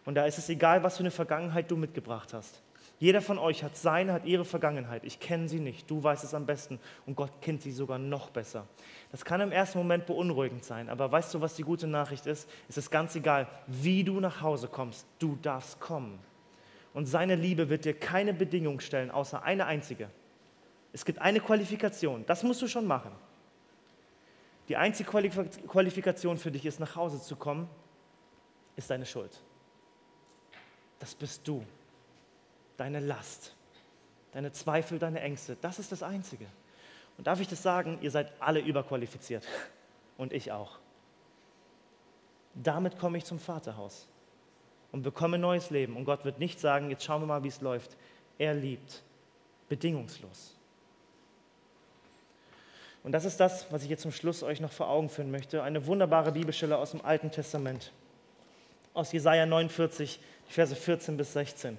Und 0.04 0.16
da 0.16 0.26
ist 0.26 0.36
es 0.36 0.50
egal, 0.50 0.82
was 0.82 0.98
für 0.98 1.02
eine 1.02 1.10
Vergangenheit 1.10 1.70
du 1.70 1.78
mitgebracht 1.78 2.34
hast. 2.34 2.60
Jeder 3.00 3.22
von 3.22 3.38
euch 3.38 3.64
hat 3.64 3.78
seine, 3.78 4.12
hat 4.12 4.26
ihre 4.26 4.44
Vergangenheit. 4.44 5.04
Ich 5.04 5.18
kenne 5.18 5.48
sie 5.48 5.58
nicht. 5.58 5.90
Du 5.90 6.04
weißt 6.04 6.22
es 6.22 6.34
am 6.34 6.44
besten. 6.44 6.78
Und 7.06 7.16
Gott 7.16 7.32
kennt 7.40 7.62
sie 7.62 7.72
sogar 7.72 7.98
noch 7.98 8.28
besser. 8.28 8.66
Das 9.10 9.24
kann 9.24 9.40
im 9.40 9.52
ersten 9.52 9.78
Moment 9.78 10.04
beunruhigend 10.04 10.64
sein. 10.64 10.90
Aber 10.90 11.10
weißt 11.10 11.32
du, 11.32 11.40
was 11.40 11.54
die 11.54 11.62
gute 11.62 11.86
Nachricht 11.86 12.26
ist? 12.26 12.46
Es 12.68 12.76
ist 12.76 12.90
ganz 12.90 13.16
egal, 13.16 13.48
wie 13.66 14.04
du 14.04 14.20
nach 14.20 14.42
Hause 14.42 14.68
kommst. 14.68 15.06
Du 15.18 15.38
darfst 15.40 15.80
kommen. 15.80 16.18
Und 16.92 17.06
seine 17.06 17.36
Liebe 17.36 17.70
wird 17.70 17.86
dir 17.86 17.94
keine 17.94 18.34
Bedingung 18.34 18.80
stellen, 18.80 19.10
außer 19.10 19.42
eine 19.44 19.64
einzige. 19.64 20.10
Es 20.92 21.06
gibt 21.06 21.20
eine 21.20 21.40
Qualifikation. 21.40 22.26
Das 22.26 22.42
musst 22.42 22.60
du 22.60 22.68
schon 22.68 22.84
machen. 22.84 23.12
Die 24.68 24.76
einzige 24.76 25.08
Qualifikation 25.08 26.36
für 26.36 26.50
dich 26.50 26.66
ist, 26.66 26.78
nach 26.80 26.96
Hause 26.96 27.22
zu 27.22 27.34
kommen, 27.36 27.66
ist 28.76 28.90
deine 28.90 29.06
Schuld. 29.06 29.40
Das 30.98 31.14
bist 31.14 31.48
du. 31.48 31.64
Deine 32.80 33.00
Last, 33.00 33.54
deine 34.32 34.52
Zweifel, 34.52 34.98
deine 34.98 35.20
Ängste. 35.20 35.54
Das 35.60 35.78
ist 35.78 35.92
das 35.92 36.02
Einzige. 36.02 36.46
Und 37.18 37.26
darf 37.26 37.38
ich 37.38 37.46
das 37.46 37.62
sagen, 37.62 37.98
ihr 38.00 38.10
seid 38.10 38.32
alle 38.40 38.60
überqualifiziert. 38.60 39.46
Und 40.16 40.32
ich 40.32 40.50
auch. 40.50 40.78
Damit 42.54 42.98
komme 42.98 43.18
ich 43.18 43.26
zum 43.26 43.38
Vaterhaus 43.38 44.08
und 44.92 45.02
bekomme 45.02 45.36
neues 45.36 45.68
Leben. 45.68 45.94
Und 45.94 46.06
Gott 46.06 46.24
wird 46.24 46.38
nicht 46.38 46.58
sagen, 46.58 46.88
jetzt 46.88 47.04
schauen 47.04 47.20
wir 47.20 47.26
mal, 47.26 47.44
wie 47.44 47.48
es 47.48 47.60
läuft. 47.60 47.98
Er 48.38 48.54
liebt 48.54 49.02
bedingungslos. 49.68 50.56
Und 53.02 53.12
das 53.12 53.26
ist 53.26 53.38
das, 53.40 53.70
was 53.70 53.82
ich 53.82 53.90
jetzt 53.90 54.00
zum 54.00 54.12
Schluss 54.12 54.42
euch 54.42 54.62
noch 54.62 54.72
vor 54.72 54.88
Augen 54.88 55.10
führen 55.10 55.30
möchte. 55.30 55.62
Eine 55.62 55.84
wunderbare 55.84 56.32
Bibelstelle 56.32 56.78
aus 56.78 56.92
dem 56.92 57.04
Alten 57.04 57.30
Testament, 57.30 57.92
aus 58.94 59.12
Jesaja 59.12 59.44
49, 59.44 60.18
Verse 60.48 60.74
14 60.74 61.18
bis 61.18 61.34
16. 61.34 61.78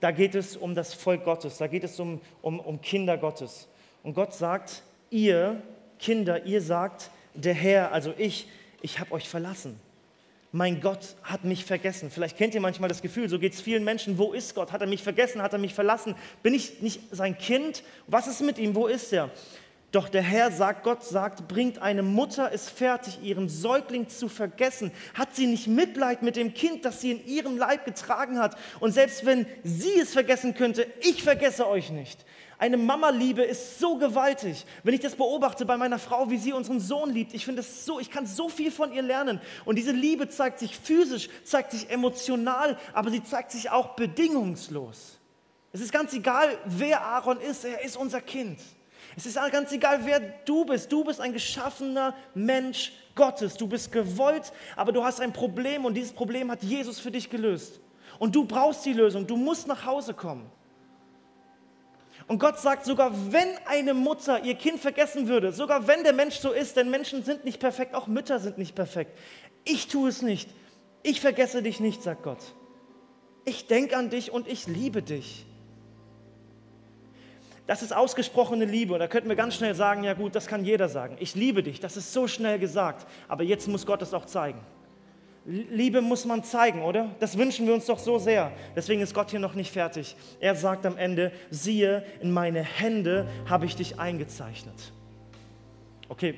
Da 0.00 0.10
geht 0.10 0.34
es 0.34 0.56
um 0.56 0.74
das 0.74 0.94
Volk 0.94 1.24
Gottes, 1.24 1.58
da 1.58 1.66
geht 1.66 1.84
es 1.84 1.98
um, 1.98 2.20
um, 2.40 2.60
um 2.60 2.80
Kinder 2.80 3.18
Gottes. 3.18 3.68
Und 4.02 4.14
Gott 4.14 4.34
sagt, 4.34 4.82
ihr 5.10 5.60
Kinder, 5.98 6.44
ihr 6.44 6.60
sagt, 6.62 7.10
der 7.34 7.54
Herr, 7.54 7.92
also 7.92 8.14
ich, 8.16 8.48
ich 8.80 9.00
habe 9.00 9.12
euch 9.12 9.28
verlassen. 9.28 9.80
Mein 10.50 10.80
Gott 10.80 11.16
hat 11.22 11.44
mich 11.44 11.64
vergessen. 11.64 12.10
Vielleicht 12.10 12.38
kennt 12.38 12.54
ihr 12.54 12.60
manchmal 12.60 12.88
das 12.88 13.02
Gefühl, 13.02 13.28
so 13.28 13.38
geht 13.38 13.52
es 13.52 13.60
vielen 13.60 13.84
Menschen. 13.84 14.16
Wo 14.16 14.32
ist 14.32 14.54
Gott? 14.54 14.72
Hat 14.72 14.80
er 14.80 14.86
mich 14.86 15.02
vergessen? 15.02 15.42
Hat 15.42 15.52
er 15.52 15.58
mich 15.58 15.74
verlassen? 15.74 16.14
Bin 16.42 16.54
ich 16.54 16.80
nicht 16.80 17.00
sein 17.10 17.36
Kind? 17.36 17.82
Was 18.06 18.26
ist 18.28 18.40
mit 18.40 18.58
ihm? 18.58 18.74
Wo 18.74 18.86
ist 18.86 19.12
er? 19.12 19.30
Doch 19.90 20.10
der 20.10 20.20
Herr 20.20 20.52
sagt, 20.52 20.82
Gott 20.82 21.02
sagt, 21.02 21.48
bringt 21.48 21.78
eine 21.78 22.02
Mutter 22.02 22.50
es 22.52 22.68
fertig, 22.68 23.20
ihren 23.22 23.48
Säugling 23.48 24.10
zu 24.10 24.28
vergessen. 24.28 24.92
Hat 25.14 25.34
sie 25.34 25.46
nicht 25.46 25.66
Mitleid 25.66 26.20
mit 26.20 26.36
dem 26.36 26.52
Kind, 26.52 26.84
das 26.84 27.00
sie 27.00 27.12
in 27.12 27.26
ihrem 27.26 27.56
Leib 27.56 27.86
getragen 27.86 28.38
hat? 28.38 28.58
Und 28.80 28.92
selbst 28.92 29.24
wenn 29.24 29.46
sie 29.64 29.98
es 29.98 30.12
vergessen 30.12 30.54
könnte, 30.54 30.86
ich 31.00 31.22
vergesse 31.22 31.66
euch 31.66 31.90
nicht. 31.90 32.26
Eine 32.58 32.76
Mama-Liebe 32.76 33.42
ist 33.42 33.78
so 33.78 33.96
gewaltig. 33.96 34.66
Wenn 34.82 34.92
ich 34.92 35.00
das 35.00 35.14
beobachte 35.14 35.64
bei 35.64 35.78
meiner 35.78 35.98
Frau, 35.98 36.28
wie 36.28 36.38
sie 36.38 36.52
unseren 36.52 36.80
Sohn 36.80 37.10
liebt, 37.10 37.32
ich 37.32 37.46
finde 37.46 37.60
es 37.60 37.86
so, 37.86 37.98
ich 37.98 38.10
kann 38.10 38.26
so 38.26 38.50
viel 38.50 38.70
von 38.70 38.92
ihr 38.92 39.02
lernen. 39.02 39.40
Und 39.64 39.76
diese 39.76 39.92
Liebe 39.92 40.28
zeigt 40.28 40.58
sich 40.58 40.76
physisch, 40.76 41.30
zeigt 41.44 41.70
sich 41.70 41.88
emotional, 41.88 42.76
aber 42.92 43.10
sie 43.10 43.22
zeigt 43.22 43.52
sich 43.52 43.70
auch 43.70 43.94
bedingungslos. 43.94 45.18
Es 45.72 45.80
ist 45.80 45.92
ganz 45.92 46.12
egal, 46.12 46.58
wer 46.66 47.00
Aaron 47.00 47.40
ist, 47.40 47.64
er 47.64 47.82
ist 47.84 47.96
unser 47.96 48.20
Kind. 48.20 48.58
Es 49.18 49.26
ist 49.26 49.36
ganz 49.50 49.72
egal, 49.72 49.98
wer 50.04 50.20
du 50.20 50.64
bist. 50.64 50.92
Du 50.92 51.02
bist 51.02 51.20
ein 51.20 51.32
geschaffener 51.32 52.14
Mensch 52.34 52.92
Gottes. 53.16 53.56
Du 53.56 53.66
bist 53.66 53.90
gewollt, 53.90 54.52
aber 54.76 54.92
du 54.92 55.02
hast 55.02 55.20
ein 55.20 55.32
Problem 55.32 55.84
und 55.84 55.94
dieses 55.94 56.12
Problem 56.12 56.52
hat 56.52 56.62
Jesus 56.62 57.00
für 57.00 57.10
dich 57.10 57.28
gelöst. 57.28 57.80
Und 58.20 58.36
du 58.36 58.44
brauchst 58.44 58.86
die 58.86 58.92
Lösung. 58.92 59.26
Du 59.26 59.36
musst 59.36 59.66
nach 59.66 59.84
Hause 59.84 60.14
kommen. 60.14 60.48
Und 62.28 62.38
Gott 62.38 62.60
sagt, 62.60 62.84
sogar 62.84 63.10
wenn 63.32 63.48
eine 63.66 63.92
Mutter 63.92 64.44
ihr 64.44 64.54
Kind 64.54 64.78
vergessen 64.78 65.26
würde, 65.26 65.50
sogar 65.50 65.88
wenn 65.88 66.04
der 66.04 66.12
Mensch 66.12 66.36
so 66.36 66.52
ist, 66.52 66.76
denn 66.76 66.88
Menschen 66.88 67.24
sind 67.24 67.44
nicht 67.44 67.58
perfekt, 67.58 67.96
auch 67.96 68.06
Mütter 68.06 68.38
sind 68.38 68.56
nicht 68.56 68.76
perfekt. 68.76 69.18
Ich 69.64 69.88
tue 69.88 70.10
es 70.10 70.22
nicht. 70.22 70.48
Ich 71.02 71.20
vergesse 71.20 71.60
dich 71.60 71.80
nicht, 71.80 72.04
sagt 72.04 72.22
Gott. 72.22 72.54
Ich 73.44 73.66
denke 73.66 73.96
an 73.96 74.10
dich 74.10 74.30
und 74.30 74.46
ich 74.46 74.68
liebe 74.68 75.02
dich. 75.02 75.47
Das 77.68 77.82
ist 77.82 77.94
ausgesprochene 77.94 78.64
Liebe. 78.64 78.94
Und 78.94 79.00
da 79.00 79.08
könnten 79.08 79.28
wir 79.28 79.36
ganz 79.36 79.54
schnell 79.54 79.74
sagen, 79.74 80.02
ja 80.02 80.14
gut, 80.14 80.34
das 80.34 80.46
kann 80.46 80.64
jeder 80.64 80.88
sagen. 80.88 81.18
Ich 81.20 81.34
liebe 81.34 81.62
dich. 81.62 81.80
Das 81.80 81.98
ist 81.98 82.14
so 82.14 82.26
schnell 82.26 82.58
gesagt. 82.58 83.06
Aber 83.28 83.44
jetzt 83.44 83.68
muss 83.68 83.84
Gott 83.84 84.00
es 84.00 84.14
auch 84.14 84.24
zeigen. 84.24 84.58
Liebe 85.44 86.00
muss 86.00 86.24
man 86.24 86.42
zeigen, 86.42 86.82
oder? 86.82 87.10
Das 87.20 87.36
wünschen 87.36 87.66
wir 87.66 87.74
uns 87.74 87.84
doch 87.84 87.98
so 87.98 88.18
sehr. 88.18 88.52
Deswegen 88.74 89.02
ist 89.02 89.12
Gott 89.12 89.30
hier 89.30 89.38
noch 89.38 89.52
nicht 89.52 89.70
fertig. 89.70 90.16
Er 90.40 90.54
sagt 90.54 90.86
am 90.86 90.96
Ende, 90.96 91.30
siehe, 91.50 92.04
in 92.22 92.32
meine 92.32 92.62
Hände 92.62 93.28
habe 93.46 93.66
ich 93.66 93.76
dich 93.76 94.00
eingezeichnet. 94.00 94.94
Okay, 96.08 96.36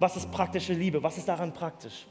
was 0.00 0.16
ist 0.16 0.32
praktische 0.32 0.72
Liebe? 0.72 1.00
Was 1.00 1.16
ist 1.16 1.28
daran 1.28 1.54
praktisch? 1.54 2.08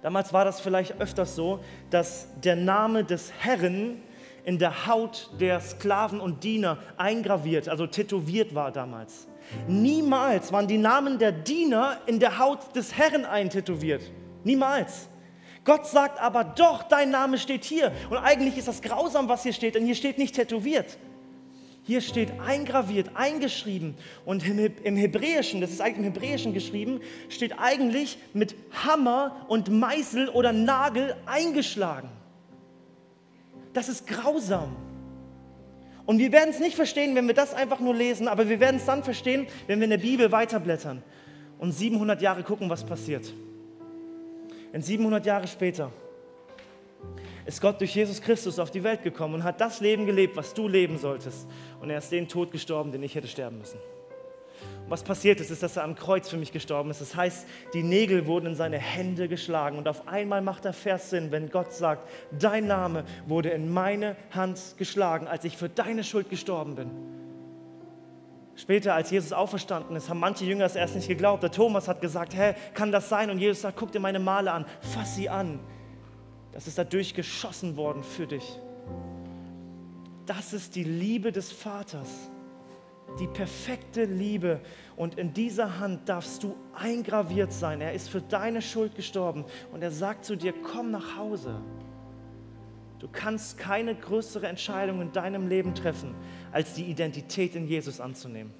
Damals 0.00 0.32
war 0.32 0.46
das 0.46 0.58
vielleicht 0.58 0.98
öfters 0.98 1.36
so, 1.36 1.62
dass 1.90 2.28
der 2.42 2.56
Name 2.56 3.04
des 3.04 3.30
Herrn 3.40 4.00
in 4.44 4.58
der 4.58 4.86
Haut 4.86 5.30
der 5.38 5.60
Sklaven 5.60 6.20
und 6.20 6.44
Diener 6.44 6.78
eingraviert, 6.96 7.68
also 7.68 7.86
tätowiert 7.86 8.54
war 8.54 8.72
damals. 8.72 9.28
Niemals 9.66 10.52
waren 10.52 10.68
die 10.68 10.78
Namen 10.78 11.18
der 11.18 11.32
Diener 11.32 11.98
in 12.06 12.20
der 12.20 12.38
Haut 12.38 12.74
des 12.76 12.96
Herrn 12.96 13.24
eintätowiert. 13.24 14.02
Niemals. 14.44 15.08
Gott 15.64 15.86
sagt 15.86 16.20
aber 16.20 16.44
doch, 16.44 16.84
dein 16.84 17.10
Name 17.10 17.38
steht 17.38 17.64
hier. 17.64 17.92
Und 18.08 18.16
eigentlich 18.16 18.56
ist 18.56 18.68
das 18.68 18.80
grausam, 18.80 19.28
was 19.28 19.42
hier 19.42 19.52
steht, 19.52 19.74
denn 19.74 19.84
hier 19.84 19.94
steht 19.94 20.18
nicht 20.18 20.34
tätowiert. 20.34 20.98
Hier 21.82 22.00
steht 22.00 22.40
eingraviert, 22.40 23.10
eingeschrieben. 23.14 23.96
Und 24.24 24.46
im 24.46 24.96
Hebräischen, 24.96 25.60
das 25.60 25.70
ist 25.70 25.80
eigentlich 25.80 26.06
im 26.06 26.12
Hebräischen 26.12 26.54
geschrieben, 26.54 27.00
steht 27.28 27.58
eigentlich 27.58 28.18
mit 28.32 28.54
Hammer 28.84 29.44
und 29.48 29.70
Meißel 29.70 30.28
oder 30.28 30.52
Nagel 30.52 31.16
eingeschlagen. 31.26 32.08
Das 33.72 33.88
ist 33.88 34.06
grausam. 34.06 34.76
Und 36.06 36.18
wir 36.18 36.32
werden 36.32 36.50
es 36.50 36.58
nicht 36.58 36.74
verstehen, 36.74 37.14
wenn 37.14 37.26
wir 37.26 37.34
das 37.34 37.54
einfach 37.54 37.78
nur 37.78 37.94
lesen, 37.94 38.26
aber 38.26 38.48
wir 38.48 38.58
werden 38.58 38.76
es 38.76 38.84
dann 38.84 39.04
verstehen, 39.04 39.46
wenn 39.66 39.78
wir 39.78 39.84
in 39.84 39.90
der 39.90 39.98
Bibel 39.98 40.32
weiterblättern 40.32 41.02
und 41.58 41.72
700 41.72 42.20
Jahre 42.20 42.42
gucken, 42.42 42.68
was 42.68 42.84
passiert. 42.84 43.32
Denn 44.72 44.82
700 44.82 45.24
Jahre 45.24 45.46
später 45.46 45.92
ist 47.46 47.60
Gott 47.60 47.80
durch 47.80 47.94
Jesus 47.94 48.20
Christus 48.20 48.58
auf 48.58 48.70
die 48.70 48.82
Welt 48.82 49.02
gekommen 49.02 49.34
und 49.34 49.44
hat 49.44 49.60
das 49.60 49.80
Leben 49.80 50.06
gelebt, 50.06 50.36
was 50.36 50.52
du 50.54 50.68
leben 50.68 50.98
solltest. 50.98 51.46
Und 51.80 51.90
er 51.90 51.98
ist 51.98 52.10
den 52.10 52.28
Tod 52.28 52.50
gestorben, 52.50 52.92
den 52.92 53.02
ich 53.02 53.14
hätte 53.14 53.28
sterben 53.28 53.58
müssen 53.58 53.78
was 54.90 55.04
passiert 55.04 55.40
ist, 55.40 55.52
ist, 55.52 55.62
dass 55.62 55.76
er 55.76 55.84
am 55.84 55.94
Kreuz 55.94 56.28
für 56.28 56.36
mich 56.36 56.50
gestorben 56.50 56.90
ist. 56.90 57.00
Das 57.00 57.14
heißt, 57.14 57.46
die 57.74 57.84
Nägel 57.84 58.26
wurden 58.26 58.46
in 58.46 58.54
seine 58.56 58.76
Hände 58.76 59.28
geschlagen. 59.28 59.78
Und 59.78 59.86
auf 59.86 60.08
einmal 60.08 60.42
macht 60.42 60.64
der 60.64 60.72
Vers 60.72 61.10
Sinn, 61.10 61.30
wenn 61.30 61.48
Gott 61.48 61.72
sagt, 61.72 62.08
dein 62.36 62.66
Name 62.66 63.04
wurde 63.28 63.50
in 63.50 63.72
meine 63.72 64.16
Hand 64.32 64.58
geschlagen, 64.78 65.28
als 65.28 65.44
ich 65.44 65.56
für 65.56 65.68
deine 65.68 66.02
Schuld 66.02 66.28
gestorben 66.28 66.74
bin. 66.74 66.90
Später, 68.56 68.94
als 68.94 69.12
Jesus 69.12 69.32
auferstanden 69.32 69.94
ist, 69.94 70.08
haben 70.10 70.18
manche 70.18 70.44
Jünger 70.44 70.64
es 70.64 70.74
erst 70.74 70.96
nicht 70.96 71.06
geglaubt. 71.06 71.44
Der 71.44 71.52
Thomas 71.52 71.86
hat 71.86 72.00
gesagt, 72.00 72.34
hä, 72.34 72.54
kann 72.74 72.90
das 72.90 73.08
sein? 73.08 73.30
Und 73.30 73.38
Jesus 73.38 73.62
sagt, 73.62 73.76
guck 73.78 73.92
dir 73.92 74.00
meine 74.00 74.18
Male 74.18 74.50
an, 74.50 74.66
fass 74.80 75.14
sie 75.14 75.30
an. 75.30 75.60
Das 76.50 76.66
ist 76.66 76.78
dadurch 76.78 77.14
geschossen 77.14 77.76
worden 77.76 78.02
für 78.02 78.26
dich. 78.26 78.58
Das 80.26 80.52
ist 80.52 80.74
die 80.74 80.84
Liebe 80.84 81.30
des 81.30 81.52
Vaters 81.52 82.08
die 83.18 83.26
perfekte 83.26 84.04
Liebe. 84.04 84.60
Und 84.96 85.18
in 85.18 85.32
dieser 85.32 85.78
Hand 85.78 86.08
darfst 86.08 86.42
du 86.42 86.56
eingraviert 86.74 87.52
sein. 87.52 87.80
Er 87.80 87.92
ist 87.92 88.08
für 88.08 88.20
deine 88.20 88.62
Schuld 88.62 88.94
gestorben 88.94 89.44
und 89.72 89.82
er 89.82 89.90
sagt 89.90 90.24
zu 90.24 90.36
dir, 90.36 90.52
komm 90.62 90.90
nach 90.90 91.16
Hause. 91.16 91.60
Du 92.98 93.08
kannst 93.10 93.56
keine 93.56 93.94
größere 93.94 94.46
Entscheidung 94.46 95.00
in 95.00 95.10
deinem 95.12 95.48
Leben 95.48 95.74
treffen, 95.74 96.14
als 96.52 96.74
die 96.74 96.84
Identität 96.84 97.54
in 97.54 97.66
Jesus 97.66 97.98
anzunehmen. 98.00 98.52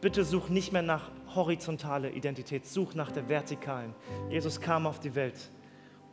bitte 0.00 0.24
such 0.24 0.48
nicht 0.50 0.72
mehr 0.72 0.82
nach 0.82 1.10
horizontaler 1.34 2.12
Identität, 2.12 2.66
such 2.66 2.94
nach 2.94 3.10
der 3.10 3.28
vertikalen. 3.28 3.94
Jesus 4.30 4.60
kam 4.60 4.86
auf 4.86 5.00
die 5.00 5.16
Welt 5.16 5.50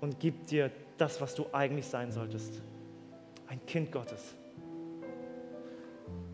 und 0.01 0.19
gibt 0.19 0.49
dir 0.49 0.71
das, 0.97 1.21
was 1.21 1.35
du 1.35 1.45
eigentlich 1.51 1.85
sein 1.85 2.11
solltest. 2.11 2.61
Ein 3.47 3.63
Kind 3.67 3.91
Gottes. 3.91 4.35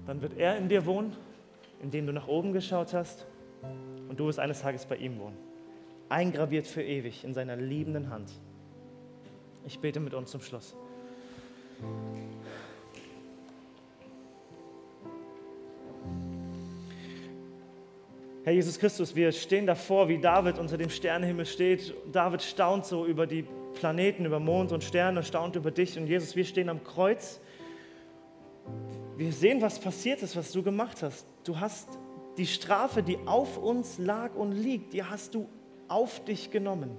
Dann 0.05 0.21
wird 0.21 0.37
er 0.37 0.57
in 0.57 0.69
dir 0.69 0.85
wohnen, 0.85 1.15
indem 1.81 2.07
du 2.07 2.13
nach 2.13 2.27
oben 2.27 2.53
geschaut 2.53 2.93
hast 2.93 3.25
und 4.07 4.19
du 4.19 4.25
wirst 4.25 4.39
eines 4.39 4.61
Tages 4.61 4.85
bei 4.85 4.95
ihm 4.95 5.19
wohnen. 5.19 5.37
Eingraviert 6.09 6.67
für 6.67 6.81
ewig 6.81 7.23
in 7.23 7.33
seiner 7.33 7.55
liebenden 7.55 8.09
Hand. 8.09 8.31
Ich 9.65 9.79
bete 9.79 9.99
mit 9.99 10.13
uns 10.13 10.31
zum 10.31 10.41
Schluss. 10.41 10.75
Herr 18.43 18.53
Jesus 18.53 18.79
Christus, 18.79 19.15
wir 19.15 19.31
stehen 19.31 19.67
davor, 19.67 20.07
wie 20.07 20.17
David 20.17 20.57
unter 20.57 20.77
dem 20.77 20.89
Sternenhimmel 20.89 21.45
steht. 21.45 21.93
David 22.11 22.41
staunt 22.41 22.85
so 22.85 23.05
über 23.05 23.27
die 23.27 23.45
Planeten, 23.75 24.25
über 24.25 24.39
Mond 24.39 24.71
und 24.71 24.83
Sterne, 24.83 25.23
staunt 25.23 25.55
über 25.55 25.69
dich. 25.69 25.97
Und 25.99 26.07
Jesus, 26.07 26.35
wir 26.35 26.45
stehen 26.45 26.69
am 26.69 26.83
Kreuz. 26.83 27.39
Wir 29.19 29.33
sehen, 29.33 29.61
was 29.61 29.79
passiert 29.79 30.23
ist, 30.23 30.37
was 30.37 30.53
du 30.53 30.63
gemacht 30.63 31.03
hast. 31.03 31.27
Du 31.43 31.59
hast 31.59 31.89
die 32.37 32.47
Strafe, 32.47 33.03
die 33.03 33.17
auf 33.25 33.57
uns 33.57 33.97
lag 33.97 34.33
und 34.33 34.53
liegt, 34.53 34.93
die 34.93 35.03
hast 35.03 35.35
du 35.35 35.49
auf 35.89 36.23
dich 36.23 36.51
genommen. 36.51 36.91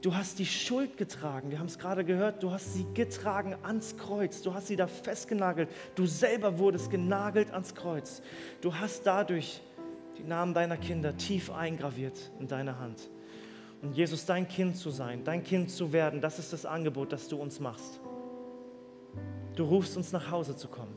Du 0.00 0.14
hast 0.14 0.38
die 0.38 0.46
Schuld 0.46 0.96
getragen, 0.96 1.50
wir 1.50 1.58
haben 1.58 1.66
es 1.66 1.78
gerade 1.78 2.06
gehört, 2.06 2.42
du 2.42 2.52
hast 2.52 2.72
sie 2.72 2.86
getragen 2.94 3.54
ans 3.62 3.98
Kreuz, 3.98 4.40
du 4.40 4.54
hast 4.54 4.68
sie 4.68 4.76
da 4.76 4.86
festgenagelt, 4.86 5.68
du 5.94 6.06
selber 6.06 6.58
wurdest 6.58 6.90
genagelt 6.90 7.52
ans 7.52 7.74
Kreuz. 7.74 8.22
Du 8.62 8.74
hast 8.74 9.02
dadurch 9.02 9.60
die 10.16 10.24
Namen 10.24 10.54
deiner 10.54 10.78
Kinder 10.78 11.14
tief 11.18 11.50
eingraviert 11.50 12.30
in 12.40 12.48
deine 12.48 12.78
Hand. 12.78 13.10
Und 13.82 13.94
Jesus, 13.94 14.24
dein 14.24 14.48
Kind 14.48 14.78
zu 14.78 14.88
sein, 14.88 15.22
dein 15.22 15.44
Kind 15.44 15.70
zu 15.70 15.92
werden, 15.92 16.22
das 16.22 16.38
ist 16.38 16.54
das 16.54 16.64
Angebot, 16.64 17.12
das 17.12 17.28
du 17.28 17.36
uns 17.36 17.60
machst. 17.60 18.00
Du 19.56 19.64
rufst 19.64 19.96
uns 19.96 20.12
nach 20.12 20.30
Hause 20.30 20.56
zu 20.56 20.68
kommen. 20.68 20.96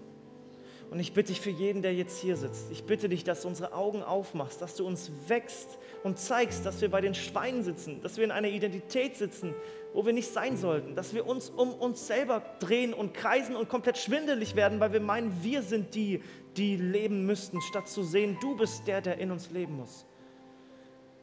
Und 0.93 0.99
ich 0.99 1.13
bitte 1.13 1.29
dich 1.29 1.41
für 1.41 1.49
jeden, 1.49 1.81
der 1.81 1.95
jetzt 1.95 2.19
hier 2.19 2.37
sitzt, 2.37 2.69
ich 2.71 2.83
bitte 2.83 3.09
dich, 3.09 3.23
dass 3.23 3.41
du 3.41 3.47
unsere 3.47 3.73
Augen 3.73 4.03
aufmachst, 4.03 4.61
dass 4.61 4.75
du 4.75 4.85
uns 4.85 5.11
wächst 5.27 5.79
und 6.03 6.19
zeigst, 6.19 6.67
dass 6.67 6.81
wir 6.81 6.91
bei 6.91 7.01
den 7.01 7.15
Schweinen 7.15 7.63
sitzen, 7.63 7.99
dass 8.03 8.17
wir 8.17 8.23
in 8.23 8.29
einer 8.29 8.49
Identität 8.49 9.15
sitzen, 9.15 9.55
wo 9.93 10.05
wir 10.05 10.13
nicht 10.13 10.31
sein 10.31 10.55
sollten, 10.55 10.93
dass 10.93 11.15
wir 11.15 11.25
uns 11.25 11.49
um 11.49 11.73
uns 11.73 12.05
selber 12.05 12.43
drehen 12.59 12.93
und 12.93 13.15
kreisen 13.15 13.55
und 13.55 13.69
komplett 13.69 13.97
schwindelig 13.97 14.55
werden, 14.55 14.79
weil 14.79 14.93
wir 14.93 14.99
meinen, 14.99 15.43
wir 15.43 15.63
sind 15.63 15.95
die, 15.95 16.21
die 16.57 16.75
leben 16.75 17.25
müssten, 17.25 17.59
statt 17.61 17.87
zu 17.87 18.03
sehen, 18.03 18.37
du 18.39 18.55
bist 18.55 18.85
der, 18.85 19.01
der 19.01 19.17
in 19.17 19.31
uns 19.31 19.49
leben 19.49 19.77
muss. 19.77 20.05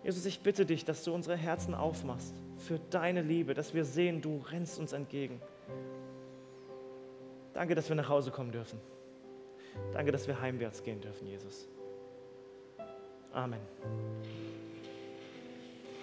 Jesus, 0.03 0.26
ich 0.26 0.41
bitte 0.41 0.66
dich, 0.66 0.85
dass 0.85 1.05
du 1.05 1.14
unsere 1.14 1.37
Herzen 1.37 1.74
aufmachst 1.74 2.35
für 2.57 2.81
deine 2.91 3.22
Liebe, 3.22 3.55
dass 3.55 3.72
wir 3.72 3.85
sehen, 3.85 4.20
du 4.20 4.43
rennst 4.51 4.81
uns 4.81 4.93
entgegen. 4.93 5.41
Danke, 7.53 7.74
dass 7.74 7.88
wir 7.88 7.96
nach 7.96 8.09
Hause 8.09 8.30
kommen 8.30 8.53
dürfen. 8.53 8.80
Danke, 9.92 10.12
dass 10.12 10.26
wir 10.26 10.40
heimwärts 10.40 10.82
gehen 10.82 11.01
dürfen, 11.01 11.26
Jesus. 11.26 11.68
Amen. 13.32 13.61